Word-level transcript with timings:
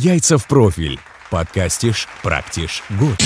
Яйца 0.00 0.38
в 0.38 0.46
профиль. 0.46 1.00
Подкастишь, 1.28 2.06
практишь, 2.22 2.84
год. 2.90 3.16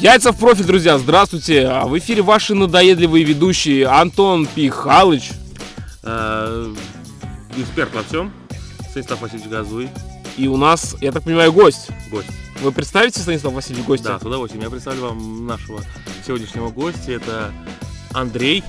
Яйца 0.00 0.30
в 0.30 0.38
профиль, 0.38 0.64
друзья, 0.64 0.98
здравствуйте. 0.98 1.66
А 1.66 1.86
В 1.86 1.98
эфире 1.98 2.22
ваши 2.22 2.54
надоедливые 2.54 3.24
ведущие 3.24 3.86
Антон 3.88 4.46
Пихалыч. 4.46 5.32
Э, 6.04 6.72
Эксперт 7.56 7.92
во 7.92 8.04
всем. 8.04 8.32
Станислав 8.90 9.20
Васильевич 9.20 9.48
Газуй. 9.50 9.88
И 10.36 10.46
у 10.46 10.56
нас, 10.56 10.94
я 11.00 11.10
так 11.10 11.24
понимаю, 11.24 11.52
гость. 11.52 11.88
Гость. 12.12 12.28
Вы 12.60 12.70
представите, 12.70 13.18
Станислав 13.18 13.52
Васильевич, 13.52 13.84
гостя? 13.84 14.10
Да, 14.10 14.20
с 14.20 14.22
удовольствием. 14.22 14.62
Я 14.62 14.70
представлю 14.70 15.08
вам 15.08 15.44
нашего 15.48 15.80
сегодняшнего 16.24 16.68
гостя. 16.68 17.10
Это 17.10 17.52
Андрей, 18.12 18.62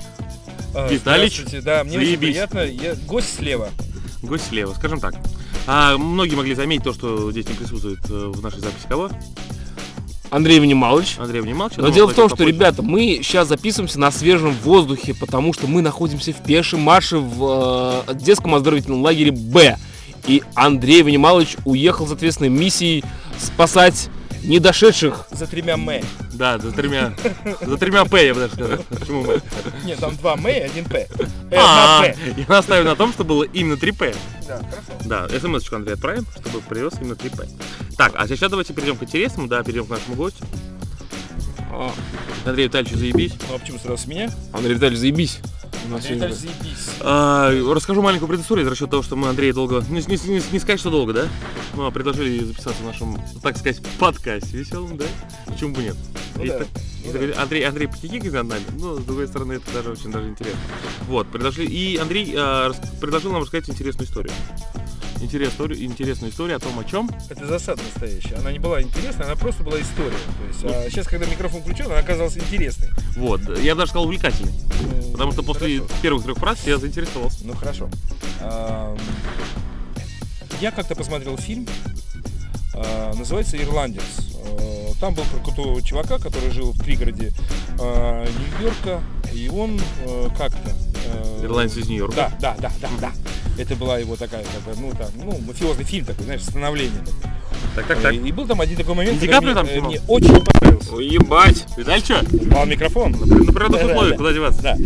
А, 0.74 0.88
Виталич. 0.88 1.44
Да, 1.62 1.84
мне 1.84 1.98
очень 1.98 2.18
приятно. 2.18 2.58
Я 2.60 2.96
гость 3.06 3.36
слева. 3.36 3.68
Гость 4.22 4.48
слева, 4.48 4.74
скажем 4.74 5.00
так. 5.00 5.14
А, 5.66 5.96
многие 5.96 6.34
могли 6.34 6.54
заметить 6.54 6.84
то, 6.84 6.92
что 6.92 7.30
здесь 7.32 7.48
не 7.48 7.54
присутствует 7.54 7.98
э, 8.08 8.32
в 8.34 8.42
нашей 8.42 8.60
записи 8.60 8.86
кого? 8.88 9.10
Андрей 10.30 10.60
Внималыч. 10.60 11.16
Андрей 11.18 11.40
Внималович. 11.40 11.76
Но 11.76 11.88
дело 11.90 12.08
в 12.08 12.14
том, 12.14 12.28
что, 12.28 12.44
ребята, 12.44 12.82
мы 12.82 13.20
сейчас 13.22 13.48
записываемся 13.48 14.00
на 14.00 14.10
свежем 14.10 14.52
воздухе, 14.64 15.14
потому 15.14 15.52
что 15.52 15.66
мы 15.66 15.82
находимся 15.82 16.32
в 16.32 16.42
пешем 16.42 16.80
марше 16.80 17.18
в 17.18 18.04
э, 18.08 18.14
детском 18.14 18.54
оздоровительном 18.54 19.02
лагере 19.02 19.30
Б. 19.30 19.76
И 20.26 20.42
Андрей 20.54 21.02
Внималович 21.02 21.56
уехал, 21.64 22.06
соответственно, 22.06 22.48
миссией 22.48 23.04
спасать 23.38 24.08
недошедших. 24.46 25.26
За 25.30 25.46
тремя 25.46 25.74
М. 25.74 25.90
Да, 26.32 26.58
за 26.58 26.72
тремя, 26.72 27.12
за 27.60 27.76
тремя 27.76 28.04
П, 28.04 28.26
я 28.26 28.34
бы 28.34 28.40
даже 28.40 28.54
сказал. 28.54 28.78
Почему 28.88 29.22
мы? 29.24 29.40
Нет, 29.84 29.98
там 29.98 30.16
два 30.16 30.34
М 30.34 30.46
и 30.48 30.52
один 30.52 30.84
П. 30.84 31.08
Э, 31.50 31.56
А. 31.58 32.04
Я 32.04 32.44
настаиваю 32.48 32.88
на 32.88 32.96
том, 32.96 33.12
что 33.12 33.24
было 33.24 33.42
именно 33.44 33.76
3 33.76 33.92
П. 33.92 34.14
Да, 34.46 34.56
хорошо. 34.58 35.04
Да, 35.04 35.28
смс-очку 35.28 35.76
Андрей 35.76 35.94
отправим, 35.94 36.26
чтобы 36.40 36.60
привез 36.60 36.94
именно 37.00 37.16
3 37.16 37.30
П. 37.30 37.48
Так, 37.96 38.12
а 38.16 38.26
сейчас 38.28 38.50
давайте 38.50 38.72
перейдем 38.72 38.96
к 38.96 39.02
интересному, 39.02 39.48
да, 39.48 39.62
перейдем 39.62 39.86
к 39.86 39.90
нашему 39.90 40.14
гостю. 40.16 40.44
Андрей 42.44 42.66
Витальевич, 42.68 42.94
заебись. 42.94 43.32
Ну 43.48 43.56
а 43.56 43.58
почему 43.58 43.78
сразу 43.78 44.02
с 44.02 44.06
меня? 44.06 44.30
Андрей 44.52 44.74
Витальевич, 44.74 45.00
заебись. 45.00 45.38
Заебись. 46.34 46.88
А, 47.00 47.50
расскажу 47.74 48.02
маленькую 48.02 48.28
предысторию 48.28 48.64
за 48.64 48.70
расчет 48.70 48.90
того, 48.90 49.02
что 49.02 49.16
мы 49.16 49.28
Андрей 49.28 49.52
долго, 49.52 49.84
не, 49.88 50.00
не, 50.00 50.28
не, 50.28 50.42
не 50.52 50.58
сказать, 50.58 50.80
что 50.80 50.90
долго, 50.90 51.12
да? 51.12 51.28
Ну, 51.74 51.86
а 51.86 51.90
предложили 51.90 52.44
записаться 52.44 52.82
в 52.82 52.86
нашем, 52.86 53.18
так 53.42 53.56
сказать, 53.56 53.82
подкасте 53.98 54.56
веселом, 54.58 54.96
да? 54.96 55.04
Почему 55.46 55.74
бы 55.74 55.82
нет? 55.82 55.96
Ну 56.36 56.44
И 56.44 56.48
да, 56.48 56.58
так- 56.58 56.68
ну 57.04 57.10
и 57.10 57.12
такой, 57.12 57.30
Андрей, 57.32 57.62
Андрей 57.62 57.86
покикикает 57.88 58.32
над 58.32 58.48
нами, 58.48 58.64
но 58.78 58.96
с 58.96 59.04
другой 59.04 59.28
стороны 59.28 59.54
это 59.54 59.72
даже 59.72 59.90
очень 59.90 60.10
даже 60.10 60.28
интересно. 60.28 60.58
Вот, 61.08 61.28
предложили, 61.28 61.70
и 61.70 61.96
Андрей 61.96 62.34
а, 62.36 62.72
предложил 63.00 63.32
нам 63.32 63.42
рассказать 63.42 63.68
интересную 63.70 64.08
историю. 64.08 64.32
Интересную 65.20 65.82
интересную 65.82 66.30
историю 66.30 66.56
о 66.56 66.60
том, 66.60 66.78
о 66.78 66.84
чем. 66.84 67.10
Это 67.30 67.46
засада 67.46 67.82
настоящая. 67.82 68.36
Она 68.36 68.52
не 68.52 68.58
была 68.58 68.82
интересная, 68.82 69.26
она 69.26 69.36
просто 69.36 69.62
была 69.64 69.80
история. 69.80 70.10
То 70.12 70.46
есть, 70.48 70.64
а 70.64 70.90
сейчас, 70.90 71.06
когда 71.08 71.26
микрофон 71.26 71.62
включен, 71.62 71.86
она 71.86 71.98
оказалась 71.98 72.36
интересной. 72.36 72.88
Вот, 73.16 73.40
я 73.60 73.74
бы 73.74 73.80
даже 73.80 73.90
сказал 73.90 74.04
увлекательной, 74.04 74.52
Ну, 74.82 75.12
потому 75.12 75.32
что 75.32 75.42
после 75.42 75.78
хорошо. 75.78 75.94
первых 76.02 76.22
трех 76.24 76.38
фраз 76.38 76.58
я 76.66 76.76
заинтересовался. 76.78 77.38
Ну 77.44 77.54
хорошо. 77.54 77.88
Я 80.60 80.70
как-то 80.70 80.94
посмотрел 80.94 81.36
фильм, 81.36 81.66
а, 82.74 83.12
называется 83.14 83.56
«Ирландец». 83.62 84.02
А, 84.44 84.92
Там 85.00 85.14
был 85.14 85.24
про 85.24 85.38
крутого 85.40 85.82
чувака, 85.82 86.18
который 86.18 86.50
жил 86.50 86.72
в 86.72 86.78
пригороде 86.78 87.32
а, 87.78 88.24
Нью-Йорка, 88.26 89.02
и 89.34 89.48
он 89.50 89.78
как-то... 90.38 90.70
э, 91.06 91.40
Ирландец 91.44 91.76
из 91.76 91.88
Нью-Йорка. 91.88 92.14
Да, 92.16 92.32
да, 92.40 92.56
да, 92.60 92.70
да, 92.80 92.88
да. 93.00 93.12
Это 93.58 93.74
была 93.76 93.98
его 93.98 94.16
такая, 94.16 94.44
как 94.44 94.62
бы, 94.74 94.80
ну, 94.80 94.92
там, 94.92 95.08
ну, 95.24 95.38
мафиозный 95.46 95.84
фильм 95.84 96.04
такой, 96.04 96.24
знаешь, 96.24 96.42
становление. 96.42 96.98
такое. 97.00 97.32
Так, 97.74 97.86
так, 97.86 98.00
так. 98.00 98.14
И, 98.14 98.16
и 98.16 98.32
был 98.32 98.46
там 98.46 98.60
один 98.60 98.76
такой 98.76 98.94
момент, 98.94 99.18
Ди 99.20 99.26
который 99.26 99.44
мне, 99.44 99.54
там 99.54 99.66
э, 99.66 99.80
мне 99.80 100.00
очень 100.08 100.44
понравился. 100.44 100.94
Ой, 100.94 101.06
ебать! 101.06 101.64
Видали, 101.76 102.00
что? 102.00 102.22
Упал 102.32 102.66
микрофон. 102.66 103.12
На 103.12 103.52
природных 103.52 103.80
Да, 103.80 103.86
условиях, 103.88 104.10
да. 104.12 104.16
куда 104.16 104.32
деваться? 104.32 104.62
Да. 104.62 104.76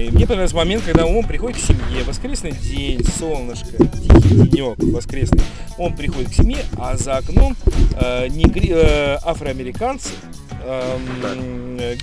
И 0.00 0.10
мне 0.10 0.26
понравился 0.26 0.56
момент, 0.56 0.82
когда 0.84 1.04
он 1.06 1.24
приходит 1.24 1.58
к 1.58 1.60
семье, 1.60 2.04
воскресный 2.06 2.52
день, 2.52 3.04
солнышко, 3.18 3.76
тихий 3.76 4.48
денек, 4.48 4.78
воскресный. 4.94 5.40
Он 5.76 5.94
приходит 5.96 6.30
к 6.30 6.34
семье, 6.34 6.58
а 6.78 6.96
за 6.96 7.16
окном 7.18 7.56
э, 8.00 8.28
негри- 8.28 8.72
э, 8.72 9.18
афроамериканцы 9.24 10.10
э. 10.64 10.98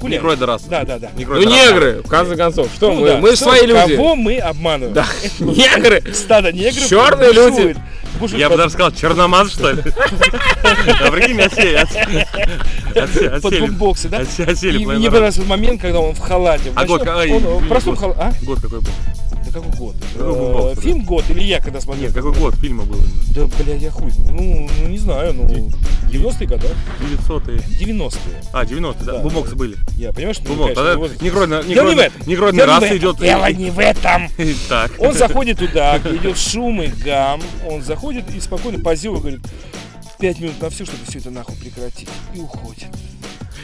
Некроиды 0.02 0.46
рас. 0.46 0.64
Да, 0.64 0.84
да, 0.84 1.00
да. 1.00 1.10
Ну 1.16 1.44
негры, 1.44 2.02
в 2.04 2.08
конце 2.08 2.36
концов. 2.36 2.70
Что 2.76 2.92
Ну 2.94 3.02
мы? 3.02 3.08
да, 3.08 3.18
Мы 3.18 3.36
что- 3.36 3.46
свои 3.46 3.66
люди. 3.66 3.96
Кого 3.96 4.16
мы 4.16 4.38
обманываем? 4.38 4.94
Да, 4.94 5.06
негры. 5.40 6.02
Стадо 6.14 6.52
негров. 6.52 6.88
Чёрные 6.88 7.32
люди. 7.34 7.76
Бушует 8.20 8.40
Я 8.40 8.50
бы 8.50 8.56
даже 8.56 8.70
сказал, 8.70 8.92
черномаз, 8.94 9.52
что 9.52 9.72
ли? 9.72 9.84
А 10.64 11.12
прикинь, 11.12 11.40
отсели, 12.96 13.40
под 13.42 13.60
бумбоксы, 13.60 14.08
да? 14.08 14.20
отсели, 14.20 14.86
мне 14.86 15.10
понравился 15.12 15.42
момент, 15.44 15.82
когда 15.82 16.00
он 16.00 16.16
в 16.16 16.20
халате. 16.20 16.72
А 16.76 16.86
год, 16.86 17.02
извини, 17.02 17.68
простом 17.68 17.96
халате. 17.98 18.20
А? 18.22 18.32
Год 18.46 18.62
какой 18.62 18.80
был? 18.80 18.90
Какой 19.56 19.72
год? 19.72 19.96
Какой 20.14 20.34
Э, 20.34 20.38
бумбокс, 20.38 20.76
да? 20.76 20.82
Фильм 20.82 21.06
год 21.06 21.24
или 21.30 21.44
я 21.44 21.62
когда 21.62 21.80
смотрел? 21.80 22.04
Нет, 22.08 22.14
какой 22.14 22.34
год 22.34 22.56
фильма 22.56 22.84
был? 22.84 23.00
Да, 23.34 23.46
бля, 23.64 23.76
я 23.76 23.90
хуй 23.90 24.12
знаю. 24.12 24.34
Ну, 24.34 24.70
ну, 24.82 24.88
не 24.90 24.98
знаю, 24.98 25.34
ну, 25.34 25.46
90-е 26.12 26.46
года. 26.46 26.68
900-е. 27.00 27.58
90-е. 27.80 28.44
А, 28.52 28.66
90-е, 28.66 29.06
да? 29.06 29.14
Да. 29.14 29.20
Бумоксы 29.20 29.56
были. 29.56 29.78
Я 29.96 30.12
понимаю, 30.12 30.34
что 30.34 30.44
Бумок. 30.44 30.58
конечно, 30.74 30.84
Тогда 30.84 30.98
возраст. 30.98 31.22
негройная 31.22 31.64
Дело 31.64 31.90
не 31.90 31.96
в 31.96 32.00
этом. 32.00 32.22
негройная 32.28 32.66
Дело 32.66 32.66
не 32.66 32.80
в 32.80 32.82
раса 32.82 32.86
этом. 32.88 32.98
идет. 32.98 33.18
Дело 33.20 33.52
не 33.54 33.70
в 33.72 33.80
этом. 33.80 34.30
Так. 34.70 34.92
Он 35.00 35.14
заходит 35.14 35.60
туда, 35.60 35.98
идет 36.00 36.38
шум 36.38 36.82
и 36.82 36.88
гам. 36.88 37.42
Он 37.70 37.82
заходит 37.82 38.26
и 38.36 38.42
спокойно 38.42 38.80
позевывает, 38.84 39.22
говорит, 39.24 39.42
пять 40.20 40.40
минут 40.42 40.62
на 40.62 40.70
все, 40.70 40.84
чтобы 40.86 41.00
все 41.08 41.20
это 41.20 41.32
нахуй 41.32 41.56
прекратить. 41.56 42.10
И 42.34 42.40
уходит. 42.40 42.88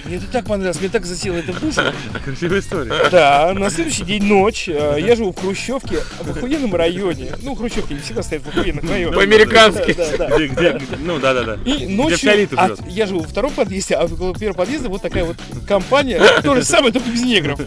Мне 0.05 0.17
это 0.17 0.25
так 0.31 0.45
понравилось, 0.45 0.79
мне 0.79 0.89
так 0.89 1.05
засело 1.05 1.35
это 1.35 1.51
в 1.53 1.59
душу. 1.59 1.81
Красивая 2.25 2.59
история. 2.59 2.91
Да, 3.11 3.53
на 3.53 3.69
следующий 3.69 4.03
день 4.03 4.23
ночь. 4.23 4.67
э, 4.67 4.97
Я 4.99 5.15
живу 5.15 5.31
в 5.31 5.39
Хрущевке, 5.39 5.99
в 6.19 6.31
охуенном 6.31 6.73
районе. 6.75 7.31
Ну, 7.41 7.55
Хрущевки 7.55 7.93
не 7.93 7.99
всегда 7.99 8.23
стоят 8.23 8.43
в 8.43 8.49
охуенных 8.49 8.89
районах. 8.89 9.15
По-американски. 9.15 9.93
Да, 9.93 10.05
да, 10.17 10.27
да. 10.29 10.35
Где, 10.37 10.47
где, 10.47 10.79
ну 10.99 11.19
да, 11.19 11.33
да, 11.33 11.43
да. 11.43 11.57
И 11.65 11.87
ночью 11.87 12.29
от- 12.31 12.77
живет. 12.77 12.87
я 12.87 13.05
живу 13.05 13.19
во 13.21 13.27
втором 13.27 13.51
подъезде, 13.51 13.95
а 13.95 14.05
около 14.05 14.33
первого 14.35 14.57
подъезда 14.57 14.89
вот 14.89 15.01
такая 15.01 15.23
вот 15.23 15.37
компания, 15.67 16.19
то 16.43 16.55
же 16.55 16.63
самое, 16.63 16.91
только 16.93 17.09
без 17.09 17.21
негров. 17.21 17.59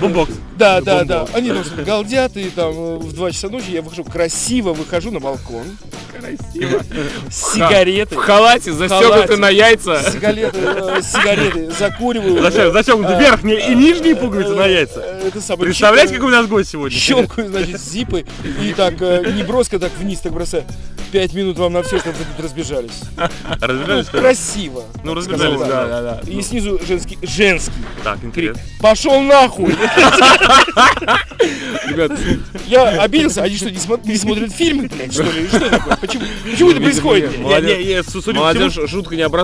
Бумбокс. 0.00 0.32
Да, 0.56 0.80
да, 0.80 1.04
да. 1.04 1.26
Они 1.34 1.50
там 1.50 1.64
что-то 1.64 1.82
галдят, 1.82 2.36
и 2.36 2.50
там 2.50 2.70
э, 2.72 2.96
в 2.98 3.12
2 3.12 3.30
часа 3.32 3.48
ночи 3.48 3.70
я 3.70 3.80
выхожу, 3.82 4.02
красиво 4.04 4.72
выхожу 4.72 5.12
на 5.12 5.20
балкон 5.20 5.62
Красиво. 6.18 6.82
с 7.30 7.52
сигаретой. 7.54 8.18
В 8.18 8.20
халате, 8.20 8.72
застегнутый 8.72 9.10
халате. 9.22 9.36
на 9.36 9.48
яйца. 9.58 10.10
Сигареты, 10.10 10.58
э, 10.62 11.00
сигареты, 11.02 11.70
закуриваю. 11.78 12.42
Зачем, 12.42 12.72
зачем 12.72 13.02
верхние 13.18 13.70
и 13.70 13.74
нижние 13.74 14.16
пуговицы 14.16 14.54
на 14.54 14.66
яйца? 14.66 15.00
э, 15.04 15.28
Это 15.28 15.40
самое. 15.40 15.66
Представляете, 15.66 16.14
какой 16.14 16.28
у 16.28 16.32
нас 16.36 16.46
гость 16.46 16.70
сегодня? 16.70 16.96
Щелкаю, 16.98 17.48
значит, 17.48 17.80
зипы 17.80 18.24
и 18.62 18.72
так 18.72 18.94
э, 19.00 19.32
не 19.34 19.42
броско 19.42 19.78
так 19.78 19.90
вниз 19.98 20.20
так 20.20 20.32
бросаю. 20.32 20.64
Пять 21.10 21.32
минут 21.32 21.56
вам 21.58 21.72
на 21.72 21.82
все, 21.82 21.98
чтобы 21.98 22.18
вы 22.18 22.24
тут 22.36 22.44
разбежались. 22.44 23.00
Ну, 23.16 23.26
Разбежались? 23.60 24.12
ли? 24.12 24.20
красиво. 24.20 24.84
Ну, 25.04 25.14
разбежались, 25.14 25.58
да, 25.60 25.86
да, 25.86 26.02
да. 26.02 26.20
И 26.30 26.42
снизу 26.42 26.78
женский, 26.86 27.16
женский 27.22 27.72
Так, 28.04 28.18
интересно. 28.22 28.60
Пошел 28.82 29.18
нахуй! 29.22 29.74
Ребят, 31.88 32.12
Я 32.66 33.02
обиделся, 33.02 33.42
они 33.42 33.56
что, 33.56 33.70
не, 33.70 33.78
смо- 33.78 34.00
не 34.04 34.16
смотрят 34.16 34.52
фильмы, 34.52 34.88
блядь, 34.94 35.12
что 35.12 35.22
ли? 35.22 35.48
Что 35.48 35.70
такое? 35.70 35.96
Почему, 35.96 36.24
почему 36.50 36.70
это 36.72 36.80
происходит? 36.80 37.38
не, 37.38 37.44
Не, 37.44 37.60
не, 37.78 37.84
не, 37.96 38.02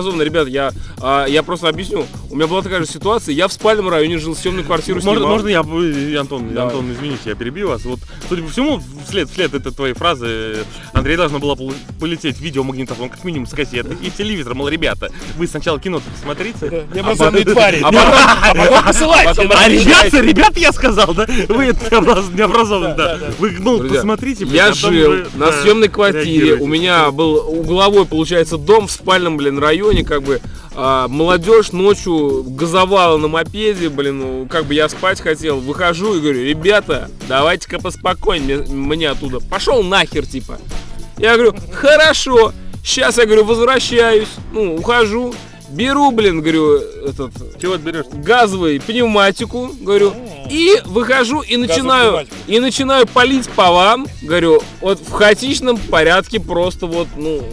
необразованная. 0.05 0.25
Ребят, 0.25 0.47
я, 0.47 0.71
а, 1.01 1.25
я 1.25 1.43
просто 1.43 1.67
объясню. 1.69 2.05
У 2.29 2.35
меня 2.35 2.47
была 2.47 2.61
такая 2.61 2.81
же 2.81 2.85
ситуация. 2.87 3.33
Я 3.33 3.47
в 3.47 3.53
спальном 3.53 3.89
районе 3.89 4.17
жил, 4.17 4.35
съемную 4.35 4.65
квартиру 4.65 4.97
Можно, 4.97 5.11
снимал. 5.13 5.29
можно 5.33 5.47
я, 5.47 5.63
вы, 5.63 6.15
Антон, 6.17 6.53
Давай. 6.53 6.69
Антон, 6.69 6.91
извините, 6.91 7.21
я 7.25 7.35
перебил 7.35 7.69
вас. 7.69 7.83
Вот, 7.85 7.99
судя 8.29 8.43
по 8.43 8.49
всему, 8.49 8.81
вслед, 9.07 9.29
вслед 9.29 9.53
этой 9.53 9.71
твоей 9.71 9.93
фразы 9.93 10.57
Андрей 10.93 11.17
должна 11.17 11.39
была 11.39 11.55
пол- 11.55 11.73
полететь 11.99 12.39
видеомагнитофон, 12.39 13.09
как 13.09 13.23
минимум 13.23 13.47
с 13.47 13.51
кассеты 13.51 13.95
и 14.01 14.09
телевизор. 14.11 14.53
Мол, 14.55 14.67
ребята, 14.67 15.11
вы 15.37 15.47
сначала 15.47 15.79
кино 15.79 16.01
посмотрите. 16.13 16.85
Необразованные 16.93 17.45
твари. 17.45 17.79
а 17.83 17.91
потом- 17.91 18.01
А 18.45 18.53
потом 18.55 18.83
посылайте. 18.83 19.47
да. 19.47 19.59
А 19.59 19.69
ребята, 19.69 20.19
ребят, 20.19 20.57
я 20.57 20.71
сказал, 20.71 21.13
да? 21.13 21.25
Вы 21.49 21.67
необразованные, 21.67 22.95
да. 22.95 23.19
Вы, 23.39 23.55
ну, 23.59 23.79
посмотрите, 23.87 24.45
Я 24.45 24.67
а 24.67 24.73
жил 24.73 25.25
на 25.35 25.47
да, 25.47 25.61
съемной 25.61 25.87
квартире. 25.87 26.55
У 26.55 26.67
меня 26.67 27.11
был 27.11 27.35
угловой, 27.59 28.05
получается, 28.05 28.57
дом 28.57 28.87
в 28.87 28.91
спальном, 28.91 29.37
блин, 29.37 29.57
районе, 29.59 29.94
как 30.03 30.23
бы. 30.23 30.41
а, 30.75 31.07
молодежь 31.07 31.71
ночью 31.71 32.43
газовала 32.47 33.17
на 33.17 33.27
мопеде, 33.27 33.89
блин, 33.89 34.19
ну, 34.19 34.47
как 34.49 34.65
бы 34.65 34.73
я 34.73 34.89
спать 34.89 35.21
хотел. 35.21 35.59
Выхожу 35.59 36.15
и 36.15 36.19
говорю, 36.19 36.43
ребята, 36.43 37.09
давайте-ка 37.29 37.79
поспокойнее 37.79 38.57
мне, 38.67 39.09
оттуда. 39.09 39.39
Пошел 39.39 39.83
нахер, 39.83 40.25
типа. 40.25 40.59
Я 41.17 41.35
говорю, 41.35 41.55
хорошо. 41.71 42.51
Сейчас 42.83 43.17
я 43.17 43.25
говорю, 43.25 43.45
возвращаюсь. 43.45 44.27
Ну, 44.51 44.75
ухожу. 44.75 45.33
беру, 45.69 46.11
блин, 46.11 46.41
говорю, 46.41 46.75
этот 46.77 47.31
Чего 47.59 47.77
ты 47.77 47.83
берешь? 47.83 48.05
газовый 48.13 48.79
пневматику, 48.79 49.71
говорю, 49.79 50.13
и 50.49 50.75
выхожу 50.85 51.41
и 51.41 51.57
начинаю, 51.57 52.27
и 52.47 52.59
начинаю 52.59 53.07
палить 53.07 53.49
по 53.49 53.71
вам, 53.71 54.07
говорю, 54.21 54.61
вот 54.81 54.99
в 54.99 55.11
хаотичном 55.11 55.77
порядке 55.77 56.39
просто 56.39 56.85
вот, 56.85 57.07
ну, 57.17 57.43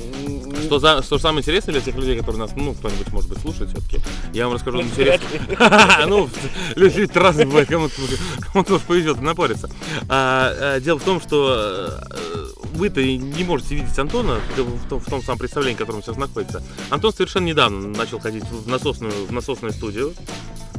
Что, 0.66 0.78
за, 0.78 1.02
что 1.02 1.18
самое 1.18 1.40
интересное 1.40 1.72
для 1.72 1.80
тех 1.82 1.94
людей, 1.94 2.18
которые 2.18 2.40
нас, 2.40 2.52
ну, 2.56 2.74
кто-нибудь, 2.74 3.12
может 3.12 3.28
быть, 3.28 3.40
слушает 3.40 3.70
все-таки, 3.70 4.00
я 4.32 4.46
вам 4.46 4.54
расскажу 4.54 4.80
интересно. 4.80 5.26
Ну, 6.06 6.28
люди 6.74 7.02
люди 7.02 7.18
разные 7.18 7.46
бывают, 7.46 7.68
кому-то 7.68 8.72
может 8.72 8.82
повезет 8.82 9.20
напорится. 9.20 9.70
А, 10.08 10.54
а, 10.76 10.80
Дело 10.80 10.98
в 10.98 11.04
том, 11.04 11.20
что 11.20 11.98
э, 12.00 12.46
вы-то 12.74 13.04
не 13.04 13.44
можете 13.44 13.76
видеть 13.76 13.98
Антона 13.98 14.40
в 14.56 14.88
том, 14.88 15.00
в 15.00 15.04
том 15.08 15.22
самом 15.22 15.38
представлении, 15.38 15.74
в 15.74 15.78
котором 15.78 15.98
он 15.98 16.02
сейчас 16.02 16.16
находится. 16.16 16.62
Антон 16.90 17.12
совершенно 17.12 17.44
недавно 17.44 17.88
начал 17.88 18.18
ходить 18.18 18.44
в 18.44 18.68
насосную, 18.68 19.26
в 19.26 19.32
насосную 19.32 19.72
студию, 19.72 20.12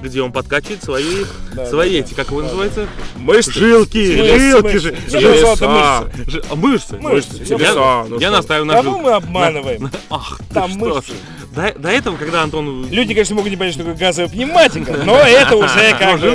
где 0.04 0.22
он 0.22 0.32
подкачивает 0.32 0.84
свои, 0.84 1.26
Да, 1.56 1.66
свои 1.66 1.94
да, 1.94 2.06
эти, 2.06 2.14
как 2.14 2.28
его 2.30 2.42
называется? 2.42 2.88
мышцы. 3.16 3.52
Жилки, 3.52 3.98
Мышцы, 3.98 4.38
жилки 4.40 4.64
мышцы. 4.64 4.80
же. 4.80 4.96
Жилки. 5.08 5.66
мышцы. 6.56 6.98
Мышцы. 6.98 6.98
Мышцы, 7.00 7.44
Я- 7.44 7.58
ну 8.10 8.20
настаиваю 8.32 8.66
на 8.68 8.74
Кого 8.74 8.84
жилках. 8.84 9.04
мы 9.06 9.12
обманываем? 9.14 9.90
Ах, 10.10 10.40
ты 10.50 10.54
Там 10.54 10.70
что 10.72 10.80
мышцы. 10.80 11.14
До, 11.54 11.72
до 11.78 11.90
этого, 11.90 12.18
когда 12.18 12.42
Антон... 12.42 12.90
Люди, 12.90 13.14
конечно, 13.14 13.36
могут 13.36 13.52
не 13.52 13.58
понять, 13.58 13.76
что 13.76 13.84
такое 13.84 14.00
газовая 14.00 14.30
пневматика, 14.30 14.94
но 15.06 15.18
это 15.20 15.56
уже 15.56 15.96
как 16.00 16.20
бы... 16.20 16.28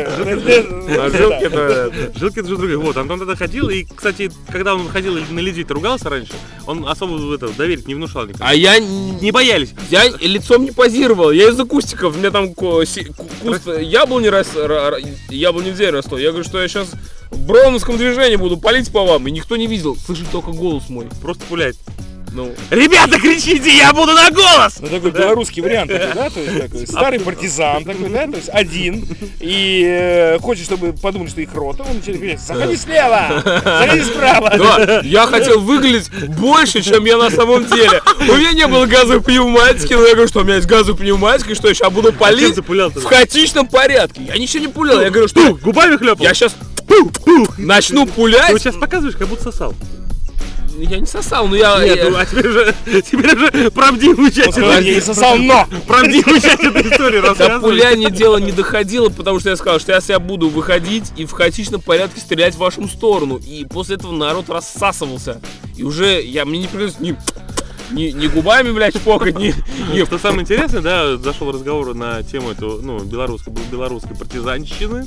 Жилки 1.11 1.45
это... 1.45 2.49
Же 2.49 2.57
другое. 2.57 2.79
Вот, 2.79 2.97
Антон 2.97 3.19
тогда 3.19 3.35
ходил, 3.35 3.69
и, 3.69 3.85
кстати, 3.85 4.31
когда 4.51 4.77
он 4.77 4.89
ходил 4.89 5.17
и 5.17 5.23
на 5.29 5.41
людей 5.41 5.67
ругался 5.69 6.09
раньше, 6.09 6.33
он 6.67 6.87
особо 6.89 7.35
это, 7.35 7.49
доверить 7.49 7.89
не 7.89 7.97
внушал 7.97 8.27
никому. 8.27 8.45
А 8.49 8.55
я 8.55 8.79
Не 8.79 9.33
боялись. 9.33 9.71
Я 9.91 10.09
лицом 10.09 10.65
не 10.65 10.71
позировал, 10.71 11.33
я 11.33 11.49
из-за 11.49 11.65
кустиков, 11.65 12.15
у 12.15 12.19
меня 12.19 12.31
там 12.31 12.55
куст 12.55 12.99
яблони, 13.81 14.29
рос, 14.29 14.49
яблони 15.31 15.71
в 15.71 15.77
дереве 15.77 15.97
растут. 15.99 16.21
Я 16.21 16.29
говорю, 16.31 16.45
что 16.45 16.61
я 16.63 16.69
сейчас 16.69 16.93
в 17.31 17.47
броуновском 17.47 17.97
движении 17.97 18.37
буду 18.37 18.57
палить 18.57 18.93
по 18.93 19.05
вам, 19.05 19.27
и 19.27 19.31
никто 19.33 19.57
не 19.57 19.67
видел, 19.67 19.97
слышит 19.97 20.31
только 20.31 20.53
голос 20.53 20.89
мой. 20.89 21.09
Просто 21.21 21.45
пулять. 21.47 21.77
Ну, 22.39 22.55
Ребята, 22.71 23.19
кричите, 23.19 23.77
я 23.77 23.93
буду 23.93 24.13
на 24.13 24.31
голос! 24.31 24.77
Ну, 24.81 24.87
такой 24.87 25.11
белорусский 25.11 25.61
вариант, 25.61 25.91
такой, 25.91 26.15
да, 26.15 26.31
то 26.31 26.39
есть 26.39 26.61
такой 26.61 26.87
старый 26.87 27.19
партизан 27.19 27.83
такой, 27.85 28.09
да, 28.11 28.29
то 28.29 28.37
есть 28.37 28.49
один, 28.53 29.05
и 29.41 29.83
э, 29.85 30.39
хочет, 30.39 30.65
чтобы 30.65 30.93
подумали, 30.93 31.29
что 31.29 31.41
их 31.41 31.53
рота, 31.53 31.83
он 31.83 31.97
начинает 31.97 32.21
говорить, 32.21 32.41
заходи 32.41 32.77
слева, 32.77 33.43
заходи 33.45 34.05
справа. 34.05 34.53
да, 34.57 35.01
я 35.03 35.27
хотел 35.27 35.59
выглядеть 35.59 36.11
больше, 36.39 36.81
чем 36.81 37.05
я 37.07 37.17
на 37.17 37.31
самом 37.31 37.67
деле. 37.67 38.01
У 38.21 38.37
меня 38.37 38.53
не 38.53 38.69
было 38.69 38.87
газовой 38.87 39.21
пневматики, 39.21 39.95
но 39.95 40.07
я 40.07 40.13
говорю, 40.13 40.29
что 40.29 40.43
у 40.43 40.45
меня 40.45 40.55
есть 40.57 40.69
газовая 40.69 40.97
пневматика, 40.97 41.57
что 41.57 41.67
я 41.67 41.75
сейчас 41.75 41.93
буду 41.93 42.11
Чем 42.11 42.19
палить 42.21 42.55
ты 42.55 42.63
пулял 42.63 42.91
в 42.91 43.03
хаотичном 43.03 43.67
порядке. 43.67 44.23
Я 44.23 44.39
ничего 44.39 44.61
не 44.63 44.69
пулял, 44.69 45.01
я 45.01 45.11
говорю, 45.11 45.27
что 45.27 45.55
Губами 45.57 45.97
хлепал? 45.97 46.25
я 46.25 46.35
сейчас 46.35 46.55
начну 47.59 48.07
Ты 48.07 48.13
пулять. 48.13 48.63
сейчас 48.63 48.77
показываешь, 48.77 49.17
как 49.17 49.27
будто 49.27 49.51
сосал. 49.51 49.75
Я 50.81 50.99
не 51.01 51.07
сосал, 51.07 51.49
но 51.49 51.57
я... 51.57 51.83
Нет, 51.85 51.97
я- 51.97 52.11
ну, 52.11 52.17
а 52.17 52.25
теперь 52.27 52.47
уже, 52.49 52.75
теперь 53.03 53.35
уже 53.37 53.71
правдивую 53.71 54.31
часть, 54.31 54.49
Он 54.49 54.53
сказал, 54.53 54.73
я 54.81 54.95
не 54.95 55.01
сосал, 55.01 55.37
но. 55.39 55.67
правдивую 55.87 56.41
часть 56.41 56.63
этой 56.63 56.83
истории 56.91 57.21
До 57.21 57.29
рассказывай. 57.29 57.61
пуляния 57.61 58.11
дело 58.11 58.37
не 58.39 58.53
доходило, 58.53 59.09
потому 59.09 59.41
что 59.41 59.51
я 59.51 59.57
сказал, 59.57 59.81
что 59.81 59.93
я 59.93 60.01
себя 60.01 60.19
буду 60.19 60.49
выходить 60.49 61.13
и 61.17 61.25
в 61.25 61.33
хаотичном 61.33 61.81
порядке 61.81 62.21
стрелять 62.21 62.55
в 62.55 62.59
вашу 62.59 62.87
сторону. 62.89 63.39
И 63.39 63.65
после 63.65 63.97
этого 63.97 64.13
народ 64.13 64.49
рассасывался. 64.49 65.41
И 65.77 65.83
уже 65.83 66.23
я 66.23 66.45
мне 66.45 66.61
не 66.61 66.67
пришлось 66.67 67.01
ни, 67.01 67.17
ни, 67.91 68.11
ни 68.11 68.27
губами, 68.27 68.71
блядь, 68.71 68.95
чпокать, 68.95 69.39
ни, 69.39 69.55
ни 69.93 70.05
Что 70.05 70.19
самое 70.19 70.43
интересное, 70.43 70.81
да, 70.81 71.17
зашел 71.17 71.51
разговор 71.53 71.95
на 71.95 72.23
тему 72.23 72.51
эту, 72.51 72.81
ну, 72.83 72.99
белорусской, 73.01 73.53
белорусской 73.71 74.17
партизанщины. 74.17 75.07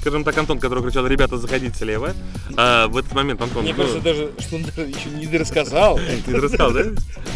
Скажем 0.00 0.24
так, 0.24 0.36
Антон, 0.38 0.58
который 0.58 0.82
кричал, 0.82 1.06
ребята, 1.06 1.36
заходите 1.36 1.76
слева. 1.76 2.14
А 2.56 2.88
в 2.88 2.96
этот 2.96 3.12
момент 3.12 3.42
Антон... 3.42 3.64
Мне 3.64 3.74
ну, 3.74 3.82
кажется, 3.82 4.00
даже, 4.00 4.30
что 4.38 4.56
он 4.56 4.62
даже 4.64 4.80
еще 4.88 5.10
не 5.10 5.36
рассказал. 5.36 6.00
Ты 6.24 6.36
рассказал, 6.36 6.72
да? 6.72 6.84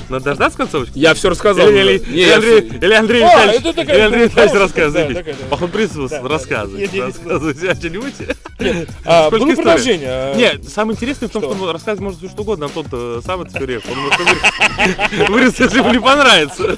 Надо 0.09 0.25
дождаться 0.25 0.57
концовочки? 0.59 0.99
Я 0.99 1.13
все 1.13 1.29
рассказал. 1.29 1.69
Или, 1.69 1.99
или- 1.99 2.15
или 2.15 2.31
Андрей, 2.31 2.61
или 2.61 2.95
Андрей 2.95 3.23
А, 3.23 3.47
Витальевич, 3.53 3.89
или 3.89 4.01
Андрей 4.01 4.23
ну, 4.23 4.29
Витальевич 4.29 4.55
рассказывает. 4.61 5.25
да, 5.25 5.33
Да, 5.51 6.19
да, 6.19 6.29
рассказывайте. 6.29 8.37
А, 9.05 9.27
Сколько 9.27 9.45
было 9.47 9.55
продолжение. 9.57 10.35
Нет, 10.37 10.69
самое 10.69 10.95
интересное 10.95 11.29
в 11.29 11.33
том, 11.33 11.43
Что? 11.43 11.55
что 11.55 11.73
рассказывать 11.73 12.01
может 12.01 12.19
все 12.21 12.29
что 12.29 12.43
угодно, 12.43 12.67
Антон-то 12.67 13.21
сам 13.27 13.43
это 13.43 13.51
все 13.51 13.67
режет. 13.67 13.85
Он 13.91 13.99
может 13.99 15.29
вырезать, 15.29 15.59
если 15.61 15.79
ему 15.79 15.91
не 15.93 16.01
понравится. 16.01 16.77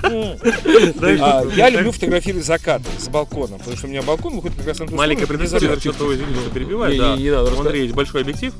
А, 1.22 1.44
Я 1.56 1.70
люблю 1.70 1.92
фотографировать 1.92 2.46
закаты 2.46 2.84
с 2.98 3.08
балкона, 3.08 3.58
потому 3.58 3.76
что 3.76 3.86
у 3.86 3.90
меня 3.90 4.02
балкон 4.02 4.34
выходит 4.36 4.56
как 4.64 4.78
раз 4.78 4.90
Маленькое 4.90 5.26
предысторие, 5.26 5.74
закат. 5.74 5.94
что 5.94 6.12
Не, 6.12 6.98
да. 6.98 7.16
не, 7.16 7.22
не 7.24 7.30
надо. 7.30 7.50
Андрея 7.58 7.82
есть 7.84 7.94
большой 7.94 8.22
объектив. 8.22 8.52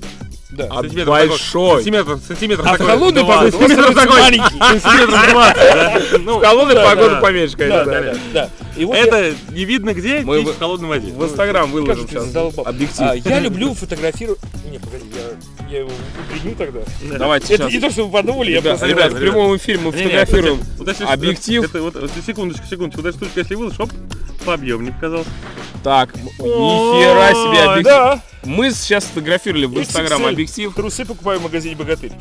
Да. 0.50 0.66
А 0.68 0.80
Сантиметров 0.80 1.06
большой. 1.14 1.68
такой- 1.68 1.76
Сантиметров, 1.76 2.20
сантиметров 2.26 2.66
А 2.66 2.72
такой. 2.72 2.86
холодную 2.86 3.24
погоду 3.26 3.50
Сантиметров 3.52 3.86
он 3.86 3.92
становится 3.92 4.00
такой. 4.00 4.20
маленький. 4.20 4.80
Сантиметров 4.80 5.30
20, 5.30 5.56
да. 5.56 6.00
Ну, 6.18 6.38
В 6.38 6.42
холодную 6.44 6.74
да, 6.76 6.84
погоду 6.90 7.10
да. 7.10 7.20
поменьше, 7.20 7.56
конечно. 7.56 7.84
да, 7.84 8.00
да. 8.00 8.12
да, 8.12 8.18
да. 8.34 8.50
И 8.76 8.84
вот 8.84 8.96
я- 8.96 9.04
Это 9.04 9.34
не 9.52 9.64
видно 9.64 9.94
где, 9.94 10.20
Мы 10.22 10.40
в- 10.42 10.58
холодной 10.58 10.88
воде. 10.88 11.12
В 11.12 11.24
Инстаграм 11.24 11.70
выложим 11.70 12.04
Кажется, 12.08 12.30
сейчас. 12.32 12.66
Объектив. 12.66 13.00
А, 13.00 13.14
я 13.14 13.38
люблю 13.38 13.74
фотографировать. 13.80 14.40
Не, 14.68 14.78
погоди, 14.80 15.04
я, 15.14 15.68
я 15.70 15.78
его 15.80 15.90
удлиню 16.34 16.56
тогда. 16.56 16.80
Давайте 17.16 17.54
Это 17.54 17.62
сейчас. 17.68 17.72
не 17.72 17.80
то, 17.80 17.90
что 17.90 18.06
вы 18.06 18.12
подумали, 18.12 18.50
я 18.50 18.56
Ребят, 18.58 18.78
просто. 18.78 18.86
ребят, 18.88 19.12
в 19.12 19.18
прямом 19.20 19.56
эфире 19.56 19.78
мы 19.78 19.92
фотографируем 19.92 20.58
вот 20.78 20.88
если- 20.88 21.04
объектив. 21.04 21.62
Это, 21.64 21.80
вот, 21.80 21.94
секундочку, 22.26 22.66
секундочку. 22.68 23.02
Вот 23.02 23.08
эта 23.08 23.16
штучка, 23.18 23.38
если 23.40 23.54
выложишь, 23.54 23.78
оп, 23.78 23.90
по 24.44 24.54
объему 24.54 24.92
показался. 24.92 25.30
Так, 25.82 26.14
м- 26.14 26.24
нихера 26.46 27.28
себе 27.30 27.58
Ой, 27.60 27.68
объектив. 27.68 27.84
Да, 27.84 28.18
Мы 28.44 28.70
сейчас 28.70 29.04
сфотографировали 29.04 29.66
в 29.66 29.78
Инстаграм 29.78 30.24
объектив. 30.24 30.74
трусы 30.74 31.04
покупаю 31.04 31.40
в 31.40 31.42
магазине 31.42 31.76
«Богатырь». 31.76 32.12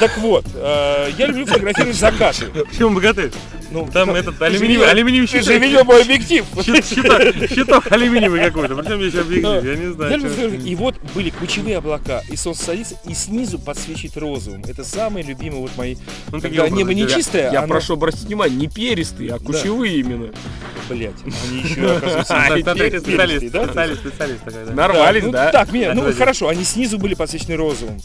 Так 0.00 0.16
вот, 0.18 0.44
э, 0.54 1.10
я 1.18 1.26
люблю 1.26 1.44
фотографировать 1.46 1.96
закаты. 1.96 2.46
Почему 2.46 2.90
богатырь? 2.94 3.30
Ну, 3.70 3.88
Там 3.92 4.10
этот 4.10 4.38
ты 4.38 4.44
алюминиевый, 4.44 4.88
алюминиевый 4.88 5.26
Ты 5.28 5.38
щиток. 5.40 5.52
же 5.52 5.58
видел 5.58 5.84
мой 5.84 6.02
объектив. 6.02 6.44
Щит- 6.62 7.50
Щиток, 7.52 7.90
алюминиевый 7.90 8.40
какой-то. 8.40 8.76
Причем 8.76 9.00
здесь 9.00 9.20
объектив, 9.20 9.64
я 9.64 9.74
не 10.16 10.28
знаю. 10.28 10.60
И 10.62 10.74
вот 10.76 10.94
были 11.14 11.30
кучевые 11.30 11.78
облака, 11.78 12.22
и 12.30 12.36
солнце 12.36 12.64
садится, 12.64 12.94
и 13.08 13.14
снизу 13.14 13.58
подсвечивает 13.58 14.16
розовым. 14.16 14.62
Это 14.66 14.84
самые 14.84 15.24
любимые 15.24 15.62
вот 15.62 15.76
мои. 15.76 15.96
Ну, 16.30 16.40
Когда 16.40 16.68
небо 16.68 16.94
не 16.94 17.08
чистое, 17.08 17.52
Я 17.52 17.62
прошу 17.62 17.94
обратить 17.94 18.22
внимание, 18.22 18.56
не 18.56 18.68
перистые, 18.68 19.34
а 19.34 19.38
кучевые 19.38 19.98
именно. 19.98 20.32
Блять, 20.88 21.14
они 21.48 21.62
еще 21.62 21.90
оказываются 21.90 22.36
А, 22.36 22.54
ты 22.54 23.00
специалист, 23.00 24.00
специалист. 24.00 24.42
Нарвались, 24.72 25.24
да? 25.24 25.50
Так, 25.66 25.74
меня, 25.74 25.94
ну 25.94 26.12
хорошо, 26.14 26.48
они 26.48 26.64
снизу 26.64 26.98
были 26.98 27.14
подсвечены 27.14 27.56
розовым. 27.56 28.00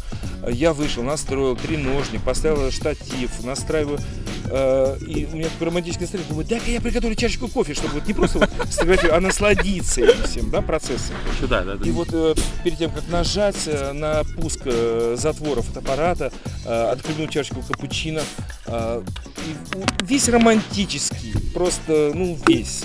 Я 0.50 0.74
вышел, 0.74 1.04
настроил 1.04 1.56
треножник, 1.56 2.22
поставил 2.24 2.72
штатив, 2.72 3.44
настраиваю. 3.44 4.00
э, 4.46 4.98
и 5.08 5.28
у 5.32 5.36
меня 5.36 5.48
такое 5.50 5.68
романтическое 5.68 6.02
настроение. 6.08 6.30
Думаю, 6.30 6.48
дай-ка 6.48 6.72
я 6.72 6.82
приготовлю 6.82 7.16
чашечку 7.16 7.48
кофе, 7.48 7.76
чтобы 7.76 7.94
вот 7.96 8.08
не 8.08 8.14
просто 8.14 8.40
вот 8.40 8.50
сфотографировать, 8.72 9.18
а 9.18 9.22
насладиться 9.22 10.02
этим 10.02 10.24
всем, 10.24 10.50
да, 10.50 10.62
процессом. 10.62 11.16
Сюда, 11.40 11.62
да, 11.64 11.76
да. 11.76 11.88
И 11.88 11.92
вот 11.92 12.10
э, 12.12 12.34
перед 12.64 12.80
тем, 12.80 12.90
как 12.92 13.08
нажать 13.10 13.68
э, 13.68 13.92
на 13.94 14.24
пуск 14.36 14.62
э, 14.66 15.16
затвора 15.18 15.62
фотоаппарата, 15.62 16.32
э, 16.66 16.90
отхлебнуть 16.92 17.30
чашечку 17.30 17.62
капучино, 17.62 18.24
э, 18.66 19.04
и 19.46 20.06
весь 20.06 20.28
романтический, 20.28 21.34
просто, 21.54 22.12
ну, 22.16 22.36
весь. 22.48 22.84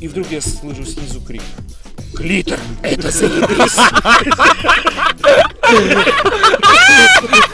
И 0.00 0.08
вдруг 0.08 0.30
я 0.32 0.40
слышу 0.40 0.84
снизу 0.84 1.20
крик. 1.20 1.42
Клитор, 2.14 2.58
это 2.82 3.10
заебись! 3.10 3.76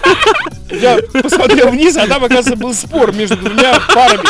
Я 0.71 0.99
посмотрел 1.23 1.69
вниз, 1.69 1.97
а 1.97 2.07
там, 2.07 2.25
оказывается, 2.25 2.57
был 2.57 2.73
спор 2.73 3.15
между 3.15 3.37
двумя 3.37 3.79
парами. 3.95 4.25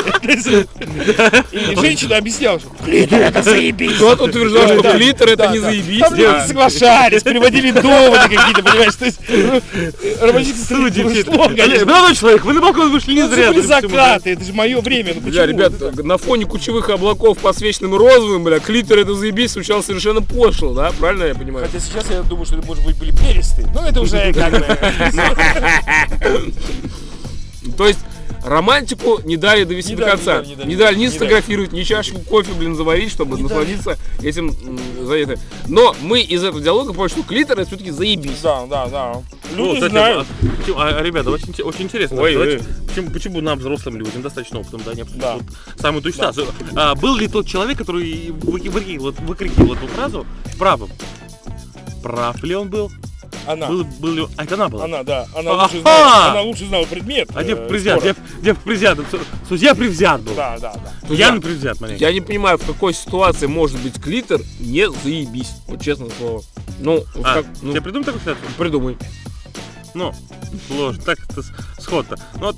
И 1.52 1.76
женщина 1.80 2.16
объясняла, 2.16 2.58
что 2.58 2.68
клитор 2.84 3.20
это 3.20 3.42
заебись. 3.42 3.94
Кто-то 3.96 4.24
утверждал, 4.24 4.66
что 4.66 4.92
клитор 4.92 5.28
это 5.28 5.46
не 5.48 5.58
заебись. 5.58 6.00
Там 6.00 6.14
люди 6.14 6.26
а- 6.28 6.46
соглашались, 6.46 7.22
приводили 7.22 7.70
доводы 7.70 8.22
какие-то, 8.22 8.62
понимаешь, 8.62 8.94
то 8.96 9.04
есть 9.04 9.20
ну, 9.28 9.62
романтическое 10.20 10.78
Судьи. 10.78 11.84
Молодой 11.84 12.16
человек, 12.16 12.44
вы 12.44 12.52
на 12.54 12.60
балкон 12.60 12.90
вышли 12.90 13.12
не 13.14 13.22
Ну, 13.22 13.28
зря. 13.28 13.50
это 13.50 13.62
закаты, 13.62 14.32
это 14.32 14.44
же 14.44 14.52
мое 14.52 14.80
время, 14.80 15.14
ну? 15.14 15.20
Бля, 15.20 15.46
ребят, 15.46 15.72
на 16.02 16.18
фоне 16.18 16.44
кучевых 16.46 16.90
облаков, 16.90 17.38
подсвеченным 17.38 17.94
розовым, 17.94 18.42
бля, 18.42 18.58
клитор 18.58 18.98
это 18.98 19.14
заебись 19.14 19.52
звучало 19.52 19.82
совершенно 19.82 20.22
пошло, 20.22 20.74
да? 20.74 20.92
Правильно 20.98 21.24
я 21.24 21.34
понимаю? 21.34 21.66
Хотя 21.66 21.78
сейчас 21.84 22.10
я 22.10 22.22
думаю, 22.22 22.46
что 22.46 22.56
это, 22.56 22.66
может 22.66 22.84
быть, 22.84 22.96
были 22.96 23.12
перистые, 23.12 23.68
но 23.74 23.86
это 23.86 24.00
уже 24.00 24.32
как 24.32 24.50
бы... 24.50 24.66
То 27.76 27.86
есть 27.86 28.00
романтику 28.44 29.20
не 29.24 29.36
дали 29.36 29.62
довести 29.64 29.90
Не 29.92 29.96
до 29.96 30.02
дали, 30.06 30.10
конца. 30.16 30.42
не 30.44 30.56
дали, 30.56 30.68
Не 30.68 30.76
дали 30.76 30.96
ни 30.96 31.00
не 31.02 31.08
сфотографировать, 31.10 31.72
ни 31.72 31.82
чашку 31.84 32.18
кофе, 32.20 32.52
блин, 32.54 32.74
заварить, 32.74 33.12
чтобы 33.12 33.38
насладиться 33.38 33.96
этим 34.20 34.48
м, 34.48 35.06
за 35.06 35.14
это. 35.14 35.38
Но 35.68 35.94
мы 36.02 36.20
из 36.20 36.42
этого 36.42 36.60
диалога 36.60 36.92
поняли, 36.92 37.12
что 37.12 37.22
клитор 37.22 37.58
это 37.60 37.68
все-таки 37.68 37.92
заебись. 37.92 38.40
Да, 38.42 38.66
да, 38.66 38.88
да. 38.88 39.22
Ну, 39.56 39.66
Люди 39.66 39.74
кстати, 39.76 39.92
знают. 39.92 40.26
а, 40.76 40.88
а, 40.98 41.02
ребята, 41.02 41.30
очень, 41.30 41.54
очень 41.62 41.82
интересно. 41.82 42.20
Ой, 42.20 42.32
Давайте- 42.32 42.56
ой. 42.64 42.86
Почему, 42.88 43.10
почему 43.10 43.40
нам, 43.40 43.58
взрослым 43.60 43.96
людям, 43.96 44.22
достаточно 44.22 44.58
опытным, 44.58 44.82
да, 44.84 44.94
не 44.94 45.04
Да. 45.04 45.34
вот 45.34 45.44
самую 45.80 46.02
ту 46.02 46.10
ситуацию. 46.10 46.46
А, 46.74 46.94
был 46.96 47.14
ли 47.16 47.28
тот 47.28 47.46
человек, 47.46 47.78
который 47.78 48.30
вы- 48.32 48.58
выкрикивал, 48.70 49.12
выкрикивал 49.20 49.74
эту 49.74 49.86
фразу 49.86 50.26
правым? 50.58 50.90
Прав 52.02 52.42
ли 52.42 52.56
он 52.56 52.68
был? 52.70 52.90
Она. 53.46 53.68
Был, 53.68 53.84
был 53.84 54.30
А, 54.36 54.44
это 54.44 54.54
она 54.54 54.68
была. 54.68 54.84
Она, 54.84 55.02
да. 55.02 55.26
Она 55.36 55.62
лучше 55.64 55.80
знала, 55.80 56.30
она 56.30 56.42
лучше 56.42 56.66
знала 56.66 56.84
предмет. 56.84 57.28
А 57.34 57.42
э, 57.42 57.46
девка 57.46 57.64
привзят, 57.66 57.98
спора. 58.00 58.14
дев, 58.14 58.42
девка 58.42 58.62
привзят. 58.62 58.98
Су- 59.10 59.20
Судья 59.48 59.74
привзят 59.74 60.20
был. 60.22 60.34
Да, 60.34 60.58
да, 60.58 60.74
да. 60.74 61.08
Пьяный 61.08 61.40
привзят, 61.40 61.80
маленький. 61.80 62.04
Я 62.04 62.12
не 62.12 62.20
понимаю, 62.20 62.58
в 62.58 62.64
какой 62.66 62.94
ситуации 62.94 63.46
может 63.46 63.80
быть 63.80 64.00
клитор 64.00 64.40
не 64.60 64.90
заебись. 64.90 65.50
Вот 65.66 65.80
честное 65.82 66.10
слово. 66.18 66.42
Ну, 66.80 67.04
вот 67.14 67.24
А, 67.26 67.34
как, 67.42 67.46
ну, 67.62 67.72
тебе 67.72 67.80
придумай 67.82 68.04
такую 68.04 68.20
ситуацию? 68.20 68.46
придумай. 68.58 68.96
Ну, 69.94 70.12
сложно. 70.68 71.02
Так 71.02 71.18
это 71.28 71.42
сход-то. 71.78 72.16
Ну, 72.36 72.46
вот, 72.46 72.56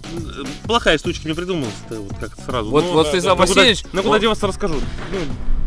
плохая 0.65 0.99
штучка 0.99 1.27
не 1.27 1.35
придумалась-то 1.35 2.01
вот 2.01 2.17
как-то 2.19 2.43
сразу. 2.43 2.71
Вот, 2.71 2.85
ну, 2.85 2.93
вот 2.93 3.03
да, 3.05 3.09
Станислав 3.09 3.39
куда, 3.39 3.49
Васильевич, 3.55 3.85
ну, 3.93 4.03
куда 4.03 4.15
он- 4.17 4.21
деваться 4.21 4.47
расскажу. 4.47 4.75
Ну, 4.75 5.19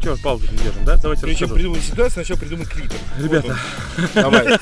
ж 0.01 0.22
паузу 0.22 0.44
не 0.51 0.58
держим, 0.58 0.86
да? 0.86 0.96
Давайте 1.01 1.24
Прежде 1.24 1.39
чем 1.39 1.46
расскажу. 1.50 1.56
придумать 1.56 1.84
ситуацию, 1.84 2.12
сначала 2.25 2.38
придумать 2.39 2.68
клитор. 2.70 2.98
Ребята, 3.20 3.58
давай, 4.16 4.58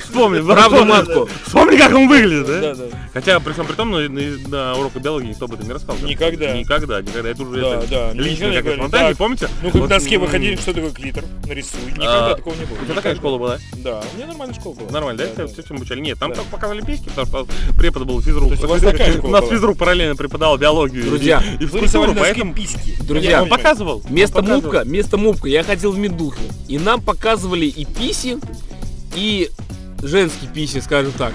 вспомни. 0.00 0.40
правду 0.40 0.76
вспомни. 0.76 0.88
матку. 0.88 1.28
Вспомни, 1.44 1.76
как 1.76 1.94
он 1.94 2.08
выглядит, 2.08 2.46
да? 2.46 2.60
Да, 2.60 2.74
да. 2.74 2.84
Хотя, 3.12 3.40
при 3.40 3.52
всем 3.52 3.66
при 3.66 3.74
том, 3.74 3.90
на, 3.90 4.08
на, 4.08 4.20
на 4.48 4.74
уроках 4.74 5.02
биологии 5.02 5.28
никто 5.28 5.44
об 5.46 5.54
этом 5.54 5.66
не 5.66 5.72
рассказывал. 5.72 6.08
Никогда. 6.08 6.52
Никогда, 6.56 7.02
никогда. 7.02 7.28
Это 7.30 7.42
уже 7.42 7.60
Да, 7.60 7.74
это 7.76 7.88
да, 7.88 8.12
никогда 8.14 8.24
не 8.24 8.36
какая-то 8.36 8.62
говорили. 8.76 8.90
Так. 8.90 9.16
помните? 9.16 9.48
Ну, 9.62 9.70
как 9.70 9.80
Вот, 9.80 9.86
в 9.86 9.88
доске 9.88 10.14
м, 10.16 10.20
выходили, 10.22 10.56
что 10.56 10.72
такое 10.72 10.90
клитор, 10.90 11.24
нарисуй. 11.46 11.80
Никогда 11.86 12.30
А, 12.30 12.34
такого 12.36 12.54
не 12.54 12.64
было. 12.64 12.74
У 12.76 12.84
тебя 12.84 12.94
такая 12.94 13.14
Никогда. 13.14 13.16
школа 13.16 13.38
была? 13.38 13.58
Да, 13.78 14.02
у 14.12 14.16
меня 14.16 14.26
нормальная 14.26 14.54
школа 14.54 14.74
была. 14.74 14.90
Нормально, 14.90 15.24
да? 15.36 15.46
Все, 15.46 15.62
чем 15.62 15.76
обучали? 15.76 16.00
Нет, 16.00 16.18
там 16.18 16.30
Да. 16.30 16.36
только 16.36 16.50
показывали 16.50 16.82
письки, 16.84 17.08
потому 17.08 17.26
что 17.26 17.46
препод 17.78 18.04
был 18.04 18.20
физрук. 18.22 18.48
То 18.48 18.52
есть 18.52 18.64
у 18.64 18.68
вас 18.68 18.80
такая 18.80 19.12
школа 19.12 19.28
У 19.28 19.32
нас 19.32 19.40
была? 19.42 19.52
физрук 19.52 19.78
параллельно 19.78 20.16
преподавал 20.16 20.58
биологию 20.58 21.04
и- 21.04 21.08
Друзья, 21.08 21.42
и 21.60 21.64
Вы 21.64 21.80
рисовали 21.80 21.84
физкультуру, 21.86 22.12
доски 22.14 22.20
поэтому... 22.20 22.54
письки. 22.54 22.96
Друзья, 23.02 23.42
Он 23.42 23.48
понимаю. 23.48 23.62
показывал. 23.62 24.02
Место 24.08 24.36
показывал. 24.42 24.60
Мупка, 24.76 24.90
место 24.90 25.16
мупка, 25.16 25.48
я 25.48 25.62
ходил 25.62 25.92
в 25.92 25.98
медуху. 25.98 26.38
И 26.68 26.78
нам 26.78 27.00
показывали 27.00 27.66
и 27.66 27.84
писи, 27.84 28.38
и 29.14 29.50
женские 30.02 30.50
писи, 30.52 30.80
скажем 30.80 31.12
так. 31.12 31.32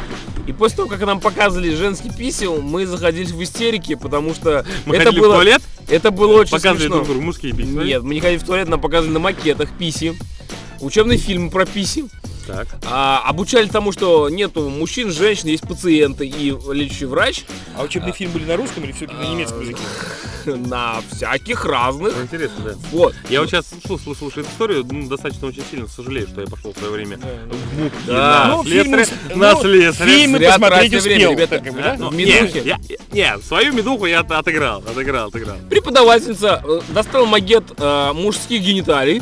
И 0.48 0.53
после 0.53 0.77
того, 0.77 0.89
как 0.89 1.01
нам 1.01 1.19
показывали 1.19 1.74
женские 1.74 2.13
писи, 2.13 2.45
мы 2.45 2.86
заходили 2.86 3.31
в 3.31 3.41
истерике, 3.43 3.95
потому 3.95 4.33
что 4.33 4.65
Мы 4.86 4.95
это 4.95 5.05
ходили 5.05 5.19
в 5.19 5.24
было, 5.24 5.36
туалет, 5.36 5.62
это 5.88 6.12
было 6.12 6.39
очень 6.39 6.51
показывали 6.51 6.79
смешно. 6.79 6.95
друг 6.98 7.07
другу 7.07 7.21
мужские 7.21 7.53
письки. 7.53 7.71
Нет, 7.71 8.03
мы 8.03 8.13
не 8.13 8.19
ходили 8.19 8.39
в 8.39 8.43
туалет, 8.43 8.67
нам 8.67 8.81
показывали 8.81 9.13
на 9.13 9.19
макетах 9.19 9.69
писи. 9.77 10.15
Учебные 10.81 11.17
фильмы 11.17 11.50
про 11.50 11.65
писи. 11.65 12.05
Так. 12.47 12.67
А, 12.89 13.21
обучали 13.27 13.67
тому, 13.67 13.91
что 13.91 14.27
нету 14.29 14.67
мужчин, 14.67 15.11
женщин, 15.11 15.47
есть 15.50 15.61
пациенты 15.67 16.25
и 16.25 16.50
лечащий 16.73 17.05
врач 17.05 17.43
А 17.77 17.83
учебные 17.83 18.13
фильмы 18.13 18.33
были 18.33 18.45
на 18.45 18.57
русском 18.57 18.83
или 18.83 18.91
все-таки 18.91 19.15
на 19.19 19.29
немецком 19.31 19.61
языке? 19.61 19.77
на 20.45 21.01
всяких 21.11 21.65
разных. 21.65 22.15
Ну, 22.17 22.23
Интересно, 22.23 22.63
да. 22.65 22.71
Вот. 22.91 23.13
Я 23.29 23.41
вот 23.41 23.50
сейчас 23.51 23.67
слушаю, 23.85 24.15
слушаю 24.15 24.43
эту 24.43 24.51
историю, 24.53 24.85
ну, 24.89 25.07
достаточно 25.07 25.47
очень 25.47 25.61
сильно 25.69 25.88
сожалею, 25.88 26.27
что 26.27 26.41
я 26.41 26.47
пошел 26.47 26.73
в 26.73 26.77
свое 26.79 26.91
время 26.93 27.17
Да, 27.17 27.27
в 27.55 27.79
МУК 27.79 27.93
Да. 28.07 28.45
на 28.47 28.55
Ну, 28.55 28.63
слесаря. 28.63 29.05
На 29.35 29.53
ну, 29.53 29.61
слесаря. 29.61 30.09
фильмы 30.11 30.38
Зря 30.39 30.50
посмотреть 30.50 30.93
успел. 30.95 31.31
ребята. 31.33 31.47
так 31.47 31.63
как 31.63 31.73
бы, 31.73 31.79
А, 31.79 31.83
да? 31.83 31.95
ну, 32.00 32.09
в 32.09 32.15
нет, 32.15 32.41
медухе. 32.41 32.61
я- 32.65 32.79
Нет, 33.13 33.43
свою 33.45 33.71
медуху 33.73 34.07
я 34.07 34.21
от- 34.21 34.31
отыграл, 34.31 34.79
отыграл, 34.79 35.27
отыграл. 35.27 35.57
Преподавательница 35.69 36.63
э, 36.65 36.81
достала 36.89 37.25
магет 37.27 37.65
э, 37.77 38.11
мужских 38.13 38.63
гениталий 38.63 39.21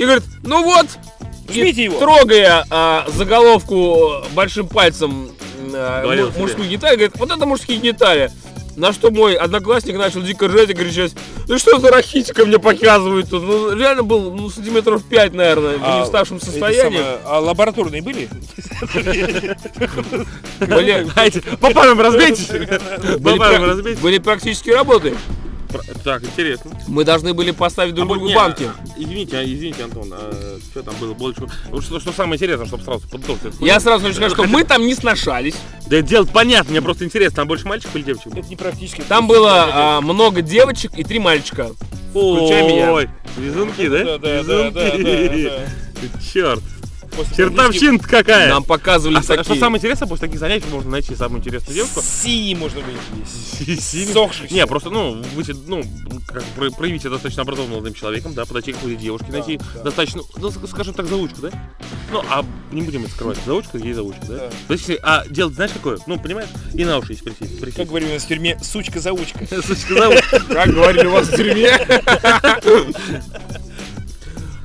и 0.00 0.04
говорит, 0.04 0.24
ну 0.44 0.64
вот, 0.64 0.86
и 1.50 1.52
Жмите 1.52 1.84
его. 1.84 1.98
трогая 1.98 2.64
э, 2.70 3.00
заголовку 3.12 4.22
большим 4.32 4.66
пальцем 4.66 5.28
Говорил 5.70 6.30
себе. 6.32 6.40
мужскую 6.40 6.66
гениталию, 6.68 6.96
говорит, 7.00 7.16
вот 7.18 7.30
это 7.30 7.44
мужские 7.44 7.76
гениталии. 7.78 8.30
На 8.76 8.94
что 8.94 9.10
мой 9.10 9.34
одноклассник 9.34 9.98
начал 9.98 10.22
дико 10.22 10.48
ржать 10.48 10.70
и 10.70 10.74
кричать, 10.74 11.12
ну 11.48 11.58
что 11.58 11.78
за 11.78 11.90
рахитика 11.90 12.46
мне 12.46 12.58
показывают 12.58 13.28
тут? 13.28 13.42
Ну, 13.42 13.76
реально 13.76 14.04
был 14.04 14.32
ну, 14.32 14.48
сантиметров 14.48 15.02
5, 15.04 15.34
наверное, 15.34 15.76
в 15.76 15.82
А, 15.84 16.00
невставшем 16.00 16.38
эти 16.38 16.44
состоянии. 16.46 16.96
самые- 16.96 17.18
А 17.26 17.40
лабораторные 17.40 18.00
были? 18.00 18.30
Были, 20.60 21.04
Знаете, 21.12 21.42
по 21.60 21.70
парам 21.72 22.00
разбейтесь. 22.00 22.46
были 22.48 22.66
По 23.18 23.36
парам 23.36 23.56
пра- 23.62 23.66
разбейтесь. 23.66 24.00
были 24.00 24.18
практические 24.18 24.76
работы. 24.76 25.14
Так, 26.04 26.24
интересно. 26.24 26.72
Мы 26.88 27.04
должны 27.04 27.34
были 27.34 27.50
поставить 27.50 27.94
друг 27.94 28.08
А 28.08 28.12
другу 28.14 28.28
не, 28.28 28.34
банки. 28.34 28.70
Извините, 28.96 29.38
а, 29.38 29.44
извините, 29.44 29.84
Антон, 29.84 30.10
а, 30.12 30.58
что 30.70 30.82
там 30.82 30.94
было 31.00 31.14
больше? 31.14 31.46
Вот 31.70 31.84
Что, 31.84 32.00
что 32.00 32.12
самое 32.12 32.36
интересное, 32.36 32.66
чтобы 32.66 32.84
сразу 32.84 33.08
подтолкнуть 33.08 33.54
эту 33.54 33.64
Я 33.64 33.80
сразу 33.80 34.04
хочу 34.04 34.16
сказать, 34.16 34.32
что 34.32 34.44
мы 34.44 34.64
там 34.64 34.86
не 34.86 34.94
сношались. 34.94 35.54
Да 35.88 35.96
это 35.98 36.08
дело 36.08 36.24
понятно, 36.24 36.70
мне 36.70 36.82
просто 36.82 37.04
интересно, 37.04 37.36
там 37.36 37.48
больше 37.48 37.66
мальчиков 37.66 37.96
или 37.96 38.02
девочек? 38.02 38.28
Это 38.36 38.48
не 38.48 38.56
практически. 38.56 39.02
Там 39.02 39.26
было 39.26 39.68
а, 39.72 40.00
много 40.00 40.42
девочек 40.42 40.92
и 40.96 41.04
три 41.04 41.18
мальчика. 41.18 41.70
Включай 42.10 42.66
меня. 42.66 42.92
Ой, 42.92 43.08
везунки, 43.36 43.88
да? 43.88 44.04
Да, 44.04 44.18
да, 44.18 44.42
да, 44.42 44.70
да, 44.70 44.90
да, 44.98 45.66
Черт, 46.32 46.62
После 47.16 47.36
чертовщина 47.36 47.98
какая! 47.98 48.48
Нам 48.48 48.64
показывали 48.64 49.18
А, 49.18 49.22
что- 49.22 49.36
такие. 49.36 49.44
что 49.44 49.54
самое 49.56 49.78
интересное, 49.78 50.08
после 50.08 50.26
таких 50.28 50.40
занятий 50.40 50.66
можно 50.70 50.90
найти 50.90 51.14
самую 51.16 51.40
интересную 51.40 51.74
девушку. 51.74 52.00
Синий 52.02 52.54
можно 52.54 52.80
быть 52.80 52.96
здесь. 53.60 53.84
Синий. 53.84 54.12
Сохшийся. 54.12 54.54
Не, 54.54 54.66
просто, 54.66 54.90
ну, 54.90 55.22
вы, 55.34 55.44
ну, 55.66 55.82
как 56.26 56.42
про- 56.56 56.70
проявить 56.70 57.02
себя 57.02 57.10
достаточно 57.10 57.42
образованным 57.42 57.76
молодым 57.76 57.94
человеком, 57.94 58.32
да, 58.34 58.44
подойти 58.46 58.72
к 58.72 58.76
какой-то 58.76 59.00
девушке, 59.00 59.26
Да, 59.30 59.38
найти 59.38 59.60
да. 59.74 59.82
достаточно, 59.82 60.22
ну, 60.36 60.50
скажем 60.50 60.94
так, 60.94 61.06
заучку, 61.06 61.40
да? 61.42 61.50
Ну, 62.12 62.22
а 62.28 62.44
не 62.72 62.82
будем 62.82 63.02
это 63.04 63.12
скрывать, 63.12 63.38
заучка 63.44 63.78
есть 63.78 63.96
заучка, 63.96 64.26
да? 64.26 64.34
Да. 64.36 64.50
То 64.68 64.74
есть, 64.74 64.90
а 65.02 65.24
делать 65.28 65.54
знаешь 65.54 65.72
какое? 65.72 65.98
Ну, 66.06 66.18
понимаешь? 66.18 66.48
И 66.74 66.84
на 66.84 66.98
уши 66.98 67.12
есть 67.12 67.22
присесть. 67.24 67.52
Как 67.54 67.60
присесть. 67.60 67.88
говорили 67.88 68.10
у 68.10 68.14
нас 68.14 68.22
в 68.24 68.28
тюрьме, 68.28 68.58
сучка-заучка. 68.62 69.46
Сучка 69.62 69.94
заучка. 69.94 70.40
Как 70.48 70.70
говорили 70.72 71.06
у 71.06 71.12
вас 71.12 71.28
в 71.28 71.36
тюрьме. 71.36 71.70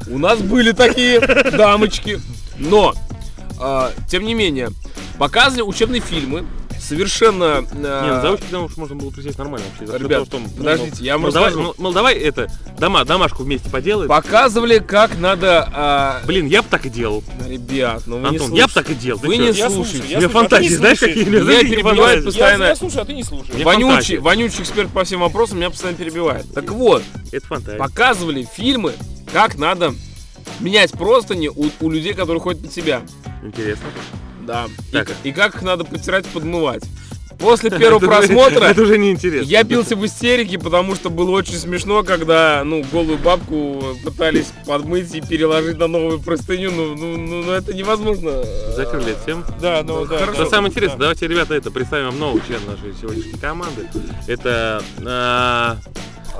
У 0.07 0.19
нас 0.19 0.39
были 0.39 0.71
такие 0.71 1.19
дамочки. 1.19 2.19
Но, 2.57 2.93
а, 3.59 3.91
тем 4.09 4.23
не 4.25 4.33
менее, 4.33 4.69
показывали 5.17 5.61
учебные 5.61 6.01
фильмы. 6.01 6.45
Совершенно... 6.77 7.65
а, 7.71 8.05
Не, 8.05 8.13
ну, 8.15 8.21
заучки 8.21 8.51
на 8.51 8.63
уши 8.63 8.79
можно 8.79 8.95
было 8.95 9.09
присесть 9.09 9.39
нормально 9.39 9.65
вообще. 9.79 9.97
Ребят, 9.97 10.11
того, 10.11 10.25
что, 10.25 10.39
ну, 10.39 10.49
подождите, 10.55 11.03
я 11.03 11.13
вам 11.13 11.23
ну, 11.23 11.31
давай, 11.31 11.49
расскажу. 11.49 11.73
ну, 11.77 11.83
мол, 11.83 11.93
давай 11.93 12.15
это, 12.15 12.51
дома, 12.77 13.03
домашку 13.05 13.41
вместе 13.43 13.69
поделаем. 13.71 14.07
Показывали, 14.07 14.77
как 14.77 15.17
надо... 15.17 15.67
а, 15.73 16.21
Блин, 16.27 16.45
я 16.45 16.61
бы 16.61 16.67
так 16.69 16.85
и 16.85 16.89
делал. 16.89 17.23
Ребят, 17.47 18.03
ну 18.05 18.17
вы 18.17 18.21
не 18.23 18.27
Антон, 18.37 18.53
я 18.53 18.65
бы 18.67 18.71
слушаете. 18.71 18.73
так 18.73 18.89
и 18.89 18.93
делал. 18.95 19.19
Вы 19.21 19.37
не 19.37 19.47
Я 19.47 19.69
слушайте. 19.69 19.97
слушаю, 19.97 20.03
я 20.09 20.17
У 20.17 20.19
меня 20.19 20.27
а 20.27 20.31
фантазии, 20.31 20.69
не 20.69 20.75
знаешь, 20.75 20.99
какие? 20.99 21.23
У 21.23 21.27
меня, 21.29 21.39
Меня 21.63 21.81
фантазии? 21.83 22.25
постоянно. 22.25 22.63
Я, 22.63 22.69
я 22.69 22.75
слушаю, 22.75 23.01
а 23.01 23.05
ты 23.05 23.13
не 23.13 23.23
слушаешь. 23.23 23.63
Вонючий, 23.63 24.17
вонючий 24.17 24.61
эксперт 24.61 24.91
по 24.91 25.03
всем 25.05 25.21
вопросам 25.21 25.57
меня 25.57 25.71
постоянно 25.71 25.97
перебивает. 25.97 26.53
Так 26.53 26.69
вот, 26.69 27.01
Это 27.31 27.47
фантазия. 27.47 27.79
показывали 27.79 28.47
фильмы, 28.55 28.93
как 29.33 29.57
надо 29.57 29.95
менять 30.59 30.91
простыни 30.91 31.47
у, 31.47 31.69
у 31.81 31.89
людей, 31.89 32.13
которые 32.13 32.41
ходят 32.41 32.61
под 32.61 32.71
себя. 32.73 33.01
Интересно. 33.43 33.85
Да. 34.45 34.67
И, 34.89 34.93
Так. 34.93 35.07
к- 35.07 35.13
и 35.23 35.31
как 35.31 35.55
их 35.55 35.61
надо 35.63 35.83
потирать, 35.85 36.25
подмывать. 36.27 36.83
После 37.39 37.69
первого 37.77 37.97
Это 37.97 38.07
уже- 38.07 38.27
просмотра 38.27 38.65
Это 38.65 38.81
уже 38.83 38.97
не 38.97 39.11
интересно. 39.11 39.49
я 39.49 39.63
бился 39.63 39.95
в 39.97 40.05
истерике, 40.05 40.57
потому 40.57 40.95
что 40.95 41.09
было 41.09 41.31
очень 41.31 41.55
смешно, 41.55 42.01
когда, 42.03 42.61
ну, 42.63 42.81
голую 42.93 43.17
бабку 43.17 43.83
пытались 44.05 44.47
подмыть 44.65 45.13
и 45.13 45.19
переложить 45.21 45.77
на 45.77 45.87
новую 45.87 46.19
простыню. 46.21 46.71
Ну, 46.71 46.95
ну, 46.95 47.17
ну, 47.17 47.43
ну, 47.43 47.51
это 47.51 47.73
невозможно. 47.73 48.41
Закрыли 48.73 49.15
тему. 49.25 49.43
Да, 49.61 49.83
ну 49.83 50.05
да. 50.05 50.17
Хорошо. 50.19 50.43
Да, 50.45 50.49
самое 50.49 50.71
интересное, 50.71 50.97
да. 50.97 51.01
давайте, 51.05 51.27
ребята, 51.27 51.55
это 51.55 51.71
представим 51.71 52.05
вам 52.05 52.19
нового 52.19 52.39
члена 52.47 52.61
нашей 52.71 52.93
сегодняшней 52.99 53.37
команды. 53.39 53.89
Это 54.27 54.81
а, 55.05 55.77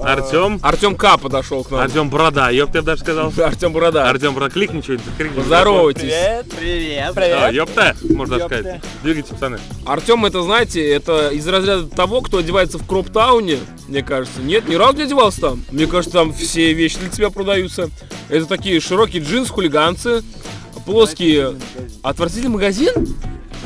Артем. 0.01 0.59
Артем 0.61 0.95
К. 0.95 1.17
подошел 1.17 1.63
к 1.63 1.71
нам. 1.71 1.81
Артем 1.81 2.09
Борода, 2.09 2.49
ёпта, 2.49 2.77
я 2.77 2.81
бы 2.81 2.85
даже 2.85 3.01
сказал. 3.01 3.31
Артем 3.43 3.73
Борода. 3.73 4.09
Артем 4.09 4.33
Борода, 4.33 4.51
кликни 4.53 4.81
что-нибудь, 4.81 5.05
кликни. 5.17 5.35
Поздоровайтесь. 5.39 6.01
Привет, 6.01 6.45
привет, 7.15 7.37
А, 7.41 7.51
ёпта, 7.51 7.95
можно 8.09 8.35
Ёпта. 8.35 8.47
сказать. 8.57 8.81
Двигайте, 9.03 9.33
пацаны. 9.33 9.59
Артем, 9.85 10.25
это, 10.25 10.41
знаете, 10.43 10.87
это 10.87 11.29
из 11.29 11.47
разряда 11.47 11.87
того, 11.87 12.21
кто 12.21 12.37
одевается 12.39 12.77
в 12.77 12.85
кроптауне, 12.85 13.59
мне 13.87 14.03
кажется. 14.03 14.41
Нет, 14.41 14.67
ни 14.67 14.75
разу 14.75 14.97
не 14.97 15.03
одевался 15.03 15.41
там. 15.41 15.63
Мне 15.71 15.87
кажется, 15.87 16.17
там 16.17 16.33
все 16.33 16.73
вещи 16.73 16.97
для 16.99 17.09
тебя 17.09 17.29
продаются. 17.29 17.89
Это 18.29 18.45
такие 18.45 18.79
широкие 18.79 19.23
джинсы, 19.23 19.51
хулиганцы, 19.51 20.23
плоские... 20.85 21.55
Отвратительный 22.03 22.49
магазин? 22.51 22.93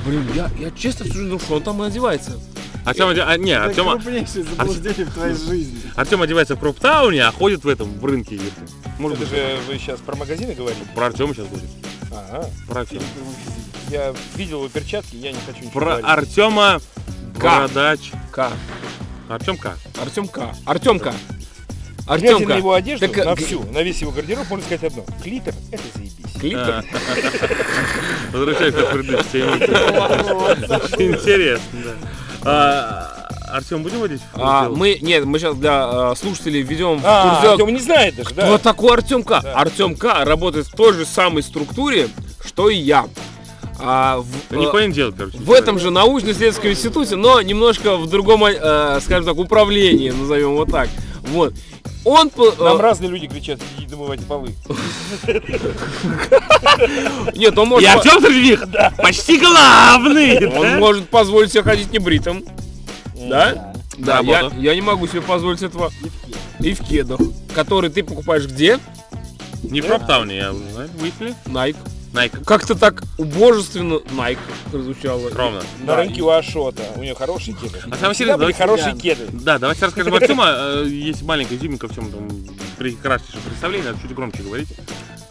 Блин, 0.05 0.25
я, 0.33 0.49
я 0.57 0.71
честно 0.71 1.05
всю 1.05 1.15
жизнь 1.15 1.27
думал, 1.27 1.41
что 1.41 1.55
он 1.55 1.63
там 1.63 1.83
и 1.83 1.87
одевается. 1.87 2.39
Артем, 2.85 3.09
оде- 3.09 3.21
а, 3.21 3.37
не, 3.37 3.51
Это 3.51 3.65
Артем, 3.65 3.85
крупнейшее 3.89 4.43
заблуждение 4.45 5.05
в 5.05 5.13
твоей 5.13 5.35
жизни. 5.35 5.79
Артем 5.95 6.21
одевается 6.21 6.55
в 6.55 6.59
Кроптауне, 6.59 7.23
а 7.25 7.31
ходит 7.31 7.63
в 7.63 7.67
этом, 7.67 7.99
в 7.99 8.05
рынке. 8.05 8.39
Может 8.97 9.19
Это 9.21 9.29
быть, 9.29 9.37
же 9.39 9.57
вы 9.67 9.77
сейчас 9.77 9.99
про 9.99 10.15
магазины 10.15 10.53
говорите? 10.53 10.81
про 10.95 11.07
Артема 11.07 11.33
сейчас 11.33 11.47
будет. 11.47 11.69
Ага. 12.11 12.49
Про 12.67 12.81
Артема. 12.81 13.03
Я 13.89 14.13
видел 14.35 14.59
его 14.59 14.69
перчатки, 14.69 15.15
я 15.15 15.31
не 15.31 15.37
хочу 15.45 15.59
ничего 15.59 15.71
Про 15.71 15.85
говорить. 15.85 16.05
Артема 16.07 16.81
К. 17.37 17.43
Бородач. 17.43 18.11
К. 18.31 18.51
Артем 19.29 19.57
К. 19.57 19.75
Артемка. 20.01 20.55
Артемка. 20.65 21.13
Глядя 22.07 22.39
на 22.47 22.53
его 22.57 22.73
одежду, 22.73 23.07
Так, 23.07 23.17
на 23.23 23.35
г- 23.35 23.43
всю, 23.45 23.63
на 23.71 23.83
весь 23.83 24.01
его 24.01 24.09
гардероб, 24.11 24.49
можно 24.49 24.65
сказать 24.65 24.83
одно. 24.91 25.05
Клитер— 25.21 25.53
это 25.71 25.83
заебись. 25.93 26.33
Клитер. 26.39 26.83
Возвращаемся 28.33 28.81
к 28.83 28.91
предыдущей 28.91 29.29
теме. 29.31 29.53
Интересно, 31.15 31.79
да. 31.83 31.91
А, 32.43 33.27
Артем, 33.51 33.83
будем 33.83 33.99
водить? 33.99 34.21
А, 34.33 34.69
мы, 34.69 34.97
нет, 35.01 35.25
мы 35.25 35.39
сейчас 35.39 35.55
для 35.55 36.11
э, 36.11 36.15
слушателей 36.15 36.61
введем 36.61 37.01
А, 37.03 37.29
курс 37.29 37.41
дела, 37.41 37.53
Артем 37.53 37.73
не 37.73 37.79
знает 37.79 38.15
даже, 38.15 38.33
да? 38.33 38.45
Кто 38.45 38.57
такой 38.57 38.93
Артем 38.93 39.23
К? 39.23 39.41
Да. 39.41 39.53
Артем 39.53 39.95
К 39.95 40.23
работает 40.23 40.67
в 40.67 40.71
той 40.75 40.93
же 40.93 41.05
самой 41.05 41.43
структуре, 41.43 42.09
что 42.45 42.69
и 42.69 42.75
я. 42.77 43.07
А, 43.81 44.17
в, 44.17 44.27
Да 44.49 44.57
э, 44.57 44.87
не 44.87 44.93
делать, 44.93 45.15
короче. 45.17 45.37
в 45.37 45.51
этом 45.51 45.79
же 45.79 45.89
научно-исследовательском 45.89 46.71
институте, 46.71 47.15
но 47.15 47.41
немножко 47.41 47.95
в 47.97 48.07
другом, 48.09 48.43
э, 48.45 48.99
скажем 49.01 49.25
так, 49.25 49.37
управлении, 49.37 50.11
назовем 50.11 50.51
его 50.51 50.65
так. 50.65 50.89
Вот. 51.23 51.53
Он, 52.09 52.31
э, 52.35 52.63
Нам 52.63 52.81
разные 52.81 53.11
люди 53.11 53.27
кричат, 53.27 53.59
иди 53.77 53.85
домывайте 53.85 54.25
полы. 54.25 54.55
нет, 57.35 57.55
он 57.55 57.67
может, 57.67 57.87
И 57.87 57.91
Артем 57.91 58.41
них 58.41 58.63
почти 58.97 59.37
главный. 59.37 60.47
он 60.47 60.79
может 60.79 61.07
позволить 61.09 61.51
себе 61.51 61.61
ходить 61.61 61.91
небритым, 61.91 62.43
да? 63.15 63.75
Да, 63.99 64.21
я, 64.21 64.73
не 64.73 64.81
могу 64.81 65.07
себе 65.07 65.21
позволить 65.21 65.61
этого. 65.61 65.91
И 66.59 66.73
в 66.73 66.83
кедах, 66.83 67.19
которые 67.53 67.91
ты 67.91 68.03
покупаешь 68.03 68.45
где? 68.45 68.79
Не 69.61 69.81
в 69.81 69.85
Проптауне, 69.85 70.37
я 70.37 70.53
знаю, 70.53 70.89
выяснили. 70.97 71.35
Nike. 71.45 71.77
Найк. 72.13 72.43
Как-то 72.45 72.75
так 72.75 73.03
убожественно 73.17 73.95
Nike 73.95 74.39
прозвучало. 74.71 75.29
Ровно. 75.31 75.61
На 75.83 75.95
рынке 75.95 76.21
у 76.21 76.29
Ашота. 76.29 76.83
У 76.95 77.01
нее 77.01 77.13
хорошие 77.15 77.55
кеды. 77.55 77.77
А 77.85 77.87
интересное, 77.95 78.25
были 78.37 78.51
давайте- 78.53 78.57
хорошие 78.59 78.95
кеды. 78.95 79.27
Да, 79.31 79.59
давайте 79.59 79.85
расскажем 79.85 80.13
Артема. 80.15 80.45
э, 80.47 80.85
Есть 80.89 81.21
маленькая 81.21 81.55
изюминка 81.57 81.87
в 81.87 81.93
чем 81.95 82.11
там 82.11 82.27
прекраснейшем 82.77 83.41
представлении, 83.41 83.85
надо 83.85 83.99
чуть 84.01 84.13
громче 84.15 84.41
говорить, 84.41 84.69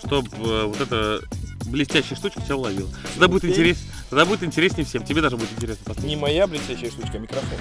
чтобы 0.07 0.29
вот 0.67 0.81
эта 0.81 1.21
блестящая 1.67 2.17
штучка 2.17 2.41
тебя 2.43 2.57
уловила. 2.57 2.89
Тогда 3.15 3.29
будет 3.29 3.45
интерес, 3.45 3.79
тогда 4.11 4.25
будет 4.25 4.43
интереснее 4.43 4.85
всем. 4.87 5.03
Тебе 5.05 5.21
даже 5.21 5.37
будет 5.37 5.51
интересно 5.53 5.83
Не 5.89 5.95
послушать. 5.95 6.21
моя 6.21 6.47
блестящая 6.47 6.91
штучка, 6.91 7.13
а 7.15 7.19
микрофон. 7.19 7.59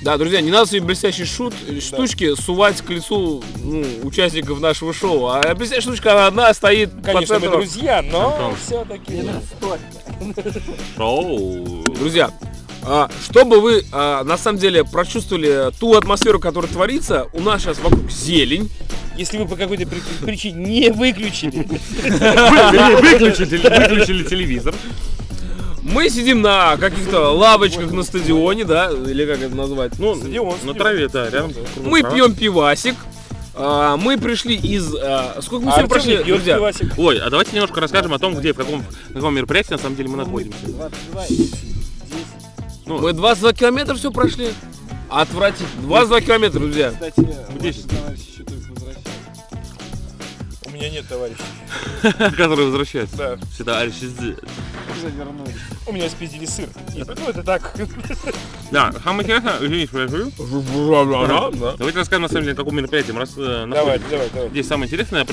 Да, 0.00 0.16
друзья, 0.16 0.40
не 0.40 0.50
надо 0.50 0.66
свои 0.66 0.80
блестящие 0.80 1.26
шут, 1.26 1.54
штучки 1.80 2.34
сувать 2.36 2.80
к 2.82 2.90
лицу 2.90 3.42
ну, 3.62 3.84
участников 4.04 4.60
нашего 4.60 4.92
шоу. 4.94 5.26
А 5.26 5.54
блестящая 5.54 5.82
штучка, 5.92 6.12
она 6.12 6.26
одна 6.28 6.54
стоит 6.54 6.90
по 7.02 7.12
Конечно, 7.12 7.34
мы 7.34 7.40
центру. 7.40 7.58
друзья, 7.58 8.02
но 8.02 8.54
все-таки... 8.64 9.24
Шоу. 10.96 11.82
Друзья, 11.98 12.30
а, 12.84 13.10
чтобы 13.24 13.60
вы 13.60 13.84
а, 13.90 14.22
на 14.22 14.38
самом 14.38 14.58
деле 14.60 14.84
прочувствовали 14.84 15.72
ту 15.80 15.94
атмосферу, 15.96 16.38
которая 16.38 16.70
творится, 16.70 17.26
у 17.32 17.40
нас 17.40 17.62
сейчас 17.62 17.78
вокруг 17.80 18.08
зелень. 18.10 18.70
Если 19.16 19.36
вы 19.36 19.46
по 19.48 19.56
какой-то 19.56 19.84
при- 19.84 20.24
причине 20.24 20.64
не 20.64 20.90
выключили, 20.92 21.66
Вы- 21.66 23.00
Выключили, 23.00 23.56
выключили 23.56 24.22
телевизор. 24.22 24.74
Мы 25.92 26.10
сидим 26.10 26.42
на 26.42 26.76
каких-то 26.76 27.30
лавочках 27.30 27.90
на 27.92 28.02
стадионе, 28.02 28.64
да, 28.64 28.90
или 28.90 29.24
как 29.24 29.40
это 29.40 29.54
назвать? 29.54 29.98
Ну, 29.98 30.14
стадион, 30.14 30.56
на 30.64 30.74
траве, 30.74 31.08
да, 31.08 31.30
рядом. 31.30 31.52
Мы 31.82 32.02
пьем 32.02 32.34
пивасик, 32.34 32.94
а, 33.54 33.96
мы 33.96 34.18
пришли 34.18 34.54
из... 34.54 34.94
А, 34.94 35.38
сколько 35.42 35.64
мы 35.64 35.72
а 35.72 35.74
сегодня 35.74 35.88
прошли, 35.88 36.16
друзья? 36.22 36.56
Пивасик? 36.56 36.92
Ой, 36.96 37.18
а 37.18 37.28
давайте 37.30 37.52
немножко 37.54 37.80
расскажем 37.80 38.14
о 38.14 38.18
том, 38.18 38.36
где, 38.36 38.52
в 38.52 38.56
каком, 38.56 38.82
в 38.82 39.14
каком 39.14 39.34
мероприятии 39.34 39.72
на 39.72 39.78
самом 39.78 39.96
деле 39.96 40.08
мы 40.10 40.16
находимся. 40.18 40.58
22 40.66 41.26
и 41.26 41.36
10. 41.36 41.54
Ну, 42.86 42.98
мы 42.98 43.12
22 43.12 43.52
километра 43.54 43.94
все 43.94 44.12
прошли. 44.12 44.48
Отвратительно. 45.08 45.82
22 45.82 46.20
километра, 46.20 46.60
друзья. 46.60 46.90
Кстати, 46.90 47.28
10 47.60 47.86
меня 50.78 50.90
нет 50.90 51.08
товарищей. 51.08 51.42
которые 52.36 52.66
возвращаются. 52.66 53.16
Да. 53.16 53.80
А, 53.80 53.88
здесь. 53.88 54.36
Уже 54.96 55.10
вернулись. 55.16 55.54
У 55.86 55.92
меня 55.92 56.08
спиздили 56.08 56.46
сыр. 56.46 56.68
И, 56.96 56.98
Ну, 57.04 57.28
это 57.28 57.42
так. 57.42 57.74
Да, 58.70 58.92
самое 59.02 59.22
интересное, 59.24 59.56
извините, 59.62 59.86
что 59.88 60.02
я. 60.02 60.08
Да. 61.50 61.74
Давайте 61.78 61.98
расскажем 61.98 62.22
на 62.22 62.28
самом 62.28 62.42
деле, 62.42 62.52
на 62.54 62.56
каком 62.62 62.76
мероприятии 62.76 63.12
мы 63.12 63.20
раз, 63.20 63.30
э, 63.38 63.64
Давай, 63.66 63.98
давай, 64.10 64.28
давай. 64.34 64.50
Здесь 64.50 64.66
самое 64.68 64.88
интересное, 64.88 65.24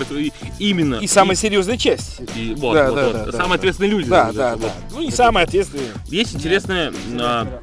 именно. 0.57 0.95
И 0.95 1.07
самая 1.07 1.35
серьезная 1.35 1.77
часть. 1.77 2.21
и- 2.35 2.53
вот, 2.55 2.73
Да, 2.75 2.89
вот, 2.91 2.95
да, 2.95 3.05
вот. 3.07 3.25
да, 3.25 3.31
Самые 3.33 3.49
да. 3.49 3.55
ответственные 3.55 3.91
люди. 3.91 4.09
Да, 4.09 4.31
да, 4.31 4.55
да. 4.55 4.71
Ну 4.93 5.01
и 5.01 5.11
самое 5.11 5.45
ответственное. 5.45 5.87
Есть 6.07 6.33
интересная, 6.35 6.93
а, 7.19 7.61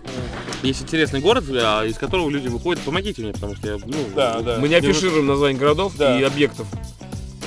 есть 0.63 0.83
интересный 0.83 1.21
город, 1.21 1.45
а, 1.51 1.85
из 1.87 1.97
которого 1.97 2.29
люди 2.29 2.49
выходят. 2.49 2.83
Помогите 2.85 3.23
мне, 3.23 3.33
потому 3.33 3.57
что 3.57 3.69
я, 3.69 3.79
ну, 3.85 3.97
Да, 4.15 4.41
да. 4.41 4.59
Мы 4.59 4.69
не 4.69 4.75
афишируем 4.75 5.27
название 5.27 5.59
городов 5.59 5.95
Да. 5.97 6.19
и 6.21 6.23
объектов. 6.23 6.67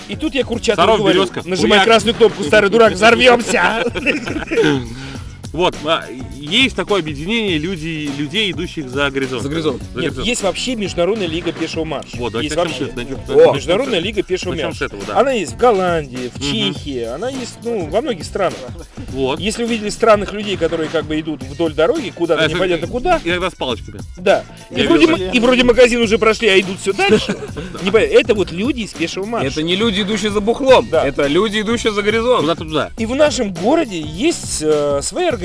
И 0.07 0.15
тут 0.15 0.35
я 0.35 0.43
Курчатову 0.43 0.85
Саров, 0.85 0.99
говорю, 0.99 1.21
Березка. 1.21 1.41
нажимай 1.45 1.83
красную 1.83 2.15
кнопку, 2.15 2.43
старый 2.43 2.69
дурак, 2.69 2.93
взорвемся! 2.93 3.83
Вот, 5.55 5.73
а, 5.85 6.03
есть 6.35 6.75
такое 6.75 6.99
объединение 6.99 7.57
люди, 7.57 8.09
людей, 8.17 8.51
идущих 8.51 8.89
за 8.89 9.09
горизонт. 9.09 9.41
За 9.41 9.47
горизонт. 9.47 9.81
За 9.93 10.01
Нет, 10.01 10.09
горизонт. 10.09 10.27
есть 10.27 10.43
вообще 10.43 10.75
Междунарная 10.75 11.27
лига 11.27 11.53
пешего 11.53 11.85
марша. 11.85 12.17
Вот, 12.17 12.35
есть 12.43 12.57
вообще. 12.57 12.91
начнем- 12.93 13.19
О, 13.29 13.53
Международная 13.53 13.99
лига 13.99 14.21
пешего 14.21 14.53
марша. 14.53 14.85
этого, 14.85 15.01
да. 15.07 15.17
Она 15.17 15.31
есть 15.31 15.53
в 15.53 15.57
Голландии, 15.57 16.29
в. 16.33 16.41
Чехии, 16.41 17.03
она 17.03 17.29
есть 17.29 17.59
ну, 17.63 17.85
во 17.89 18.01
многих 18.01 18.25
странах. 18.25 18.57
Вот. 19.11 19.39
Если 19.39 19.63
увидели 19.63 19.87
странных 19.87 20.33
людей, 20.33 20.57
которые 20.57 20.89
как 20.89 21.05
бы 21.05 21.17
идут 21.21 21.41
вдоль 21.43 21.73
дороги, 21.73 22.09
куда-то 22.13 22.43
А, 22.43 22.47
непонятно 22.49 22.87
куда, 22.87 23.21
Иногда 23.23 23.49
с 23.49 23.55
палочками. 23.55 23.99
да. 24.17 24.43
И 24.71 24.85
вроде, 24.85 25.31
и 25.31 25.39
вроде 25.39 25.63
магазин 25.63 26.01
уже 26.01 26.17
прошли, 26.17 26.49
а 26.49 26.59
идут 26.59 26.81
все 26.81 26.91
дальше. 26.91 27.33
Это 27.93 28.35
вот 28.35 28.51
люди 28.51 28.81
из 28.81 28.93
пешего 28.93 29.23
марша. 29.25 29.47
Это 29.47 29.63
не 29.63 29.77
люди, 29.77 30.01
идущие 30.01 30.31
за 30.31 30.41
бухлом. 30.41 30.89
Это 30.91 31.27
люди, 31.27 31.61
идущие 31.61 31.93
за 31.93 32.01
горизонт. 32.01 32.41
Куда-то 32.41 32.63
туда. 32.65 32.91
И 32.97 33.05
в 33.05 33.15
нашем 33.15 33.53
городе 33.53 34.01
есть 34.01 34.59
э, 34.61 34.99
своя 35.01 35.29
организация, 35.29 35.44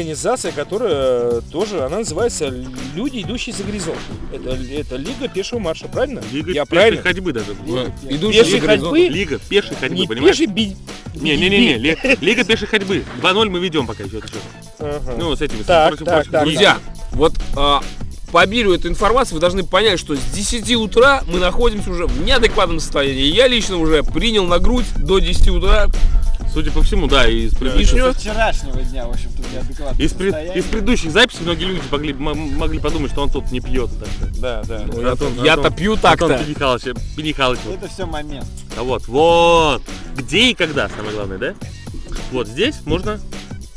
которая 0.53 1.41
тоже, 1.53 1.83
она 1.85 1.99
называется 1.99 2.49
«Люди, 2.95 3.23
идущие 3.23 3.55
за 3.55 3.65
горизонт». 3.65 3.99
Это, 4.33 4.51
это 4.73 4.97
Лига 4.97 5.29
пешего 5.29 5.59
марша, 5.59 5.89
правильно? 5.89 6.23
Лига 6.33 6.51
Я 6.53 6.65
пешей 6.65 6.67
правильно? 6.67 7.03
ходьбы 7.03 7.33
даже. 7.33 7.53
Идущие 8.09 8.45
Пешей 8.45 8.61
за 8.61 8.67
горизонт. 8.67 8.93
ходьбы? 8.97 9.09
Лига 9.15 9.39
пешей 9.49 9.77
ходьбы, 9.77 9.97
Не 9.99 10.07
понимаешь? 10.07 10.37
пешей 10.39 10.53
би... 10.53 10.77
Не-не-не, 11.15 11.75
ли- 11.79 11.99
Лига 12.21 12.45
пешей 12.45 12.67
ходьбы. 12.69 13.05
2-0 13.23 13.49
мы 13.51 13.59
ведем 13.59 13.87
пока 13.87 14.05
еще. 14.05 14.21
Ага. 14.79 15.15
Ну, 15.19 15.35
с 15.35 15.41
этими. 15.43 15.63
с 15.63 15.67
Так, 15.67 15.89
против- 15.91 16.07
так, 16.07 16.29
так. 16.31 16.43
Друзья, 16.45 16.79
вот 17.13 17.33
а, 17.57 17.83
по 18.33 18.41
обилию 18.43 18.73
этой 18.75 18.91
информации 18.91 19.35
вы 19.35 19.41
должны 19.41 19.65
понять, 19.65 19.99
что 19.99 20.15
с 20.15 20.21
10 20.33 20.73
утра 20.77 21.23
мы 21.27 21.39
находимся 21.41 21.91
уже 21.91 22.07
в 22.07 22.23
неадекватном 22.25 22.79
состоянии. 22.81 23.25
Я 23.25 23.49
лично 23.49 23.77
уже 23.79 24.03
принял 24.05 24.47
на 24.47 24.59
грудь 24.61 24.87
до 24.97 25.19
10 25.19 25.49
утра. 25.49 25.89
Судя 26.53 26.73
по 26.73 26.83
всему, 26.83 27.07
да, 27.07 27.29
из 27.29 27.53
Со 27.53 27.59
предыдущего. 27.59 28.13
вчерашнего 28.13 28.81
дня, 28.83 29.07
в 29.07 29.11
общем-то, 29.11 29.43
в 29.43 29.53
неадекватном 29.55 30.05
Из, 30.05 30.13
пред- 30.13 30.57
из 30.57 30.65
предыдущих 30.65 31.13
записей 31.13 31.43
многие 31.45 31.65
люди 31.65 31.83
могли, 31.91 32.13
могли 32.13 32.79
подумать, 32.81 33.13
что 33.13 33.23
он 33.23 33.31
тут 33.31 33.53
не 33.53 33.61
пьет. 33.61 33.89
так 33.99 34.09
что. 34.09 34.41
Да, 34.41 34.63
да. 34.67 34.83
Ну, 34.87 35.09
Антон- 35.09 35.35
я- 35.37 35.45
Я-то 35.45 35.63
Антон- 35.69 35.75
пью 35.75 35.93
Антон 35.95 36.11
так-то. 36.29 36.45
Пенихалыч, 36.45 36.83
Пенихалыч. 37.17 37.59
Это 37.73 37.89
все 37.89 38.05
момент. 38.07 38.47
А 38.77 38.83
вот, 38.83 39.07
вот. 39.07 39.83
Где 40.17 40.51
и 40.51 40.55
когда, 40.55 40.89
самое 40.89 41.15
главное, 41.15 41.39
да? 41.39 41.55
Вот 42.33 42.49
здесь 42.49 42.77
можно 42.85 43.21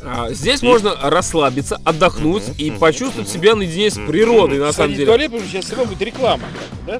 А, 0.05 0.33
здесь 0.33 0.61
И- 0.61 0.65
можно 0.65 0.93
расслабиться, 1.01 1.79
отдохнуть 1.85 2.43
Мгм, 2.49 2.57
и 2.57 2.71
почувствовать 2.71 3.29
мгм. 3.29 3.33
себя 3.39 3.55
наедине 3.55 3.89
с 3.89 3.93
природой, 3.93 4.59
на 4.59 4.73
самом 4.73 4.95
деле. 4.95 5.05
туалет, 5.05 5.27
потому 5.31 5.43
что 5.47 5.51
сейчас 5.53 5.63
все 5.65 5.75
равно 5.77 5.93
будет 5.93 6.01
реклама. 6.05 6.43
Да? 6.85 6.99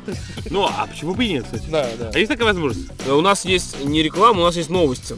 Ну, 0.50 0.64
а 0.64 0.88
почему 0.88 1.14
бы 1.14 1.26
и 1.26 1.34
нет, 1.34 1.44
кстати? 1.44 1.66
Да, 1.70 1.86
да. 2.00 2.12
А 2.14 2.18
есть 2.18 2.32
такая 2.32 2.46
возможность? 2.48 2.88
У 3.06 3.20
нас 3.20 3.44
есть 3.44 3.84
не 3.84 4.02
реклама, 4.04 4.40
у 4.40 4.44
нас 4.46 4.56
есть 4.56 4.70
новости. 4.70 5.16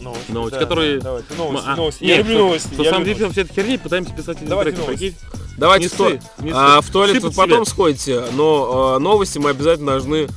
Новости, 0.00 0.30
Новости, 0.30 0.54
да, 0.54 0.60
которые- 0.60 0.96
да, 0.98 1.02
Давайте, 1.04 1.34
новости, 1.34 1.64
А, 1.68 1.76
новости. 1.76 2.04
нет, 2.04 2.10
Я 2.10 2.18
люблю 2.22 2.38
новости. 2.38 2.68
Что, 2.74 2.82
я 2.82 2.90
самом 2.90 3.06
люблю 3.06 3.14
деле, 3.14 3.30
все 3.32 3.40
этой 3.42 3.54
херни 3.54 3.76
пытаемся 3.78 4.12
писать 4.14 4.36
эти 4.40 4.48
Давайте 4.48 4.82
прикинь? 4.82 5.14
Давайте 5.56 5.82
Не 5.84 5.88
в, 5.88 5.92
то- 5.96 6.08
ссы, 6.10 6.20
не 6.38 6.50
а, 6.54 6.80
в 6.80 6.88
туалет 6.90 7.22
вы 7.22 7.30
потом 7.32 7.66
сходите, 7.66 8.24
но 8.34 8.94
а, 8.94 8.98
новости 9.00 9.38
мы 9.38 9.50
обязательно 9.50 9.92
должны 9.92 10.28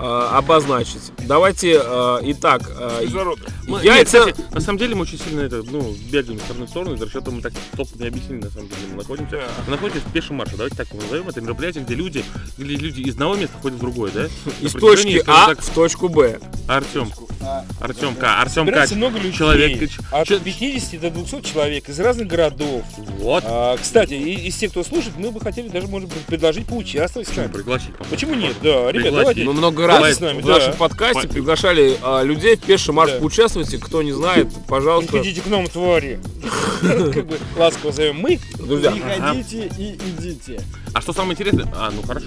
обозначить. 0.00 1.12
Давайте, 1.26 1.80
а, 1.82 2.20
итак, 2.22 2.62
Международно. 3.02 3.44
Мы- 3.66 3.76
нет, 3.78 3.84
яйца... 3.84 4.18
кстати, 4.26 4.54
на 4.54 4.60
самом 4.60 4.78
деле 4.78 4.94
мы 4.94 5.02
очень 5.02 5.18
сильно 5.18 5.40
это, 5.40 5.62
ну, 5.62 5.94
бегаем 6.10 6.36
из 6.38 6.42
стороны 6.44 6.66
в 6.66 6.68
сторону, 6.68 6.94
из-за 6.94 7.08
счета 7.10 7.30
мы 7.30 7.40
так 7.40 7.52
толком 7.76 8.00
не 8.00 8.08
объяснили, 8.08 8.42
на 8.42 8.50
самом 8.50 8.68
деле, 8.68 8.80
мы 8.90 8.96
находимся. 8.96 9.40
Мы 9.66 9.70
находимся 9.72 10.06
в 10.06 10.12
пешем 10.12 10.36
марше, 10.36 10.56
давайте 10.56 10.76
так 10.76 10.88
его 10.88 11.00
назовем, 11.02 11.28
это 11.28 11.40
мероприятие, 11.40 11.84
где 11.84 11.94
люди, 11.94 12.24
где 12.58 12.76
люди 12.76 13.00
из 13.02 13.14
одного 13.14 13.36
места 13.36 13.56
ходят 13.62 13.78
в 13.78 13.80
другое, 13.80 14.10
да? 14.12 14.26
из 14.60 14.72
точки 14.72 15.22
А 15.26 15.46
так, 15.46 15.60
в 15.62 15.70
точку 15.70 16.08
Б. 16.08 16.38
Артем, 16.68 17.10
А, 17.40 17.64
Артем 17.80 18.14
К, 18.14 18.40
Артем 18.40 18.64
К, 18.64 18.68
Собирается 18.68 18.94
много 18.96 19.16
людей. 19.18 19.32
человек, 19.32 19.90
От 20.10 20.26
Че- 20.28 20.40
50 20.40 21.00
до 21.00 21.10
200 21.10 21.42
человек 21.42 21.88
из 21.88 21.98
разных 22.00 22.26
городов. 22.28 22.82
вот, 23.18 23.44
А, 23.46 23.76
кстати, 23.76 24.14
из 24.14 24.56
тех, 24.56 24.70
кто 24.70 24.82
слушает, 24.84 25.16
мы 25.18 25.30
бы 25.30 25.40
хотели 25.40 25.68
даже, 25.68 25.86
может 25.88 26.08
быть, 26.08 26.22
предложить 26.22 26.66
поучаствовать 26.66 27.28
с 27.28 27.30
почему 27.30 27.44
нами. 27.46 27.52
пригласить. 27.54 27.94
Почему 28.10 28.34
нет? 28.34 28.54
Да, 28.62 28.90
ребят, 28.92 29.14
давайте. 29.14 29.44
Мы 29.44 29.52
много 29.52 29.83
много 29.84 29.88
раз 29.88 29.96
Давай 29.98 30.14
с 30.14 30.20
нами, 30.20 30.40
в 30.42 30.46
нашем 30.46 30.72
да. 30.72 30.76
подкасте 30.78 31.28
По- 31.28 31.34
приглашали 31.34 31.96
а, 32.02 32.22
людей 32.22 32.56
в 32.56 32.60
пеший 32.60 32.92
марш 32.94 33.12
Да. 33.12 33.18
поучаствуйте. 33.18 33.78
Кто 33.78 34.02
не 34.02 34.12
знает, 34.12 34.48
пожалуйста. 34.68 35.12
Приходите 35.12 35.40
к 35.40 35.46
нам, 35.46 35.66
твари. 35.66 36.20
Как 36.80 37.26
бы 37.26 37.38
ласково 37.56 37.92
зовем 37.92 38.16
мы. 38.20 38.38
Друзья, 38.58 38.90
Приходите 38.90 39.70
и 39.78 39.94
идите. 39.94 40.60
А 40.92 41.00
что 41.00 41.12
самое 41.12 41.32
интересное? 41.32 41.72
А, 41.76 41.90
ну 41.90 42.02
хорошо. 42.02 42.26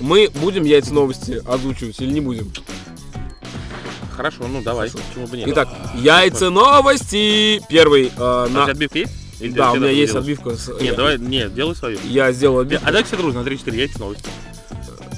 мы 0.00 0.30
будем 0.36 0.64
яйца 0.64 0.92
новости 0.94 1.42
озвучивать 1.46 2.00
или 2.00 2.12
не 2.12 2.20
будем? 2.20 2.50
Хорошо, 4.16 4.46
ну 4.48 4.62
давай. 4.62 4.90
Почему 4.90 5.26
бы 5.26 5.36
нет? 5.38 5.48
Итак, 5.48 5.68
яйца 5.96 6.50
новости. 6.50 7.62
Первый 7.70 8.12
а, 8.18 8.44
А 8.44 8.46
у 8.46 8.50
на... 8.50 8.62
тебя 8.64 8.72
отбивка 8.72 8.98
есть? 8.98 9.12
Или 9.40 9.52
Да, 9.52 9.72
у 9.72 9.76
меня 9.76 9.88
есть 9.88 10.12
делаешь? 10.12 10.16
отбивка. 10.38 10.56
с- 10.56 10.80
Нет, 10.82 10.96
давай, 10.96 11.18
нет, 11.18 11.54
делай 11.54 11.74
свою. 11.74 11.98
Я 12.04 12.30
сделал 12.32 12.58
А 12.58 12.60
отбивку. 12.62 12.84
давайте 12.86 13.06
все 13.08 13.16
дружно, 13.16 13.42
на 13.42 13.48
3-4 13.48 13.74
яйца 13.74 13.98
новости. 13.98 14.28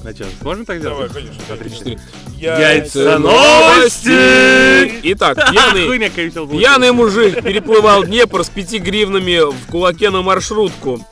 Начало. 0.03 0.31
Можно 0.43 0.65
так 0.65 0.83
Давай, 0.83 1.09
сделать? 1.09 1.29
конечно. 1.49 1.57
На 1.57 1.95
3-4. 1.95 2.01
Яйца 2.39 3.19
новости! 3.19 5.01
Итак, 5.13 5.37
пьяный, 5.53 6.49
пьяный 6.59 6.93
мужик 6.93 7.43
переплывал 7.43 8.05
Днепр 8.05 8.45
с 8.45 8.49
5 8.49 8.83
гривнами 8.83 9.51
в 9.51 9.71
кулаке 9.71 10.11
на 10.11 10.23
маршрутку. 10.23 11.05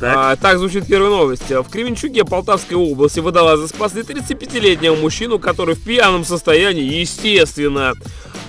Так. 0.00 0.16
А, 0.16 0.36
так 0.36 0.58
звучит 0.58 0.86
первая 0.86 1.10
новость. 1.10 1.48
В 1.48 1.62
Кременчуге 1.70 2.24
Полтавской 2.24 2.76
области 2.76 3.20
водолазы 3.20 3.68
спасли 3.68 4.02
35-летнего 4.02 4.96
мужчину, 4.96 5.38
который 5.38 5.76
в 5.76 5.84
пьяном 5.84 6.24
состоянии, 6.24 6.82
естественно, 6.98 7.92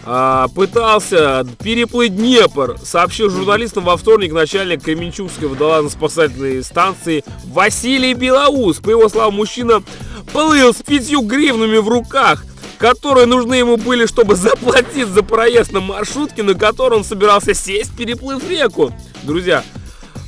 пытался 0.04 1.46
переплыть 1.64 2.16
Днепр, 2.16 2.78
сообщил 2.84 3.30
журналистам 3.30 3.86
во 3.86 3.98
вторник 3.98 4.34
начальник 4.34 4.84
Кременчугской 4.84 5.48
водолазно-спасательной 5.48 6.64
станции 6.64 7.24
Василий 7.46 8.14
Белоус. 8.14 8.80
По 8.80 8.90
его 8.90 9.08
словам, 9.08 9.36
мужчина 9.36 9.82
плыл 10.34 10.74
с 10.74 10.82
пятью 10.82 11.22
гривнами 11.22 11.78
в 11.78 11.88
руках, 11.88 12.44
которые 12.78 13.28
нужны 13.28 13.56
ему 13.56 13.78
были, 13.78 14.06
чтобы 14.06 14.36
заплатить 14.36 15.08
за 15.08 15.24
проезд 15.24 15.72
на 15.72 15.80
маршрутке, 15.80 16.44
на 16.44 16.54
которой 16.54 16.96
он 16.96 17.06
собирался 17.06 17.54
сесть, 17.54 17.96
переплыв 17.96 18.48
реку. 18.50 18.94
Друзья, 19.24 19.64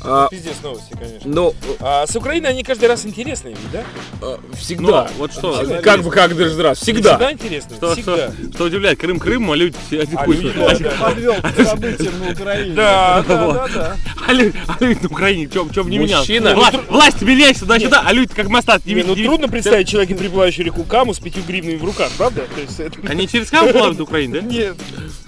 а, 0.06 0.28
Пиздец 0.30 0.56
новости, 0.64 0.92
конечно. 0.98 1.20
ну, 1.26 1.54
А 1.80 2.06
с 2.08 2.16
Украины 2.16 2.48
они 2.48 2.64
каждый 2.64 2.88
раз 2.88 3.06
интересные, 3.06 3.56
ведь, 3.56 3.72
да? 3.72 3.84
э, 4.22 4.38
всегда. 4.58 5.08
Ну, 5.12 5.18
вот 5.18 5.34
что? 5.34 5.60
А, 5.60 5.82
Как 5.82 6.04
бы 6.04 6.12
как 6.12 6.36
даже 6.36 6.62
раз, 6.62 6.80
всегда. 6.80 7.12
Всегда 7.12 7.32
интересные, 7.32 7.78
Что, 7.78 7.94
всегда. 7.94 8.32
что, 8.32 8.54
что 8.54 8.64
удивляет, 8.66 9.00
Крым 9.00 9.20
Крым, 9.20 9.52
а 9.52 9.56
люди 9.56 9.76
один 9.92 10.18
А 10.18 10.26
хуй. 10.26 10.38
люди, 10.38 10.58
А, 10.60 10.76
да. 10.78 10.92
Подвел 11.00 11.36
к 11.36 11.64
событиям 11.66 12.20
на 12.20 12.32
Украине. 12.32 12.76
Да, 12.76 13.24
да, 13.28 13.52
да, 13.52 13.68
да. 13.74 13.96
а 14.28 14.34
люди, 14.34 14.54
а 14.68 14.84
люди 14.84 15.00
на 15.02 15.08
Украине, 15.10 15.50
чем, 15.52 15.70
чем 15.72 15.90
не 15.90 15.98
менялось? 15.98 16.28
Мужчина. 16.28 16.56
Власть, 16.56 16.78
власть 16.90 17.22
меняйся 17.22 17.60
туда-сюда, 17.62 18.04
а 18.06 18.14
люди 18.14 18.34
как 18.34 18.48
мостат. 18.48 18.86
Не, 18.86 19.04
ну 19.04 19.16
трудно 19.16 19.48
представить 19.48 19.88
человека, 19.88 20.14
переплывающего 20.16 20.64
реку 20.64 20.84
Каму 20.84 21.14
с 21.14 21.20
пятью 21.20 21.44
гривнами 21.48 21.78
в 21.78 21.84
руках, 21.84 22.12
правда? 22.18 22.44
То 22.54 22.62
есть 22.62 22.80
это... 22.80 23.00
Они 23.10 23.28
через 23.28 23.50
Каму 23.50 23.72
плавают 23.72 23.98
до 23.98 24.04
Украины, 24.04 24.42
да? 24.42 24.48
Нет. 24.48 24.76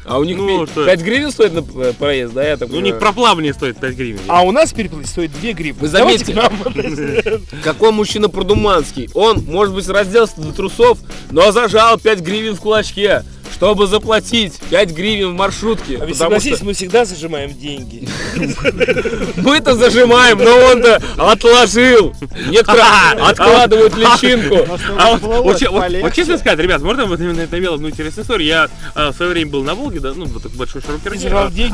А 0.08 0.20
у 0.20 0.24
них 0.24 0.38
Ну, 0.38 0.66
пи- 0.66 0.72
что? 0.72 0.86
5 0.86 1.02
гривен 1.02 1.32
стоит 1.32 1.54
на 1.54 1.60
э, 1.84 1.94
проезд, 1.94 2.34
да, 2.34 2.48
я 2.48 2.56
так 2.58 2.70
Ну, 2.70 2.78
у 2.78 2.80
них 2.80 2.94
понимаю? 2.96 3.02
проплавание 3.02 3.54
стоит 3.54 3.78
5 3.78 3.94
гривен. 3.96 4.20
А 4.28 4.44
у 4.44 4.52
нас 4.52 4.72
переплыть 4.72 5.08
стоит 5.08 5.32
2 5.40 5.52
гривны. 5.52 5.82
Вы 5.82 5.88
нам. 6.34 6.52
Какой 7.64 7.92
мужчина 7.92 8.30
продуманский. 8.30 9.10
Он, 9.14 9.44
может 9.46 9.76
быть, 9.76 9.88
разделся 9.90 10.40
до 10.40 10.54
трусов, 10.54 11.00
но 11.32 11.52
зажал 11.52 12.00
5 12.00 12.20
гривен 12.22 12.56
в 12.56 12.62
кулачке, 12.62 13.24
чтобы 13.54 13.88
заплатить 13.88 14.54
5 14.70 14.92
гривен 14.92 15.32
в 15.32 15.36
маршрутке. 15.36 15.98
А 15.98 16.00
вы 16.00 16.12
потому 16.12 16.16
согласитесь, 16.16 16.58
что 16.58 16.66
мы 16.66 16.74
всегда 16.74 17.06
зажимаем 17.06 17.54
деньги. 17.54 18.08
мы-то 19.38 19.76
зажимаем, 19.76 20.38
но 20.38 20.56
он-то 20.72 21.02
отложил. 21.18 22.14
Некоторые 22.50 22.84
откладывают 23.22 23.96
личинку. 23.96 24.66
Но 24.68 24.78
что 24.78 24.98
А 24.98 25.18
вот, 25.18 26.14
честно 26.14 26.38
сказать, 26.38 26.60
ребят, 26.60 26.82
можно 26.82 27.06
вот 27.06 27.20
именно 27.20 27.42
это 27.42 27.58
имело 27.58 27.76
одну 27.76 27.90
интересную 27.90 28.24
историю. 28.24 28.48
Я 28.48 28.70
а, 28.96 29.12
в 29.12 29.16
свое 29.16 29.32
время 29.32 29.52
был 29.52 29.64
на 29.64 29.76
Волге, 29.76 30.00
да, 30.00 30.14
ну, 30.14 30.26
вот 30.26 30.44
такой 30.44 30.58
большой 30.58 30.82
широкий 30.82 31.10
деньги 31.50 31.74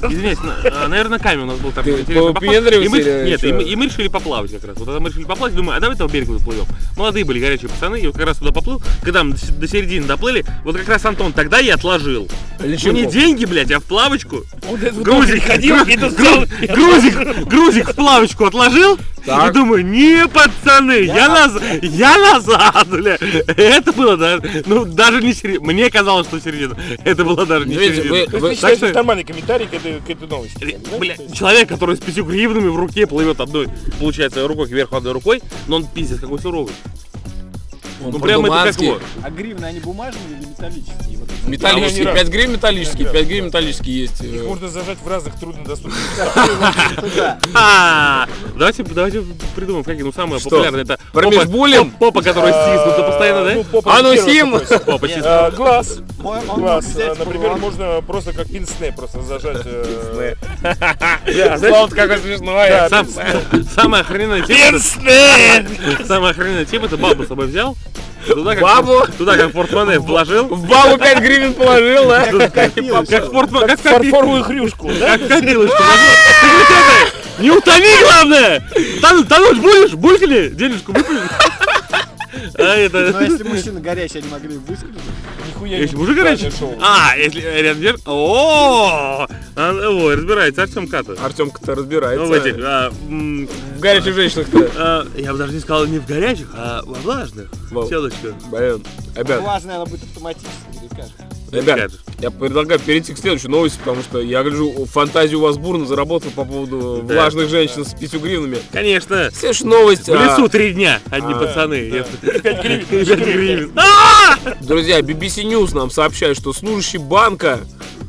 а. 0.00 0.08
Извиняюсь, 0.10 0.38
а, 0.64 0.88
наверное, 0.88 1.18
на 1.18 1.22
каме 1.22 1.42
у 1.42 1.46
нас 1.46 1.58
был 1.58 1.72
там 1.72 1.88
интересный 1.88 2.32
Нет, 3.24 3.44
и 3.44 3.76
мы, 3.76 3.84
решили 3.84 4.08
поплавать 4.08 4.50
как 4.50 4.64
раз. 4.64 4.78
Вот 4.78 4.86
когда 4.86 5.00
мы 5.00 5.10
решили 5.10 5.24
поплавать, 5.24 5.54
думаю, 5.54 5.76
а 5.76 5.80
давай 5.80 5.94
этого 5.94 6.08
берега 6.08 6.32
заплывем. 6.32 6.64
Молодые 6.96 7.24
были 7.24 7.40
горячие 7.40 7.68
пацаны, 7.68 8.00
и 8.00 8.06
вот 8.06 8.16
как 8.16 8.26
раз 8.26 8.38
туда 8.38 8.52
поплыл. 8.52 8.82
Когда 9.02 9.24
мы 9.24 9.34
до 9.34 9.68
середины 9.68 10.06
доплыли, 10.06 10.44
вот 10.64 10.76
как 10.76 10.88
раз 10.88 10.93
Антон 11.02 11.32
тогда 11.32 11.58
я 11.58 11.74
отложил. 11.74 12.28
Ну 12.60 12.92
не 12.92 13.06
деньги, 13.06 13.44
блядь, 13.46 13.70
а 13.72 13.80
в 13.80 13.84
плавочку. 13.84 14.44
Он 14.70 14.76
Грузик, 15.02 15.44
ходил 15.44 15.76
и 15.84 15.96
тут 15.96 16.12
гру- 16.12 16.46
грузик, 16.68 17.46
грузик 17.46 17.88
в 17.90 17.94
плавочку 17.94 18.44
отложил. 18.44 18.98
Так. 19.24 19.50
И 19.50 19.54
думаю, 19.54 19.86
не, 19.86 20.26
пацаны, 20.28 21.02
я, 21.04 21.28
назад, 21.28 21.62
я 21.82 22.16
назад, 22.18 22.86
бля. 22.88 23.16
Это 23.56 23.90
было 23.92 24.16
даже, 24.18 24.62
ну, 24.66 24.84
даже 24.84 25.22
не 25.22 25.32
середина. 25.32 25.64
Мне 25.64 25.90
казалось, 25.90 26.26
что 26.26 26.38
середина. 26.40 26.76
Это 27.04 27.24
было 27.24 27.46
даже 27.46 27.66
не 27.66 27.74
Видите, 27.74 28.02
середина. 28.02 28.14
вы- 28.14 28.26
вы- 28.32 28.48
вы 28.50 28.54
считаете, 28.54 28.80
так 28.80 28.88
что- 28.90 28.96
нормальный 28.98 29.24
комментарий 29.24 29.66
к 29.66 29.72
этой, 29.72 30.00
к 30.00 30.10
этой 30.10 30.28
новости? 30.28 30.78
Бля, 30.98 31.16
человек, 31.32 31.68
который 31.70 31.96
с 31.96 32.00
пятью 32.00 32.24
гривнами 32.26 32.68
в 32.68 32.76
руке 32.76 33.06
плывет 33.06 33.40
одной, 33.40 33.68
получается, 33.98 34.46
рукой 34.46 34.68
кверху 34.68 34.94
одной 34.96 35.12
рукой, 35.14 35.40
но 35.68 35.76
он 35.76 35.86
пиздец 35.86 36.20
какой 36.20 36.38
суровый. 36.38 36.74
Он 38.02 38.10
Ну 38.10 38.18
прям 38.20 38.44
это 38.46 38.64
как 38.72 38.80
его. 38.80 38.98
А 39.22 39.30
гривны, 39.30 39.64
они 39.66 39.80
бумажные 39.80 40.22
или 40.38 40.46
металлические? 40.46 41.18
Вот 41.18 41.28
эти? 41.30 41.48
Металлический, 41.50 42.06
А, 42.06 42.14
5 42.14 42.28
гривен 42.28 42.52
металлический, 42.52 43.04
Да, 43.04 43.10
5 43.10 43.22
да. 43.22 43.28
гривен 43.28 43.44
металлический 43.46 43.90
есть. 43.92 44.20
Их 44.22 44.40
э, 44.42 44.48
можно 44.48 44.68
зажать 44.68 44.98
в 45.02 45.08
разных 45.08 45.38
труднодоступных 45.38 45.98
местах. 46.10 47.38
А, 47.54 48.26
Давайте, 48.56 48.82
давайте 48.84 49.22
придумаем, 49.54 49.84
какие, 49.84 50.02
ну, 50.02 50.12
самое 50.12 50.40
популярное, 50.40 50.82
это 50.82 50.98
Промежбулем? 51.12 51.90
попа, 51.90 52.06
попа, 52.12 52.22
которая 52.22 52.52
стиснута 52.52 53.02
постоянно, 53.08 53.40
Ну, 53.54 53.62
да? 53.62 53.68
попа 53.70 53.98
А 53.98 54.02
ну, 54.02 54.16
Сим! 54.16 54.52
Попа 54.86 55.06
стиснута. 55.08 55.46
А, 55.46 55.50
Глаз. 55.50 55.98
Глаз. 56.18 56.84
А, 56.96 57.14
Например, 57.18 57.56
можно 57.56 58.00
просто 58.06 58.32
как 58.32 58.48
пинсне 58.48 58.92
просто 58.92 59.22
зажать. 59.22 59.62
э, 59.64 60.34
смешной. 62.20 62.68
Да, 62.70 62.88
Сам- 62.88 63.06
самая 63.74 64.02
охрененная 64.02 64.42
тема, 64.42 64.72
Пинсне! 64.72 65.66
самая 66.06 66.30
охрененная 66.30 66.64
тема, 66.64 66.86
это 66.86 66.96
бабу 66.96 67.24
с 67.24 67.28
собой 67.28 67.46
взял, 67.46 67.76
туда 68.26 68.54
как, 68.54 68.62
Бабу? 68.62 69.02
туда 69.18 69.36
как 69.36 69.52
портмоне 69.52 69.98
вложил, 69.98 70.44
В 70.46 70.66
бабу 70.66 70.98
5 70.98 71.18
гривен 71.20 71.54
положил, 71.54 72.08
да? 72.08 72.48
как 72.50 73.30
портмоне, 73.32 73.66
как 73.66 73.80
фарфоровую 73.80 74.42
хрюшку, 74.44 74.90
да? 74.98 75.18
как 75.18 75.28
копилочку 75.28 75.82
Не 77.38 77.50
утони, 77.50 77.88
главное! 78.02 78.62
Тон- 79.02 79.24
Тонуть 79.26 79.58
будешь? 79.58 79.92
Булькали? 79.92 80.48
Денежку 80.50 80.92
выпили? 80.92 81.20
А 82.56 82.62
Но 82.62 82.64
это... 82.74 83.20
если 83.22 83.42
мужчина 83.44 83.80
горячий, 83.80 84.18
они 84.18 84.28
могли 84.28 84.56
выскользнуть. 84.58 85.02
Нихуя 85.48 85.78
Если 85.78 85.94
не 85.96 86.00
мужик 86.02 86.16
горячий? 86.16 86.50
шоу. 86.50 86.78
А, 86.80 87.16
если 87.16 87.40
рядом 87.40 87.80
держит? 87.80 88.02
О, 88.06 89.26
а, 89.56 89.72
ой, 89.88 90.14
разбирается 90.16 90.62
Артем 90.62 90.88
Ката. 90.88 91.12
Артемка-то 91.22 91.66
Ну, 91.68 91.74
в 91.74 91.78
разбирается. 91.78 92.34
этих, 92.36 92.56
а, 92.64 92.92
м, 93.08 93.48
В 93.76 93.80
горячих 93.80 94.14
женщинах-то. 94.14 94.70
а, 94.76 95.06
я 95.16 95.32
бы 95.32 95.38
даже 95.38 95.52
не 95.52 95.60
сказал 95.60 95.86
не 95.86 95.98
в 95.98 96.06
горячих, 96.06 96.48
а 96.54 96.82
во 96.84 96.94
влажных. 96.94 97.48
Во- 97.70 97.86
Телочка. 97.88 98.34
Блин, 98.50 98.82
ребят, 99.16 99.40
Влажная 99.40 99.76
она 99.76 99.86
будет 99.86 100.02
автоматически, 100.02 100.50
или 100.80 100.88
как? 100.88 101.08
Ребят, 101.54 101.92
я 102.20 102.30
предлагаю 102.30 102.80
перейти 102.80 103.14
к 103.14 103.18
следующей 103.18 103.48
новости, 103.48 103.78
потому 103.78 104.02
что 104.02 104.20
я 104.20 104.42
гляжу, 104.42 104.86
фантазия 104.86 105.36
у 105.36 105.40
вас 105.40 105.56
бурно 105.56 105.86
заработала 105.86 106.30
по 106.30 106.44
поводу 106.44 107.02
Да. 107.06 107.14
влажных 107.14 107.48
женщин 107.48 107.84
с 107.84 107.94
5 107.94 108.14
гривнами. 108.14 108.58
Конечно. 108.72 109.30
Следующая 109.32 109.66
новость. 109.66 110.08
В 110.08 110.12
а, 110.12 110.24
лесу 110.24 110.48
три 110.48 110.72
дня 110.72 111.00
одни 111.10 111.32
а, 111.32 111.38
пацаны. 111.38 112.04
Пять 112.42 112.62
гривен. 112.62 112.86
Пять 113.06 113.18
гривен. 113.18 113.72
Друзья, 114.60 115.00
BBC 115.00 115.44
News 115.44 115.74
нам 115.74 115.90
сообщает, 115.90 116.36
что 116.36 116.52
служащий 116.52 116.98
банка 116.98 117.60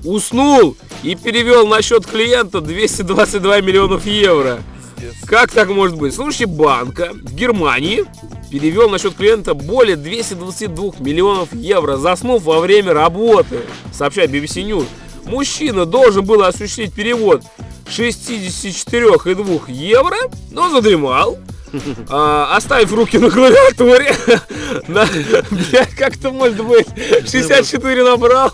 уснул 0.03 0.75
и 1.03 1.15
перевел 1.15 1.67
на 1.67 1.81
счет 1.81 2.05
клиента 2.05 2.61
222 2.61 3.61
миллионов 3.61 4.05
евро. 4.05 4.59
Как 5.25 5.51
так 5.51 5.69
может 5.69 5.97
быть? 5.97 6.13
Служащий 6.13 6.45
банка 6.45 7.11
в 7.13 7.33
Германии 7.33 8.03
перевел 8.51 8.89
на 8.89 8.99
счет 8.99 9.15
клиента 9.15 9.53
более 9.53 9.95
222 9.95 10.93
миллионов 10.99 11.53
евро, 11.53 11.97
заснув 11.97 12.43
во 12.43 12.59
время 12.59 12.93
работы, 12.93 13.61
сообщает 13.93 14.31
BBC 14.31 14.65
News. 14.65 14.87
Мужчина 15.25 15.85
должен 15.85 16.23
был 16.23 16.43
осуществить 16.43 16.93
перевод 16.93 17.43
64,2 17.87 19.71
евро, 19.71 20.17
но 20.51 20.69
задремал. 20.69 21.37
а, 22.09 22.55
оставив 22.55 22.93
руки 22.93 23.17
на 23.17 23.29
клавиатуре, 23.29 24.15
на, 24.87 25.07
как 25.97 26.15
это 26.15 26.31
может 26.31 26.63
быть? 26.63 26.87
64 27.23 28.03
набрал 28.03 28.51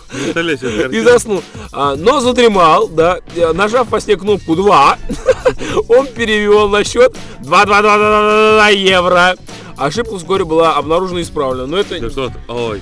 и 0.90 1.00
заснул. 1.00 1.42
А, 1.72 1.94
но 1.96 2.20
задремал, 2.20 2.88
да, 2.88 3.20
нажав 3.54 3.88
по 3.88 4.00
сне 4.00 4.16
кнопку 4.16 4.56
2, 4.56 4.98
он 5.88 6.06
перевел 6.06 6.68
на 6.68 6.84
счет 6.84 7.16
2 7.40 8.68
евро. 8.70 9.36
Ошибка 9.76 10.18
вскоре 10.18 10.44
была 10.44 10.76
обнаружена 10.76 11.20
и 11.20 11.22
исправлена. 11.22 11.66
Но 11.66 11.78
это, 11.78 11.98
Да 11.98 12.10
что? 12.10 12.32
Ой, 12.48 12.80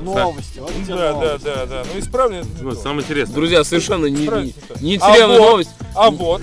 Новости, 0.00 0.58
вот 0.58 0.72
Да, 0.88 0.96
да, 0.96 1.12
новости. 1.12 1.44
да, 1.44 1.66
да. 1.66 1.82
Ну 1.92 2.00
исправлен. 2.00 2.46
вот 2.62 2.78
самое 2.78 3.02
интересное. 3.02 3.34
друзья, 3.34 3.64
совершенно 3.64 4.06
не, 4.06 4.26
не, 4.26 4.54
не 4.80 4.96
А 4.96 5.26
вот, 5.26 5.38
новость. 5.38 5.70
А 5.94 6.10
вот. 6.10 6.42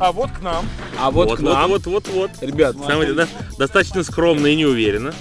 А 0.00 0.12
вот 0.12 0.30
к 0.30 0.40
нам. 0.40 0.66
А 0.98 1.10
вот, 1.10 1.28
вот, 1.28 1.38
к 1.38 1.42
нам, 1.42 1.70
вот, 1.70 1.86
вот, 1.86 2.08
вот, 2.08 2.30
вот. 2.30 2.30
ребят, 2.40 2.74
Самое, 2.86 3.12
да, 3.12 3.28
достаточно 3.58 4.02
скромно 4.02 4.46
и 4.48 4.56
неуверенно. 4.56 5.14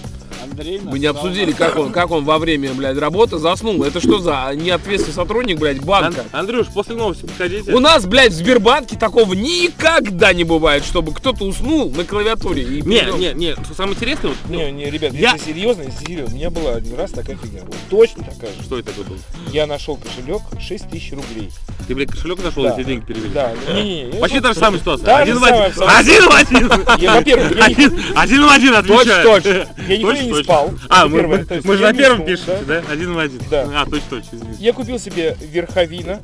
Андрей 0.52 0.82
Мы 0.84 1.00
не 1.00 1.06
обсудили, 1.06 1.52
как 1.52 1.78
он, 1.78 1.92
как 1.92 2.12
он 2.12 2.24
во 2.26 2.38
время, 2.40 2.74
блядь, 2.74 2.98
работы 2.98 3.38
заснул. 3.38 3.84
Это 3.84 4.00
что 4.00 4.20
за 4.20 4.52
неответственный 4.56 5.14
сотрудник, 5.16 5.60
блядь, 5.60 5.82
банка? 5.84 6.26
Ан- 6.32 6.42
Андрюш, 6.42 6.68
после 6.68 6.96
новости 6.96 7.22
подходите. 7.26 7.72
У 7.74 7.80
нас, 7.80 8.06
блядь, 8.06 8.32
в 8.32 8.36
Сбербанке 8.36 8.98
такого 8.98 9.34
никогда 9.34 10.34
не 10.34 10.44
бывает, 10.44 10.84
чтобы 10.84 11.14
кто-то 11.14 11.46
уснул 11.46 11.92
на 11.92 12.04
клавиатуре. 12.04 12.64
И 12.64 12.82
Не, 12.82 13.02
не, 13.18 13.34
не, 13.34 13.56
самое 13.76 13.96
интересное, 13.96 14.30
вот, 14.30 14.38
ну, 14.48 14.56
Не, 14.56 14.72
не, 14.72 14.90
ребят, 14.90 15.14
Я- 15.14 15.34
если 15.34 15.52
серьезно, 15.54 15.84
если 15.84 16.06
серьезно, 16.06 16.34
у 16.34 16.38
меня 16.38 16.50
была 16.50 16.72
один 16.76 16.96
раз 16.98 17.12
такая 17.12 17.36
фигня. 17.38 17.62
Вот 17.66 17.76
точно 17.90 18.24
такая 18.24 18.52
же. 18.54 18.64
что 18.64 18.80
это 18.80 18.90
такое 18.90 19.06
было? 19.06 19.18
Я 19.52 19.68
нашел 19.68 19.98
кошелек 19.98 20.42
6 20.60 20.90
тысяч 20.90 21.12
рублей. 21.12 21.50
Ты, 21.88 21.96
блядь, 21.96 22.10
кошелек 22.12 22.44
нашел, 22.44 22.64
Да. 22.64 22.70
и 22.72 22.74
тебе 22.76 22.84
деньги 22.86 23.06
перевели? 23.06 23.30
Да, 23.34 23.52
не-не-не. 23.74 24.10
я 24.16 24.20
Почти 24.22 24.40
та 24.42 24.54
же 24.54 24.60
самая 24.60 24.80
ситуация. 24.80 25.06
Же 25.06 25.12
один 25.24 25.40
в 25.40 25.44
один. 25.44 25.90
Один 25.90 26.24
в 26.24 26.32
один. 26.36 26.72
Я, 27.00 27.16
во-первых, 27.16 27.56
не- 27.56 27.62
Один, 27.62 27.94
один 28.16 28.46
в 28.46 28.50
один 28.52 28.76
отвечаю. 28.76 29.24
Точь, 29.24 29.46
я 29.46 29.98
никогда 29.98 30.16
Точь, 30.16 30.24
не 30.24 30.30
спал. 30.50 30.72
А, 30.90 31.08
мы, 31.08 31.18
первое. 31.20 31.38
мы- 31.40 31.46
То 31.46 31.56
есть 31.56 31.66
мы 31.68 31.78
же 31.78 31.84
на 31.84 31.92
не 31.92 31.98
первом 31.98 32.22
уснул, 32.22 32.28
пишете, 32.28 32.60
да? 32.68 32.84
Один 32.90 33.14
в 33.14 33.20
один. 33.20 33.42
Да. 33.50 33.70
А, 33.76 33.86
точно, 33.86 34.10
точно. 34.10 34.36
извините. 34.38 34.58
Я 34.64 34.74
купил 34.74 35.00
себе 35.00 35.38
верховина. 35.40 36.22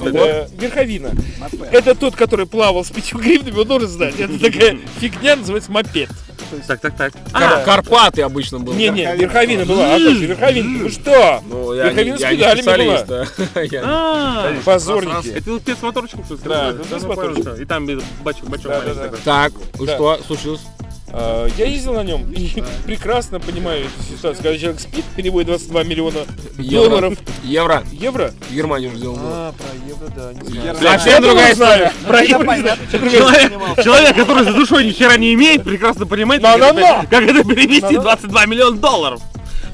Это 0.00 0.48
верховина. 0.58 1.10
Мопед. 1.38 1.72
Это 1.74 1.94
тот, 1.94 2.14
который 2.14 2.46
плавал 2.46 2.84
с 2.84 2.90
пятью 2.90 3.18
гривнами, 3.18 3.58
он 3.58 3.66
должен 3.66 3.88
знать. 3.88 4.18
Это 4.18 4.38
такая 4.38 4.78
фигня, 5.00 5.36
называется 5.36 5.72
мопед. 5.72 6.08
Так, 6.68 6.80
так, 6.80 6.96
так. 6.96 7.12
Кар- 7.32 7.54
А, 7.54 7.64
Карпаты 7.64 8.22
обычно 8.22 8.60
был. 8.60 8.72
Не-не, 8.74 9.02
Верховина. 9.16 9.20
верховина 9.22 9.64
была. 9.64 9.94
А 9.94 9.98
точно, 9.98 10.24
верховина. 10.24 10.84
Вы 10.84 10.90
что? 10.90 11.42
Ну, 11.48 11.72
я, 11.74 11.84
не, 11.84 11.88
Верховина 11.90 12.18
с 12.18 12.20
не 12.20 12.36
педалями 12.36 12.86
была. 12.86 13.26
а. 13.82 14.50
А, 14.50 14.54
Позорники. 14.64 15.28
Это 15.28 15.50
вот 15.50 15.62
с 15.66 15.82
моторчиком, 15.82 16.24
что 16.24 16.34
ли? 16.34 16.40
Да, 16.44 16.72
Ну, 16.72 16.82
это 16.82 17.00
с 17.00 17.02
ну, 17.02 17.08
моторчиком. 17.08 17.54
И 17.60 17.64
там 17.64 17.86
без 17.86 18.00
бачок, 18.22 18.48
бачок 18.48 18.68
Да, 18.68 18.80
да, 18.80 18.94
да. 19.08 19.16
Так, 19.24 19.52
и 19.80 19.86
Да. 19.86 19.94
что 19.96 20.20
случилось? 20.24 20.60
А, 21.18 21.48
Я 21.56 21.64
ездил 21.66 21.94
на 21.94 22.04
нем 22.04 22.30
и 22.30 22.62
прекрасно 22.84 23.40
понимаю 23.40 23.86
эту 23.86 24.02
ситуацию. 24.16 24.42
Когда 24.42 24.58
человек 24.58 24.80
спит, 24.80 25.04
переводит 25.16 25.48
22 25.48 25.82
миллиона 25.84 26.18
Евро. 26.58 26.88
долларов. 26.90 27.18
Евро. 27.42 27.82
Евро? 27.92 28.34
В 28.50 28.54
Германии 28.54 28.88
уже 28.88 28.98
сделал. 28.98 29.18
А, 29.22 29.52
про 29.52 29.88
евро, 29.88 30.08
да, 30.14 30.32
не 30.34 30.48
знаю. 30.48 30.66
Евро. 30.76 30.88
Совсем 30.90 31.22
другая 31.22 31.52
история. 31.54 31.92
Про 32.06 32.22
евро 32.22 33.82
Человек, 33.82 34.16
который 34.16 34.44
за 34.44 34.52
душой 34.52 34.84
ни 34.84 34.90
хера 34.92 35.16
не 35.16 35.32
имеет, 35.34 35.64
прекрасно 35.64 36.04
понимает, 36.06 36.42
как, 36.42 36.58
это, 36.60 37.06
как 37.10 37.22
это 37.22 37.44
перевести 37.44 37.80
На-на-на. 37.96 38.02
22 38.02 38.46
миллиона 38.46 38.76
долларов. 38.76 39.22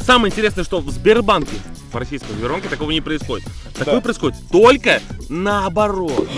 Самое 0.00 0.32
интересное, 0.32 0.62
что 0.64 0.80
в 0.80 0.90
Сбербанке, 0.90 1.56
в 1.92 1.96
российском 1.96 2.36
Сбербанке 2.36 2.68
такого 2.68 2.90
не 2.92 3.00
происходит. 3.00 3.46
Такое 3.76 3.96
Да. 3.96 4.00
происходит 4.00 4.38
только 4.50 5.00
наоборот. 5.28 6.28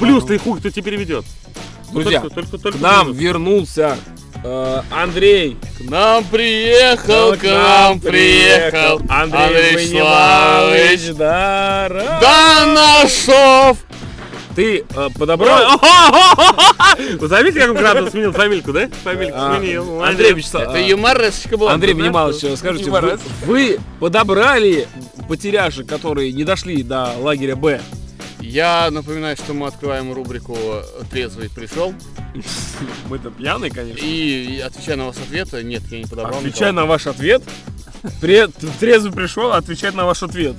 Плюс 0.00 0.24
ты 0.24 0.38
хуй 0.38 0.58
кто 0.60 0.70
тебе 0.70 0.82
переведет. 0.82 1.24
Друзья, 1.92 2.20
Только- 2.20 2.34
только- 2.34 2.58
только 2.58 2.78
к 2.78 2.80
нам 2.80 3.06
минус. 3.08 3.20
вернулся 3.20 3.96
э, 4.44 4.80
Андрей. 4.90 5.56
К 5.78 5.90
нам 5.90 6.24
приехал, 6.24 7.36
к 7.36 7.42
нам 7.42 8.00
приехал 8.00 9.00
Андрей 9.08 9.74
Вячеславович. 9.76 11.00
Ванимович 11.00 11.16
Даров. 11.16 12.20
Данашов. 12.20 13.78
Ты 14.54 14.86
э, 14.88 15.08
подобрал... 15.18 15.78
Вы 17.18 17.28
заметили, 17.28 17.60
как 17.60 17.70
он 17.70 17.76
градус 17.76 18.10
сменил 18.12 18.32
фамильку, 18.32 18.72
да? 18.72 18.88
Фамильку 19.04 19.36
А, 19.38 19.58
сменил. 19.58 20.02
Андрей 20.02 20.32
Вячеслав- 20.32 20.70
Это 20.70 20.78
юморесочка 20.78 21.58
была. 21.58 21.72
Андрей 21.72 21.92
да? 21.92 22.02
Внималович, 22.02 22.56
скажите, 22.58 22.90
вы 23.44 23.78
подобрали 24.00 24.88
потеряшек, 25.28 25.86
которые 25.86 26.32
не 26.32 26.44
дошли 26.44 26.82
до 26.82 27.10
лагеря 27.18 27.54
Б? 27.54 27.82
Я 28.46 28.90
напоминаю, 28.92 29.36
что 29.36 29.54
мы 29.54 29.66
открываем 29.66 30.12
рубрику 30.12 30.56
«Трезвый 31.10 31.50
пришел». 31.50 31.92
Мы-то 33.08 33.30
пьяные, 33.30 33.72
конечно. 33.72 34.04
И, 34.04 34.60
отвечая 34.60 34.96
на 34.96 35.06
ваш 35.06 35.16
ответ, 35.16 35.52
нет, 35.64 35.82
я 35.90 35.98
не 35.98 36.04
подобрал. 36.04 36.38
Отвечай 36.38 36.70
никого. 36.70 36.72
на 36.72 36.86
ваш 36.86 37.06
ответ. 37.08 37.42
Трезвый 38.20 39.12
пришел 39.12 39.52
отвечать 39.52 39.94
на 39.94 40.06
ваш 40.06 40.22
ответ. 40.22 40.54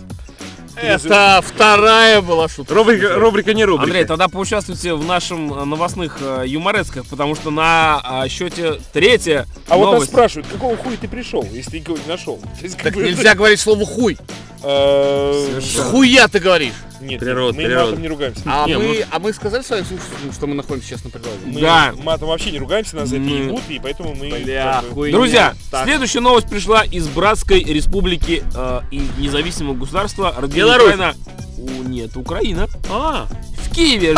Это 0.75 1.41
вторая 1.43 2.21
была 2.21 2.49
шутка. 2.49 2.73
Рубрика, 2.73 3.15
рубрика 3.15 3.53
не 3.53 3.63
рубрика. 3.63 3.85
Андрей, 3.85 4.05
тогда 4.05 4.27
поучаствуйте 4.27 4.93
в 4.93 5.05
нашем 5.05 5.51
э, 5.51 5.63
новостных 5.63 6.17
э, 6.21 6.43
юморесках, 6.45 7.07
потому 7.07 7.35
что 7.35 7.49
на 7.49 7.99
а, 8.03 8.29
счете 8.29 8.79
третья 8.93 9.47
А 9.67 9.77
вот 9.77 9.85
нас 9.85 9.93
новость. 9.93 10.11
спрашивают, 10.11 10.47
какого 10.47 10.77
хуя 10.77 10.97
ты 10.99 11.07
пришел, 11.07 11.43
если 11.51 11.71
ты 11.71 11.79
никого 11.79 11.97
не 11.97 12.07
нашел? 12.07 12.39
Так 12.83 12.95
нельзя 12.95 13.33
говорить 13.33 13.59
слово 13.59 13.85
«хуй». 13.85 14.17
э, 14.61 15.59
хуя 15.89 16.27
ты 16.27 16.39
говоришь. 16.39 16.73
Нет, 16.99 17.19
Природа, 17.19 17.55
мы 17.55 17.63
природа. 17.65 17.85
матом 17.87 18.01
не 18.01 18.07
ругаемся. 18.07 18.41
А, 18.45 18.67
Не, 18.67 18.77
мы, 18.77 18.87
мы- 18.87 19.05
а 19.11 19.19
мы 19.19 19.33
сказали 19.33 19.61
своим 19.61 19.85
слушателям, 19.85 20.33
что 20.33 20.47
мы 20.47 20.55
находимся 20.55 20.89
сейчас 20.89 21.03
на 21.03 21.09
природе? 21.11 21.37
Мы 21.45 21.61
Да. 21.61 21.93
матом 22.03 22.27
вообще 22.29 22.51
не 22.51 22.59
ругаемся, 22.59 22.95
нас 22.95 23.09
это 23.09 23.21
ебут, 23.21 23.61
и 23.69 23.79
поэтому 23.79 24.15
мы... 24.15 24.29
Бля, 24.29 24.77
как 24.81 24.89
бы- 24.89 24.93
хуйня. 24.95 25.17
Друзья, 25.17 25.55
Так. 25.71 25.85
следующая 25.85 26.21
новость 26.21 26.49
пришла 26.49 26.83
из 26.83 27.07
братской 27.07 27.63
республики 27.63 28.43
э, 28.55 28.81
и 28.91 29.07
независимого 29.19 29.75
государства 29.75 30.33
Беларусь. 30.47 30.93
Украина. 30.95 31.15
У, 31.57 31.69
нет, 31.83 32.15
Украина. 32.17 32.67
А, 32.89 33.27
В 33.63 33.75
Киеве. 33.75 34.13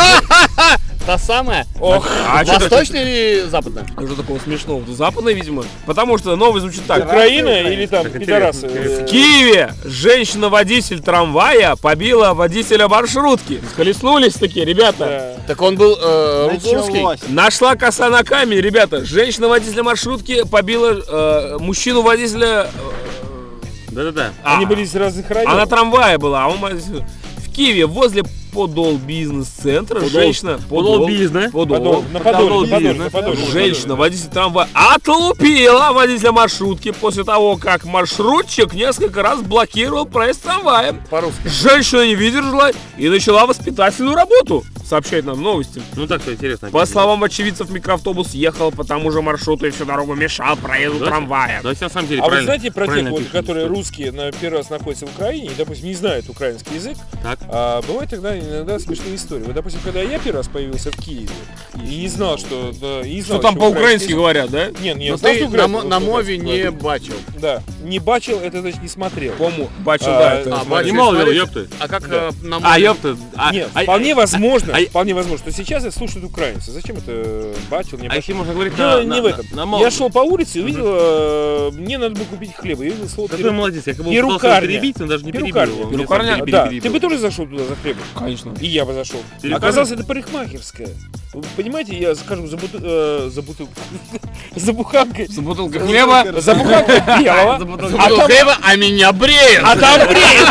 Та 1.06 1.18
самая? 1.18 1.66
Ох, 1.80 2.06
А 2.28 2.44
Восточная 2.44 3.02
или 3.02 3.48
западная? 3.48 3.86
что 3.86 4.14
такого 4.16 4.38
смешного? 4.38 4.84
Западная, 4.92 5.32
видимо. 5.32 5.64
Потому 5.86 6.18
что 6.18 6.36
новость 6.36 6.62
звучит 6.64 6.86
так. 6.86 7.04
Украина 7.06 7.48
или 7.62 7.86
там 7.86 8.08
пидорасы? 8.10 8.66
э, 8.66 9.02
В 9.02 9.06
Киеве 9.06 9.72
женщина-водитель 9.84 11.00
трамвая 11.00 11.76
побила 11.76 12.34
водителя 12.34 12.86
маршрутки. 12.86 13.60
Схлестнулись 13.72 14.34
такие, 14.34 14.64
ребята. 14.66 15.36
да. 15.38 15.44
Так 15.48 15.62
он 15.62 15.76
был 15.76 15.96
э, 16.00 16.50
русский. 16.52 17.32
Нашла 17.32 17.76
коса 17.76 18.08
на 18.10 18.22
камень, 18.22 18.58
ребята. 18.60 19.04
Женщина-водитель 19.04 19.82
маршрутки 19.82 20.44
побила 20.48 20.92
э, 20.92 21.56
мужчину-водителя... 21.58 22.66
э, 22.66 23.90
да-да-да. 23.90 24.30
Они 24.44 24.64
а, 24.64 24.68
были 24.68 24.82
из 24.82 24.94
разных 24.94 25.28
районов. 25.30 25.54
Она 25.54 25.66
трамвая 25.66 26.18
была, 26.18 26.44
а 26.44 26.48
он. 26.48 26.58
В 26.60 27.52
Киеве 27.52 27.86
возле 27.86 28.22
Подол 28.52 28.96
бизнес-центра 28.96 30.00
женщина... 30.00 30.58
Подол 30.68 31.06
бизнес. 31.06 31.50
Подол, 31.52 31.76
Подол. 31.78 32.04
на 32.12 32.20
Подол 32.20 32.60
на 32.60 32.66
Подоле, 32.66 32.88
бизнес. 32.90 32.98
на 32.98 33.10
Подоле. 33.10 33.36
Женщина, 33.52 33.96
водитель 33.96 34.28
трамвая, 34.28 34.68
отлупила 34.74 35.92
водителя 35.92 36.32
маршрутки 36.32 36.90
после 36.92 37.24
того, 37.24 37.56
как 37.56 37.84
маршрутчик 37.84 38.72
несколько 38.74 39.22
раз 39.22 39.40
блокировал 39.42 40.06
проезд 40.06 40.42
трамвая. 40.42 40.94
По-русски. 41.10 41.48
Женщина 41.48 42.06
не 42.06 42.16
выдержала 42.16 42.70
и 42.96 43.08
начала 43.08 43.46
воспитательную 43.46 44.14
работу, 44.16 44.64
сообщает 44.84 45.24
нам 45.24 45.42
новости. 45.42 45.80
Ну 45.96 46.06
так 46.06 46.20
что 46.22 46.32
интересно. 46.32 46.70
По 46.70 46.84
словам 46.86 47.22
очевидцев, 47.24 47.70
микроавтобус 47.70 48.32
ехал 48.34 48.72
по 48.72 48.84
тому 48.84 49.10
же 49.10 49.22
маршруту 49.22 49.66
и 49.66 49.70
всю 49.70 49.84
дорогу 49.84 50.14
мешал 50.14 50.56
проезду 50.56 51.00
Да? 51.00 51.06
трамвая. 51.06 51.60
Но 51.62 51.70
если 51.70 51.84
на 51.84 51.90
самом 51.90 52.08
деле 52.08 52.22
А 52.22 52.28
вы 52.28 52.42
знаете 52.42 52.70
про 52.72 52.86
тех, 52.86 53.08
вот, 53.10 53.22
которые 53.30 53.66
русские 53.66 54.12
на 54.12 54.32
первый 54.32 54.58
раз 54.58 54.70
находятся 54.70 55.06
в 55.06 55.10
Украине 55.10 55.46
и, 55.46 55.50
допустим, 55.56 55.86
не 55.86 55.94
знают 55.94 56.28
украинский 56.28 56.74
язык? 56.74 56.96
Так. 57.22 57.38
А 57.48 57.80
бывает 57.82 58.10
тогда 58.10 58.34
иногда 58.40 58.78
смешные 58.78 59.14
истории. 59.16 59.44
Вот, 59.44 59.54
допустим, 59.54 59.80
когда 59.84 60.00
я 60.02 60.18
первый 60.18 60.38
раз 60.38 60.48
появился 60.48 60.90
в 60.90 60.96
Киеве 60.96 61.28
и 61.74 61.96
не 62.02 62.08
знал, 62.08 62.38
что... 62.38 62.72
Да, 62.80 63.00
и 63.02 63.14
не 63.14 63.20
Что 63.22 63.28
знал, 63.38 63.40
там 63.42 63.56
по-украински 63.56 64.12
говорят, 64.12 64.50
да? 64.50 64.66
язык- 64.66 64.80
Нет, 64.82 64.96
Но 64.96 65.02
нет, 65.02 65.18
знал, 65.18 65.32
ты 65.32 65.38
что 65.46 65.66
на, 65.68 65.82
на 65.84 66.00
мове 66.00 66.38
не 66.38 66.70
бачил. 66.70 67.14
Да, 67.38 67.62
не 67.82 67.98
бачил, 67.98 68.38
это 68.40 68.60
значит 68.60 68.82
не 68.82 68.88
смотрел. 68.88 69.34
Кому? 69.34 69.68
Бачу, 69.80 70.04
А, 70.08 70.18
да, 70.18 70.34
это 70.40 70.60
а. 70.70 70.82
Не 70.82 70.92
молвил, 70.92 71.20
смотри. 71.22 71.36
ёпты. 71.36 71.68
А 71.78 71.88
как 71.88 72.08
Да. 72.08 72.28
э, 72.28 72.46
на 72.46 72.56
А, 72.56 72.60
мове? 72.60 72.82
ёпты. 72.84 73.16
А, 73.36 73.52
Нет, 73.52 73.68
а- 73.74 73.82
вполне 73.82 74.14
возможно, 74.14 74.74
а- 74.76 74.80
вполне 74.86 75.14
возможно, 75.14 75.50
что 75.50 75.56
сейчас 75.56 75.84
это 75.84 75.96
слушают 75.96 76.24
украинцы. 76.24 76.70
Зачем 76.70 76.96
это 76.96 77.52
бачил, 77.70 77.98
не 77.98 78.06
А 78.06 78.10
бачил? 78.10 78.16
если 78.20 78.32
можно 78.34 78.52
говорить 78.54 78.76
Дело 78.76 78.96
на, 78.98 79.02
не 79.02 79.08
на- 79.08 79.22
в 79.22 79.26
этом. 79.26 79.46
на- 79.52 79.66
на 79.66 79.80
Я 79.80 79.90
шел 79.90 80.10
по 80.10 80.20
улице 80.20 80.58
и 80.58 80.62
увидел, 80.62 80.84
э, 80.86 81.70
мне 81.72 81.98
надо 81.98 82.14
было 82.16 82.24
купить 82.24 82.54
хлеба. 82.54 82.84
Я 82.84 82.90
увидел 82.92 83.08
слово 83.08 83.28
Какой 83.28 83.50
молодец, 83.50 83.82
я 83.86 83.94
как 83.94 84.04
бы 84.04 84.10
пытался 84.12 84.60
перебить, 84.60 84.98
но 84.98 85.06
даже 85.06 85.24
не 85.24 85.32
перебил 85.32 85.54
Перукарня. 85.90 86.44
Да, 86.46 86.66
ты 86.68 86.90
бы 86.90 87.00
тоже 87.00 87.18
зашел 87.18 87.46
туда 87.46 87.64
за 87.64 87.76
хлебом. 87.76 88.02
Конечно. 88.30 88.54
И 88.60 88.66
я 88.68 88.84
бы 88.84 88.92
зашел. 88.94 89.20
Перекажи. 89.42 89.56
Оказалось, 89.64 89.90
это 89.90 90.04
парикмахерская. 90.04 90.88
Вы 91.34 91.42
понимаете, 91.56 91.96
я 91.98 92.14
скажу 92.14 92.46
за, 92.46 92.56
буту- 92.56 92.80
э, 92.82 93.28
за 93.32 93.42
бутылку, 93.42 93.72
за 94.56 94.72
буханкой, 94.72 95.26
За 95.26 95.40
бутылкой 95.42 95.80
хлеба. 95.80 96.40
за 96.40 96.54
буханкой 96.54 97.00
белого, 97.22 97.58
За 97.60 97.64
бутылкой 97.64 97.98
А 97.98 98.08
то 98.08 98.20
хлеба, 98.22 98.56
а 98.62 98.76
меня 98.76 99.12
бреет. 99.12 99.62
а 99.64 99.76
там 99.76 100.08
бреет. 100.08 100.46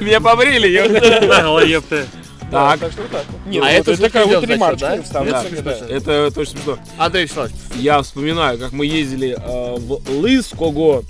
Меня 0.00 0.20
побрили. 0.20 0.68
ёпты. 0.68 2.06
Так, 2.50 2.80
Так 2.80 2.92
что 2.92 3.02
вот 3.02 3.10
так. 3.10 3.24
Нет, 3.46 3.62
А 3.62 3.70
это 3.70 3.92
это 3.92 4.00
такая 4.02 4.24
вот 4.24 4.42
ремарочка. 4.42 4.96
да? 4.96 5.02
вставлена, 5.02 5.42
Да, 5.42 5.60
да. 5.62 5.86
это 5.94 6.30
точно 6.34 6.54
смешно. 6.56 6.78
Андрей 6.96 7.24
Вячеславович, 7.24 7.54
Я 7.76 8.00
вспоминаю, 8.02 8.58
как 8.58 8.72
мы 8.72 8.86
ездили 8.86 9.36
э, 9.38 9.76
в 9.78 10.00
Лыского. 10.10 11.04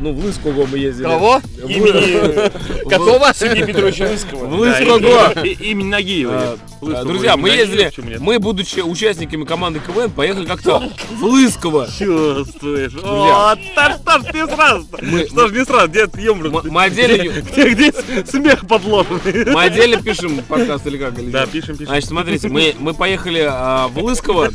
Ну, 0.00 0.12
в 0.12 0.24
Лыского 0.24 0.66
мы 0.66 0.78
ездили. 0.78 1.04
кого? 1.04 1.40
В- 1.40 1.68
Имени 1.68 2.88
Какого? 2.88 3.32
Сергея 3.34 3.66
Петровича 3.66 4.06
В 4.06 4.10
Лыского. 4.12 4.56
Лыского. 4.56 4.98
Да, 5.00 5.42
и- 5.42 5.48
и- 5.50 5.70
Имени 5.72 5.88
Нагиева. 5.88 6.58
А, 6.82 7.04
Друзья, 7.04 7.36
мы 7.36 7.50
ездили, 7.50 7.92
мы, 8.18 8.38
будучи 8.38 8.80
участниками 8.80 9.44
команды 9.44 9.80
КВН, 9.80 10.10
поехали 10.10 10.46
как-то 10.46 10.82
в 11.10 11.24
Лысково. 11.24 11.86
Чувствуешь? 11.86 12.92
О, 13.02 13.54
да 13.76 13.98
что 13.98 14.18
ж 14.20 14.32
ты 14.32 14.46
сразу 14.46 14.86
Мы- 15.02 15.26
Что 15.26 15.48
ж 15.48 15.52
не 15.52 15.64
сразу, 15.66 15.88
где 15.88 16.06
Мы, 16.14 16.20
ёмрут? 16.22 16.64
мы 16.64 16.82
отдельно, 16.84 17.22
Где, 17.52 17.70
где 17.70 17.92
смех 18.24 18.66
подложенный? 18.66 19.52
мы 19.52 19.62
отдельно 19.64 20.02
пишем 20.02 20.40
подкаст 20.48 20.86
или 20.86 20.96
как? 20.96 21.18
Или 21.18 21.30
Да, 21.30 21.44
пишем, 21.44 21.76
пишем. 21.76 21.86
Значит, 21.88 22.08
смотрите, 22.08 22.48
мы, 22.48 22.74
мы 22.78 22.94
поехали 22.94 23.46
а, 23.46 23.88
в 23.88 23.98
Лысково, 24.02 24.50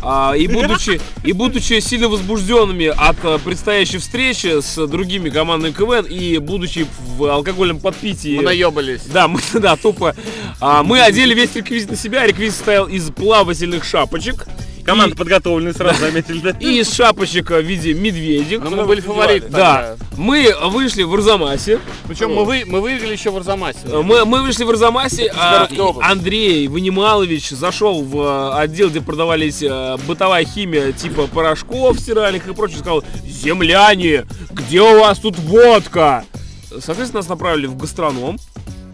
А, 0.00 0.32
и, 0.36 0.46
будучи, 0.46 1.00
и 1.24 1.32
будучи 1.32 1.80
сильно 1.80 2.08
возбужденными 2.08 2.86
от 2.86 3.16
а, 3.24 3.38
предстоящей 3.38 3.98
встречи 3.98 4.60
с 4.60 4.77
другими 4.86 5.30
командами 5.30 5.72
КВН 5.72 6.06
и 6.06 6.38
будучи 6.38 6.86
в 7.16 7.24
алкогольном 7.24 7.80
подпитии... 7.80 8.36
Мы 8.36 8.42
наебались. 8.42 9.02
Да, 9.12 9.28
мы, 9.28 9.40
да, 9.54 9.76
тупо. 9.76 10.14
А, 10.60 10.82
мы 10.82 11.00
одели 11.00 11.34
весь 11.34 11.54
реквизит 11.54 11.90
на 11.90 11.96
себя. 11.96 12.26
Реквизит 12.26 12.54
состоял 12.54 12.86
из 12.86 13.10
плавательных 13.10 13.84
шапочек. 13.84 14.46
Команда 14.88 15.14
и, 15.14 15.18
подготовленная, 15.18 15.74
сразу 15.74 16.00
заметили, 16.00 16.40
да? 16.40 16.56
и 16.58 16.80
из 16.80 16.92
шапочек 16.92 17.50
в 17.50 17.60
виде 17.60 17.92
медведек. 17.92 18.62
Но 18.62 18.70
мы 18.70 18.84
были 18.84 19.00
фавориты 19.00 19.48
Да, 19.48 19.96
мы 20.16 20.54
вышли 20.70 21.02
в 21.02 21.12
Арзамасе. 21.14 21.78
Причем 22.06 22.34
мы, 22.34 22.44
вы, 22.44 22.64
мы 22.66 22.80
выиграли 22.80 23.12
еще 23.12 23.30
в 23.30 23.36
Арзамасе. 23.36 23.86
Мы, 23.86 24.24
мы 24.24 24.42
вышли 24.42 24.64
в 24.64 24.70
Арзамасе, 24.70 25.30
а. 25.36 25.68
Андрей 26.00 26.68
Ванималович 26.68 27.50
зашел 27.50 28.02
в 28.02 28.18
э, 28.18 28.60
отдел, 28.62 28.88
где 28.88 29.00
продавались 29.00 29.62
э, 29.62 29.96
бытовая 30.06 30.44
химия 30.44 30.92
типа 30.92 31.26
порошков 31.26 31.98
стиральных 32.00 32.48
и 32.48 32.54
прочее, 32.54 32.78
сказал, 32.78 33.04
земляне, 33.26 34.24
где 34.50 34.80
у 34.80 35.00
вас 35.00 35.18
тут 35.18 35.38
водка? 35.38 36.24
Соответственно, 36.70 37.20
нас 37.20 37.28
направили 37.28 37.66
в 37.66 37.76
гастроном, 37.76 38.38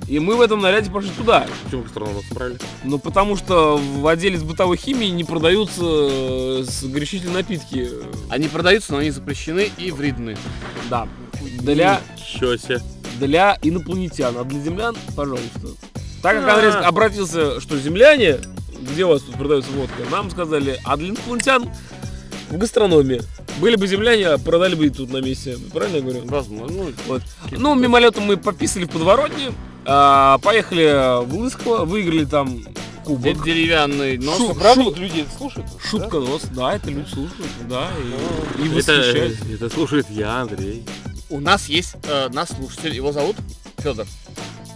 и 0.08 0.18
мы 0.18 0.36
в 0.36 0.40
этом 0.40 0.60
наряде 0.60 0.90
пошли 0.90 1.10
туда. 1.16 1.46
Почему 1.64 1.86
страну 1.88 2.12
вас 2.12 2.24
собрали? 2.28 2.56
Ну, 2.84 2.98
потому 2.98 3.36
что 3.36 3.76
в 3.78 4.06
отделе 4.06 4.38
с 4.38 4.42
бытовой 4.42 4.76
химией 4.76 5.10
не 5.12 5.24
продаются 5.24 5.82
э, 5.82 6.64
горячительные 6.82 7.36
напитки. 7.36 7.88
Они 8.28 8.48
продаются, 8.48 8.92
но 8.92 8.98
они 8.98 9.10
запрещены 9.10 9.70
и 9.78 9.90
вредны. 9.90 10.36
Да. 10.90 11.08
Для, 11.60 12.00
Чё 12.16 12.56
себе. 12.56 12.80
для 13.18 13.58
инопланетян, 13.62 14.36
а 14.38 14.44
для 14.44 14.60
землян, 14.60 14.96
пожалуйста. 15.16 15.68
Так 16.22 16.40
как 16.40 16.48
Андрей 16.48 16.70
А. 16.72 16.88
обратился, 16.88 17.60
что 17.60 17.78
земляне, 17.78 18.38
где 18.80 19.04
у 19.04 19.08
вас 19.08 19.22
тут 19.22 19.34
продается 19.36 19.70
водка, 19.72 19.94
нам 20.10 20.30
сказали, 20.30 20.78
а 20.84 20.96
для 20.96 21.08
инопланетян 21.10 21.70
в 22.50 22.56
гастрономе. 22.58 23.20
Были 23.60 23.76
бы 23.76 23.86
земляне, 23.86 24.36
продали 24.38 24.74
бы 24.74 24.86
и 24.86 24.90
тут 24.90 25.10
на 25.12 25.18
месте. 25.18 25.56
Правильно 25.72 25.96
я 25.96 26.02
говорю? 26.02 26.20
Возможно. 26.24 26.76
Ну, 26.76 26.92
Вот. 27.06 27.22
Ну, 27.52 27.74
мимолетом 27.74 28.24
мы 28.24 28.36
пописали 28.36 28.84
в 28.84 28.90
подворотне, 28.90 29.52
а, 29.86 30.38
поехали 30.38 31.24
в 31.24 31.34
Лысково, 31.36 31.84
выиграли 31.84 32.24
там 32.24 32.62
кубок. 33.04 33.26
это 33.26 33.44
деревянный 33.44 34.18
нос. 34.18 34.38
Шу- 34.38 34.54
Правда, 34.54 34.82
шу- 34.82 34.90
вот 34.90 34.98
люди 34.98 35.26
слушают? 35.36 35.66
Шутка 35.82 36.20
нос, 36.20 36.42
да, 36.54 36.74
это 36.76 36.90
люди 36.90 37.08
слушают, 37.08 37.50
да, 37.68 37.88
и, 38.58 38.62
и 38.66 38.78
Это, 38.78 38.92
это 39.54 39.70
слушает 39.70 40.06
я, 40.10 40.40
Андрей. 40.42 40.84
У 41.30 41.40
нас 41.40 41.68
есть 41.68 41.94
э, 42.04 42.28
наш 42.32 42.48
слушатель, 42.50 42.94
его 42.94 43.12
зовут 43.12 43.36
Федор. 43.78 44.06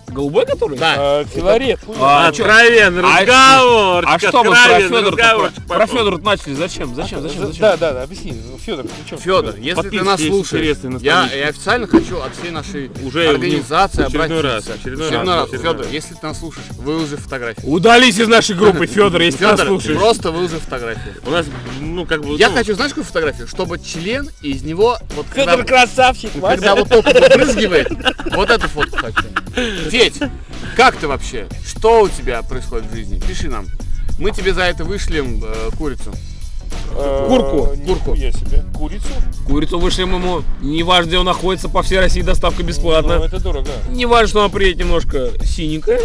Голубой 0.09 0.47
который? 0.47 0.79
Да. 0.79 0.95
А, 0.97 1.25
Филарет. 1.25 1.81
А, 2.01 2.33
чё- 2.33 2.45
Откровенный 2.45 3.03
а 3.05 3.21
разговор. 3.21 4.05
А 4.07 4.19
что 4.19 4.45
мы 4.45 4.51
про 4.51 4.81
Федора 4.81 5.53
про 5.67 5.87
Федора 5.87 6.19
начали? 6.19 6.55
Зачем? 6.55 6.95
Зачем? 6.95 7.23
Зачем? 7.23 7.47
Зачем? 7.47 7.61
Да, 7.61 7.77
да, 7.77 7.93
да, 7.93 8.03
объясни. 8.03 8.35
Федор, 8.65 8.87
при 8.87 9.09
чем? 9.09 9.19
Федор, 9.19 9.57
если 9.57 9.89
ты 9.89 10.03
нас 10.03 10.21
слушаешь, 10.21 10.77
я, 11.01 11.29
я 11.33 11.49
официально 11.49 11.87
хочу 11.87 12.19
от 12.19 12.35
всей 12.37 12.51
нашей 12.51 12.91
Уже 13.03 13.29
организации 13.29 14.05
очередной 14.05 14.39
обратиться. 14.39 14.71
раз, 14.73 14.81
очередной 14.81 15.07
Очередной 15.09 15.35
раз, 15.35 15.43
раз. 15.43 15.49
очередной 15.49 15.73
Федор, 15.73 15.85
раз. 15.85 15.93
если 15.93 16.15
ты 16.15 16.27
нас 16.27 16.39
слушаешь, 16.39 16.67
выложи 16.79 17.17
фотографии. 17.17 17.67
Удались 17.67 18.19
из 18.19 18.29
нашей 18.29 18.57
группы, 18.57 18.87
Федор, 18.99 19.21
если 19.21 19.45
нас 19.45 19.53
Федор, 19.61 19.67
слушаешь. 19.67 19.99
просто 19.99 20.31
выложи 20.33 20.57
фотографии. 20.59 21.15
У 21.27 21.31
нас, 21.31 21.47
ну, 21.81 22.07
как 22.07 22.23
бы... 22.23 22.37
Я 22.37 22.51
ну, 22.51 22.57
хочу, 22.57 22.75
знаешь, 22.75 22.91
какую 22.91 23.05
фотографию? 23.05 23.47
Чтобы 23.49 23.79
член 23.79 24.31
и 24.43 24.51
из 24.53 24.63
него, 24.63 24.99
вот 25.17 25.27
когда, 25.35 25.53
Федор 25.53 25.67
красавчик, 25.67 26.31
когда 26.41 26.75
вот 26.75 26.89
только 26.89 27.09
выпрыгивает, 27.15 27.91
вот 28.35 28.51
эту 28.51 28.69
фотку 28.69 28.97
хочу. 28.97 29.25
Федь, 29.99 30.21
как 30.77 30.97
ты 30.97 31.09
вообще? 31.09 31.49
Что 31.67 32.03
у 32.03 32.09
тебя 32.09 32.41
происходит 32.45 32.87
в 32.89 32.95
жизни? 32.95 33.19
Пиши 33.19 33.49
нам. 33.49 33.67
Мы 34.21 34.31
тебе 34.31 34.55
за 34.55 34.63
это 34.63 34.85
вышлем 34.85 35.43
э, 35.43 35.71
курицу. 35.77 36.15
Курку, 37.29 37.77
курку. 37.87 38.15
Я 38.15 38.33
себе. 38.33 38.65
Курицу? 38.75 39.07
Курицу 39.47 39.79
вышлем 39.79 40.15
ему. 40.15 40.43
Не 40.61 40.83
важно, 40.83 41.09
где 41.09 41.19
он 41.19 41.27
находится, 41.27 41.69
по 41.69 41.83
всей 41.83 41.99
России 42.01 42.23
доставка 42.23 42.63
Ну, 42.63 42.69
бесплатно. 42.69 43.13
это 43.25 43.41
дорого. 43.41 43.71
Не 43.91 44.07
важно, 44.07 44.29
что 44.29 44.41
она 44.41 44.49
приедет 44.49 44.79
немножко 44.81 45.31
синенькая 45.45 46.01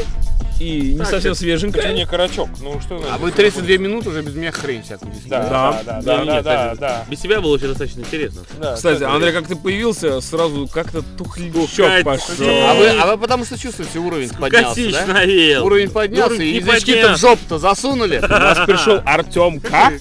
и 0.60 0.92
не 0.94 0.98
Так, 1.00 1.08
совсем 1.10 1.32
это- 1.32 1.40
свеженькая. 1.40 1.92
не 1.94 2.06
карачок. 2.06 2.48
Ну 2.62 2.80
что 2.80 3.02
А 3.12 3.18
вы 3.18 3.32
32 3.32 3.78
минуты 3.78 4.10
уже 4.10 4.22
без 4.22 4.36
меня 4.36 4.52
хрень 4.52 4.80
несете. 4.80 5.00
Да, 5.26 5.50
Да. 5.50 5.50
да, 5.50 5.84
да, 5.84 6.02
да, 6.02 6.02
да, 6.02 6.24
нет, 6.36 6.44
да, 6.44 6.74
же, 6.74 6.80
да. 6.80 7.06
Без 7.10 7.20
тебя 7.20 7.42
было 7.42 7.54
очень 7.56 7.68
достаточно 7.68 8.02
интересно. 8.02 8.42
да. 8.60 8.76
Кстати, 8.76 9.00
да, 9.00 9.14
Андрей, 9.14 9.34
как 9.34 9.48
ты 9.48 9.56
появился, 9.56 10.22
сразу 10.22 10.70
как-то 10.72 11.02
тухлячок 11.18 12.04
пошел. 12.04 12.46
А 12.48 12.74
вы, 12.76 12.88
а 12.90 13.08
вы 13.08 13.18
потому 13.18 13.46
что 13.46 13.58
чувствуете, 13.58 13.98
уровень 14.00 14.30
поднялся, 14.30 14.70
Косич 14.76 14.94
да? 14.94 15.64
Уровень 15.64 15.90
поднялся, 15.90 16.36
Уровень 16.36 16.54
и 16.54 16.58
язычки-то 16.58 16.98
в 16.98 17.02
поднялся. 17.02 17.18
жопу-то 17.22 17.58
засунули. 17.58 18.18
У 18.20 18.28
нас 18.28 18.60
пришел 18.66 19.02
Артем 19.06 19.60
К. 19.60 19.92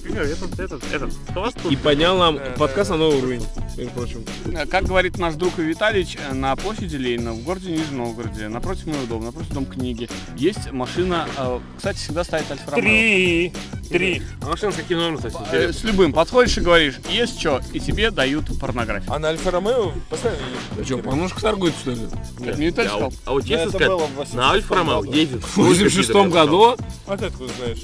Этот, 0.73 0.91
этот, 0.91 1.13
хвост 1.31 1.57
и 1.69 1.75
поднял 1.75 2.17
нам 2.17 2.39
подкаст 2.57 2.89
на 2.89 2.97
новый 2.97 3.19
уровень, 3.19 3.45
между 3.77 3.91
прочим. 3.93 4.25
Как 4.71 4.85
говорит 4.85 5.19
наш 5.19 5.35
друг 5.35 5.59
Виталич, 5.59 6.17
э, 6.17 6.33
на 6.33 6.55
площади 6.55 6.95
Ленина, 6.95 7.33
в 7.33 7.43
городе 7.43 7.71
Нижнем 7.71 7.97
Новгороде, 7.99 8.47
напротив 8.47 8.87
моего 8.87 9.05
дома, 9.05 9.25
напротив 9.25 9.51
Дом 9.53 9.67
книги, 9.67 10.09
есть 10.35 10.71
машина, 10.71 11.27
э, 11.37 11.59
кстати, 11.77 11.97
всегда 11.97 12.23
стоит 12.23 12.49
Альфа 12.49 12.71
Ромео. 12.71 12.81
Три. 12.81 13.53
Три. 13.89 14.21
А 14.41 14.47
машина 14.47 14.71
с 14.71 14.75
каким 14.75 14.97
номером, 14.97 15.17
кстати, 15.17 15.37
Э? 15.51 15.71
С 15.71 15.83
любым 15.83 16.11
подходишь 16.11 16.57
и 16.57 16.61
говоришь, 16.61 16.95
есть 17.07 17.39
что, 17.39 17.61
и 17.71 17.79
тебе 17.79 18.09
дают 18.09 18.45
порнографию. 18.59 19.13
А 19.13 19.19
на 19.19 19.27
Альфа 19.29 19.51
Ромео 19.51 19.91
постоянно 20.09 20.39
А 20.79 20.83
что, 20.83 20.97
поножка 20.97 21.39
торгует, 21.41 21.75
что 21.79 21.91
ли? 21.91 21.99
Как 22.43 22.57
мне 22.57 22.67
Виталий 22.67 22.89
А, 22.89 22.93
сказал. 22.93 23.13
а 23.25 23.31
вот 23.33 23.41
честно 23.45 23.61
это 23.61 23.69
сказать, 23.69 23.87
было 23.89 24.07
в 24.07 24.15
86 24.15 24.33
на 24.33 24.51
Альфа 24.51 24.75
Ромео 24.75 25.03
ездит. 25.03 25.43
В 25.43 25.57
86 25.57 26.09
году, 26.31 26.75
А 27.05 27.17
ты 27.17 27.25
откуда 27.25 27.53
знаешь? 27.59 27.79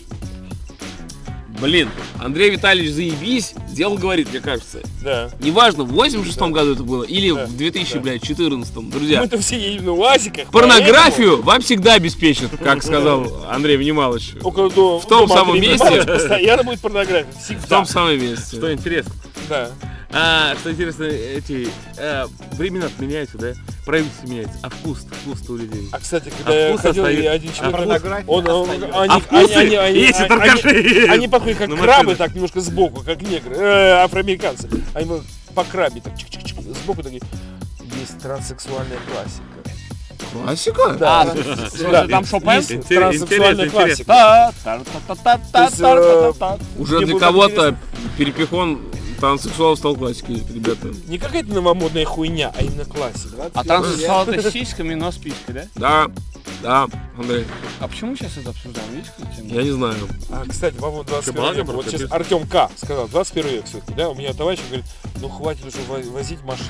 Блин, 1.62 1.89
Андрей 2.19 2.50
Витальевич 2.52 2.91
заебись, 2.91 3.54
дело 3.72 3.98
говорит, 3.98 4.30
мне 4.32 4.39
кажется. 4.39 4.80
Да. 5.04 5.30
Неважно, 5.41 5.84
в 5.84 5.89
86 5.91 6.39
году 6.52 6.74
это 6.74 6.84
было 6.84 7.04
или 7.04 7.32
Да, 7.32 7.45
в 7.45 7.56
2014, 7.58 8.76
Мы 8.76 8.84
друзья. 8.91 9.24
это 9.24 9.38
все 9.39 9.58
едем 9.60 9.86
на 9.86 9.93
УАЗиках. 9.93 10.50
Порнографию 10.52 11.41
вам 11.41 11.62
всегда 11.62 11.93
обеспечат, 11.93 12.52
как 12.63 12.84
сказал 12.84 13.45
Андрей 13.50 13.78
Внималович. 13.78 14.32
поэтому 14.34 14.50
Около 14.50 14.69
до, 14.72 15.00
В 15.00 15.08
том 15.08 15.28
самом 15.28 15.60
месте. 15.60 16.04
Постоянно 16.04 16.63
будет 16.63 16.80
порнография. 16.80 17.32
В 17.32 17.43
Всегда. 17.43 17.67
том 17.67 17.86
самом 17.86 18.19
месте. 18.22 18.56
Что 18.58 18.72
интересно. 18.74 19.12
Да. 19.48 19.69
А, 20.12 20.56
что 20.60 20.72
интересно, 20.72 21.04
эти 21.04 21.69
э, 21.98 22.26
времена 22.54 22.88
меняются, 22.98 23.38
да? 23.38 23.54
Правительство 23.86 24.26
меняется, 24.28 24.58
а 24.63 24.69
вкус, 24.69 25.06
вкус 25.24 25.48
у 25.50 25.56
людей. 25.58 25.88
А 25.91 26.00
кстати, 26.00 26.30
А 26.34 26.38
когда 26.43 26.60
я 26.60 26.69
вкус 26.69 26.82
ходил, 26.82 27.06
и 27.06 27.10
остается. 27.10 27.32
один 27.34 27.54
человек, 27.54 27.76
порнография 27.78 28.26
он, 28.28 28.48
он- 28.50 28.69
остается. 28.69 28.80
они, 28.82 28.91
а 28.91 29.02
они, 29.13 29.22
вкусы, 29.22 29.54
они, 29.56 29.76
они, 29.76 30.00
если 30.00 30.19
они- 30.22 30.30
торгаши. 30.30 31.08
они 31.12 31.28
подходят 31.28 31.58
как 31.60 31.80
крабы, 31.80 32.15
так 32.15 32.34
немножко 32.34 32.60
сбоку, 32.60 33.04
как 33.04 33.22
негры, 33.22 33.56
э, 33.56 33.91
афроамериканцы. 34.04 34.67
Они 34.95 35.06
вот 35.06 35.24
по 35.54 35.63
крабе 35.63 36.02
так 36.02 36.13
чик-чик-чик, 36.13 36.60
сбоку 36.84 37.04
такие. 37.04 37.22
Есть 38.00 38.17
транссексуальная 38.19 38.98
классика. 39.12 39.43
Классика? 40.34 40.82
А, 41.02 41.26
Да. 41.26 41.36
слушай, 41.69 41.91
Да. 41.91 42.08
там 42.08 42.26
Шопен? 42.26 42.50
Есть 42.58 42.67
транссексуальная 42.88 43.65
интересно, 43.65 43.69
классика. 43.69 43.88
Есть, 43.88 44.06
та. 44.06 44.52
Уже 46.78 47.06
для 47.06 47.19
кого-то 47.19 47.76
перепихон 48.17 48.82
транссексуал 49.19 49.75
стал 49.77 49.95
классикой, 49.95 50.36
ребята. 50.53 50.89
Не 51.08 51.17
какая-то 51.17 51.49
новомодная 51.53 52.05
хуйня, 52.05 52.51
а 52.58 52.63
именно 52.63 52.86
классика. 52.86 53.49
А 53.53 53.63
транссексуал 53.63 54.27
это 54.27 54.49
с 54.49 54.53
сиськами, 54.53 54.93
но 54.95 55.12
с 55.12 55.17
писькой, 55.17 55.53
да? 55.55 55.65
Да, 55.75 56.08
да, 56.63 56.88
Андрей, 57.17 57.45
А 57.79 57.88
почему 57.88 58.15
сейчас 58.15 58.38
это 58.38 58.49
обсуждаем? 58.49 58.97
Есть 58.97 59.12
какая 59.17 59.36
тема? 59.36 59.49
я 59.55 59.63
не 59.63 59.71
знаю. 59.71 59.95
А, 60.29 60.43
кстати, 60.47 60.75
по 60.75 60.89
поводу 60.89 61.10
21 61.10 61.34
Шибага, 61.41 61.62
века. 61.62 61.71
Вот 61.71 61.86
сейчас 61.86 62.12
Артем 62.12 62.47
К. 62.47 62.69
сказал, 62.75 63.08
21 63.08 63.51
век 63.51 63.65
все-таки, 63.65 63.93
да? 63.93 64.10
У 64.10 64.15
меня 64.15 64.34
товарищ 64.34 64.60
говорит, 64.67 64.86
ну 65.21 65.29
хватит 65.29 65.65
уже 65.65 65.77
во- 65.88 66.12
возить 66.12 66.41
машины. 66.43 66.67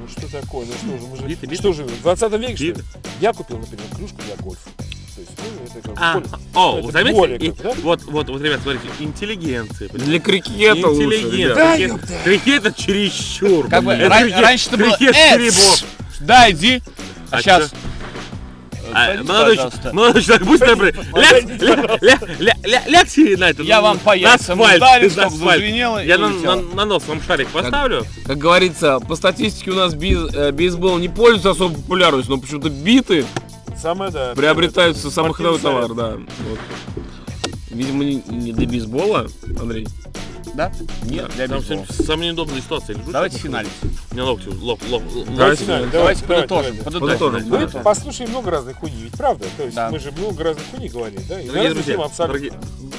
Ну 0.00 0.08
что 0.08 0.30
такое? 0.30 0.66
Ну 0.66 0.72
что 0.72 0.98
же, 0.98 1.06
мы 1.10 1.16
же... 1.16 1.22
Биты, 1.24 1.46
биты. 1.46 1.56
Что 1.60 1.72
же, 1.72 1.84
в 1.84 2.02
20 2.02 2.32
веке, 2.40 2.56
что 2.56 2.64
ли? 2.64 2.84
Я 3.20 3.32
купил, 3.32 3.58
например, 3.58 3.84
клюшку 3.96 4.16
для 4.22 4.36
гольфа. 4.36 4.70
То 5.18 5.22
есть, 5.22 5.32
ну, 5.38 5.78
это 5.80 5.88
как 5.88 5.98
А, 5.98 6.22
о, 6.54 6.76
это 6.78 6.86
вы 6.86 6.92
заметили? 6.92 7.14
более 7.18 7.38
И- 7.38 7.50
да? 7.52 7.72
Вот, 7.82 8.02
вот, 8.04 8.28
вот, 8.28 8.40
ребят, 8.40 8.60
смотрите, 8.62 8.86
интеллигенция. 9.00 9.88
Для 9.88 10.20
крикета 10.20 10.88
лучше, 10.88 11.04
Интеллигент. 11.18 11.34
ребят. 11.34 11.56
Да, 11.56 11.76
Крикет- 12.24 12.66
это 12.66 12.72
чересчур. 12.82 13.68
Как 13.68 13.82
бы 13.84 13.92
Это 13.92 14.08
ран- 14.08 14.22
крикет- 14.24 14.40
раньше 14.40 14.68
это 14.68 14.76
было 14.76 14.96
крикет 14.96 15.16
«Э, 15.16 15.34
черепов. 15.34 15.82
Да, 16.20 16.50
иди. 16.50 16.82
А 17.30 17.36
А 17.36 17.42
сейчас... 17.42 17.70
А, 18.90 19.22
молодой, 19.22 19.58
молодой 19.92 20.22
человек, 20.22 20.46
будь 20.46 20.60
добры, 20.60 20.92
ляг- 21.12 21.44
ля- 21.60 21.98
ля- 22.00 22.38
ля- 22.38 22.56
ля- 22.64 22.82
лягте 22.88 23.36
на 23.36 23.50
это. 23.50 23.62
Я 23.62 23.82
вам 23.82 23.98
по 23.98 24.10
на 24.10 24.14
яйцам 24.14 25.30
зазвенело 25.30 26.02
и 26.02 26.06
Я 26.06 26.16
на, 26.16 26.30
на- 26.30 26.56
на 26.56 26.84
нос 26.86 27.02
вам 27.06 27.20
шарик 27.26 27.48
поставлю. 27.48 28.06
Как 28.24 28.38
говорится, 28.38 28.98
по 29.00 29.14
статистике 29.14 29.72
у 29.72 29.74
нас 29.74 29.92
э, 29.92 30.52
бейсбол 30.52 30.96
не 30.98 31.10
пользуется 31.10 31.50
особой 31.50 31.76
популярностью, 31.76 32.36
но 32.36 32.40
почему-то 32.40 32.70
биты 32.70 33.26
Самое, 33.80 34.10
да. 34.10 34.34
приобретаются 34.34 35.10
самый 35.10 35.34
ходовой 35.34 35.58
товар, 35.60 35.94
да. 35.94 36.16
Вот. 36.48 36.58
Видимо, 37.70 38.04
не, 38.04 38.16
не 38.28 38.52
для 38.52 38.66
бейсбола, 38.66 39.28
Андрей. 39.60 39.86
Да? 40.54 40.72
Нет, 41.04 41.30
для 41.36 41.46
Там 41.46 41.58
бейсбола. 41.58 41.86
самая 42.04 42.28
неудобная 42.28 42.60
ситуация. 42.60 42.96
Лежу, 42.96 43.12
Давайте 43.12 43.38
финалить. 43.38 43.70
У 44.10 44.14
меня 44.14 44.24
локти, 44.24 44.48
лок, 44.48 44.80
лок, 44.88 45.02
лок. 45.14 45.26
Давайте, 45.36 45.64
Давайте, 45.64 45.90
давайте, 45.92 46.24
подытожим. 46.24 46.76
давайте. 46.78 46.98
подытожим. 46.98 47.48
Мы 47.48 47.66
да. 47.66 47.78
послушали 47.80 48.26
много 48.28 48.50
разных 48.50 48.76
хуйни, 48.78 49.02
ведь 49.02 49.12
правда? 49.12 49.46
То 49.56 49.62
есть 49.62 49.76
Да. 49.76 49.90
мы 49.90 49.98
же 50.00 50.10
много 50.10 50.42
разных 50.42 50.64
хуйни 50.70 50.88
говорили, 50.88 51.22
да? 51.28 51.40
И 51.40 51.46
Дорогие 51.46 51.74
друзья, 51.74 51.94
абсолютно. 51.94 52.26
дорогие, 52.26 52.52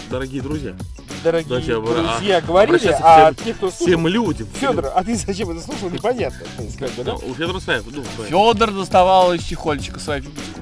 дорогие 0.09 0.41
друзья, 0.41 0.75
дорогие 1.23 1.82
буду- 1.82 1.93
друзья, 1.95 2.38
а, 2.38 2.41
говорили, 2.41 2.88
а 3.01 3.34
всем- 3.34 3.45
те, 3.45 3.53
кто 3.53 3.69
слушал... 3.71 3.88
Всем 3.88 4.07
людям. 4.07 4.47
Федор, 4.53 4.91
а 4.95 5.03
ты 5.03 5.15
зачем 5.15 5.49
это 5.49 5.61
слушал, 5.61 5.89
непонятно. 5.89 6.39
Как 6.80 6.91
бы, 6.91 7.03
да? 7.03 7.15
У 7.15 7.34
Федора 7.34 7.59
своя, 7.59 7.82
ну, 7.86 8.03
своя. 8.15 8.30
Федор 8.30 8.71
доставал 8.71 9.34
из 9.34 9.43
чехольчика 9.43 9.99
свою 9.99 10.21
пипочку. 10.23 10.59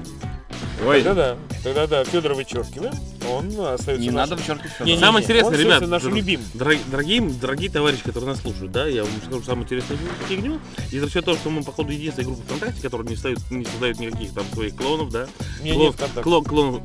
Ой, 0.86 1.02
Тогда 1.02 1.14
да, 1.14 1.36
тогда 1.64 1.86
да, 1.86 2.04
Федора 2.04 2.34
вычеркиваем, 2.34 2.94
он 3.26 3.46
остается 3.74 3.92
Не 4.02 4.10
нашим. 4.10 4.14
надо 4.14 4.36
вычеркивать 4.36 4.80
Не, 4.80 4.92
не. 4.94 4.98
Самое 4.98 5.18
не, 5.20 5.24
интересное, 5.24 5.54
он, 5.58 5.60
ребят, 5.64 5.86
наш 5.88 6.02
любимый. 6.04 6.44
Дорогие, 6.54 6.84
дорогие, 6.90 7.20
дорогие 7.40 7.70
товарищи, 7.70 8.02
которые 8.04 8.30
нас 8.30 8.40
слушают, 8.40 8.72
да, 8.72 8.86
я 8.86 9.02
вам 9.04 9.12
скажу 9.24 9.42
самую 9.42 9.64
интересную 9.64 9.98
фигню. 10.28 10.60
И 10.92 10.98
за 10.98 11.10
счет 11.10 11.24
того, 11.24 11.36
что 11.36 11.50
мы, 11.50 11.62
походу, 11.62 11.90
единственная 11.92 12.26
группа 12.28 12.42
ВКонтакте, 12.44 12.82
которая 12.82 13.08
не, 13.08 13.14
создает, 13.14 13.38
не 13.50 13.64
создает 13.64 13.98
никаких 14.00 14.32
там 14.34 14.44
своих 14.52 14.74
клонов, 14.76 15.10
да. 15.10 15.26
Не, 15.62 15.72
клон, 15.72 15.94
клон, 16.22 16.44
клон, 16.44 16.82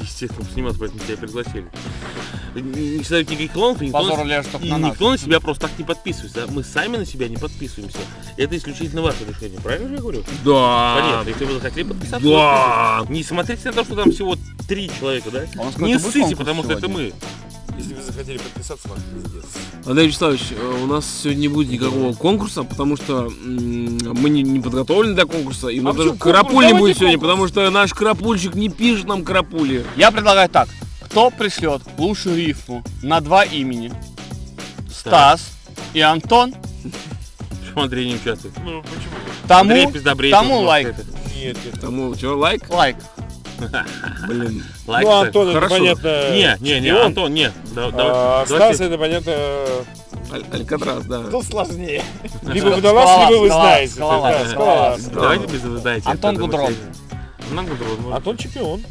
естественно, 0.00 0.46
сниматься, 0.52 0.78
поэтому 0.80 1.00
тебя 1.04 1.16
пригласили. 1.16 1.66
Не 2.54 2.98
создают 3.00 3.28
никаких 3.28 3.52
клонов, 3.52 3.82
и 3.82 3.86
никто, 3.86 3.98
Позор 3.98 4.24
на- 4.24 4.42
только 4.42 4.64
и 4.66 4.70
на 4.70 4.78
никто 4.78 5.10
на 5.10 5.18
себя 5.18 5.40
просто 5.40 5.68
так 5.68 5.78
не 5.78 5.84
подписывается. 5.84 6.46
Мы 6.48 6.64
сами 6.64 6.96
на 6.96 7.04
себя 7.04 7.28
не 7.28 7.36
подписываемся. 7.36 7.98
Это 8.38 8.56
исключительно 8.56 9.02
ваше 9.02 9.18
решение, 9.28 9.60
правильно 9.60 9.88
же 9.88 9.94
я 9.96 10.00
говорю? 10.00 10.24
да. 10.42 10.96
Конечно, 11.24 11.28
если 11.30 11.44
вы 11.44 11.52
захотели 11.60 11.84
подписаться, 11.84 12.26
Да. 12.26 13.04
не 13.10 13.22
смотрите 13.22 13.60
на 13.68 13.72
то, 13.74 13.84
что 13.84 13.94
там 13.96 14.10
всего 14.10 14.36
три 14.66 14.90
человека, 14.98 15.30
да? 15.30 15.42
А 15.58 15.70
нас 15.78 15.88
Не 15.88 15.98
ссыте, 15.98 16.20
конкурс 16.20 16.38
потому 16.38 16.64
что 16.64 16.72
это 16.72 16.88
мы. 16.88 17.12
Если 17.78 17.92
вы 17.92 18.02
захотели 18.02 18.38
подписаться, 18.38 18.88
вам 18.88 18.98
пиздец. 18.98 19.44
Андрей 19.84 20.06
Вячеславович, 20.06 20.40
э, 20.52 20.80
у 20.82 20.86
нас 20.86 21.04
сегодня 21.22 21.40
не 21.42 21.48
будет 21.48 21.70
никакого 21.70 22.14
конкурса, 22.14 22.62
потому 22.64 22.96
что 22.96 23.30
мы 23.44 24.30
не, 24.30 24.42
не 24.42 24.60
подготовлены 24.60 25.14
для 25.14 25.26
конкурса, 25.26 25.68
и 25.68 25.78
у 25.80 25.82
нас 25.82 25.94
А 25.94 25.98
даже 25.98 26.08
конкурс? 26.10 26.32
карапуль 26.32 26.66
не 26.66 26.72
будет 26.72 26.96
сегодня, 26.96 27.18
конкурс. 27.18 27.30
потому 27.30 27.48
что 27.48 27.70
наш 27.70 27.92
карапульщик 27.92 28.54
не 28.54 28.70
пишет 28.70 29.06
нам 29.06 29.24
карапули. 29.24 29.84
Я 29.96 30.10
предлагаю 30.10 30.48
так. 30.48 30.68
Кто 31.02 31.30
пришлет 31.30 31.82
лучшую 31.98 32.36
рифму 32.36 32.82
на 33.02 33.20
два 33.20 33.44
имени? 33.44 33.92
Стас 34.90 35.50
и 35.92 36.00
Антон. 36.00 36.54
Почему 37.60 37.82
Андрей 37.82 38.08
не 38.08 38.14
участвует? 38.16 38.54
Ну, 38.64 38.82
почему? 38.82 39.14
Тому, 39.46 40.30
тому 40.30 40.60
лайк. 40.62 40.94
Нет, 41.36 41.56
нет. 41.64 41.80
Тому, 41.80 42.14
что, 42.14 42.36
лайк? 42.38 42.68
лайк. 42.70 42.96
Блин. 44.28 44.64
Лайк, 44.86 45.06
ну. 45.06 45.12
Антон, 45.20 45.48
это 45.48 45.68
понятно. 45.68 46.30
Не, 46.30 46.56
не, 46.60 46.80
не. 46.80 46.88
Антон, 46.90 47.34
не. 47.34 47.50
Да- 47.74 47.90
А, 47.94 48.44
Стас, 48.46 48.80
это 48.80 48.98
понятно. 48.98 49.32
Аль- 50.32 50.44
Алькатрас, 50.52 51.04
да. 51.04 51.22
Тут 51.24 51.44
сложнее. 51.46 52.02
Либо 52.42 52.66
водолаз, 52.68 53.04
Скалолаз, 53.08 53.30
либо 53.30 53.40
вы 53.42 53.48
знаете. 53.48 53.94
Давайте 55.14 55.46
без 55.46 55.62
вы 55.62 55.78
знаете. 55.78 56.08
Антон 56.08 56.36
Гудрон. 56.36 56.74
Антон 57.50 57.66
Гудрон. 57.66 58.14
Антон 58.14 58.36
чемпион. 58.36 58.82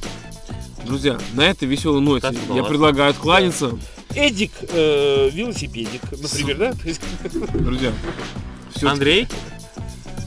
Друзья, 0.86 1.18
на 1.34 1.42
этой 1.42 1.68
веселой 1.68 2.00
ноте 2.02 2.30
я 2.54 2.64
предлагаю 2.64 3.10
откланяться. 3.12 3.72
Эдик, 4.14 4.52
э, 4.62 5.30
велосипедик, 5.34 6.02
например, 6.12 6.58
да? 6.58 6.74
Друзья, 7.60 7.92
все. 8.74 8.88
Андрей? 8.88 9.28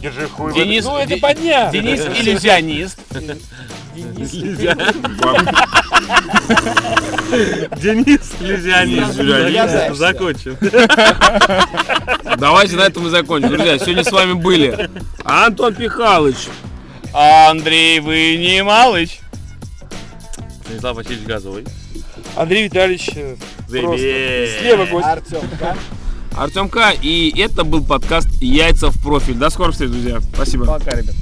Держи 0.01 0.29
хуй. 0.29 0.53
Денис- 0.53 0.85
Ну, 0.85 0.97
это 0.99 1.17
понятно. 1.19 1.73
Денис 1.73 2.01
иллюзионист. 2.01 2.99
Денис. 3.13 4.31
Денис 7.83 8.33
Лизианин. 8.41 9.07
Догадаешься. 9.17 9.95
Закончим. 9.95 10.57
Давайте 12.39 12.77
на 12.77 12.83
этом 12.83 13.07
и 13.07 13.11
закончим. 13.11 13.49
Друзья, 13.51 13.79
сегодня 13.79 14.05
с 14.05 14.11
вами 14.13 14.33
были 14.35 14.89
Антон 15.25 15.75
Пихалыч, 15.75 16.37
Андрей 17.13 18.01
Вынималыч. 18.01 19.21
Станислав 20.65 20.97
Васильевич 20.97 21.27
Газовый. 21.27 21.65
Андрей 22.37 22.65
Витальевич, 22.65 23.09
э, 23.17 23.37
слева 24.61 24.87
гость. 24.87 25.07
Артем? 25.07 25.41
Артем 26.37 26.69
К. 26.69 26.93
И 27.03 27.35
это 27.37 27.65
был 27.65 27.83
подкаст 27.83 28.29
«Яйца 28.41 28.91
в 28.91 29.01
профиль». 29.01 29.35
До 29.35 29.51
скорых 29.51 29.73
встреч, 29.73 29.91
друзья. 29.91 30.21
Спасибо. 30.35 30.67
Пока, 30.67 30.93
ребят. 30.93 31.15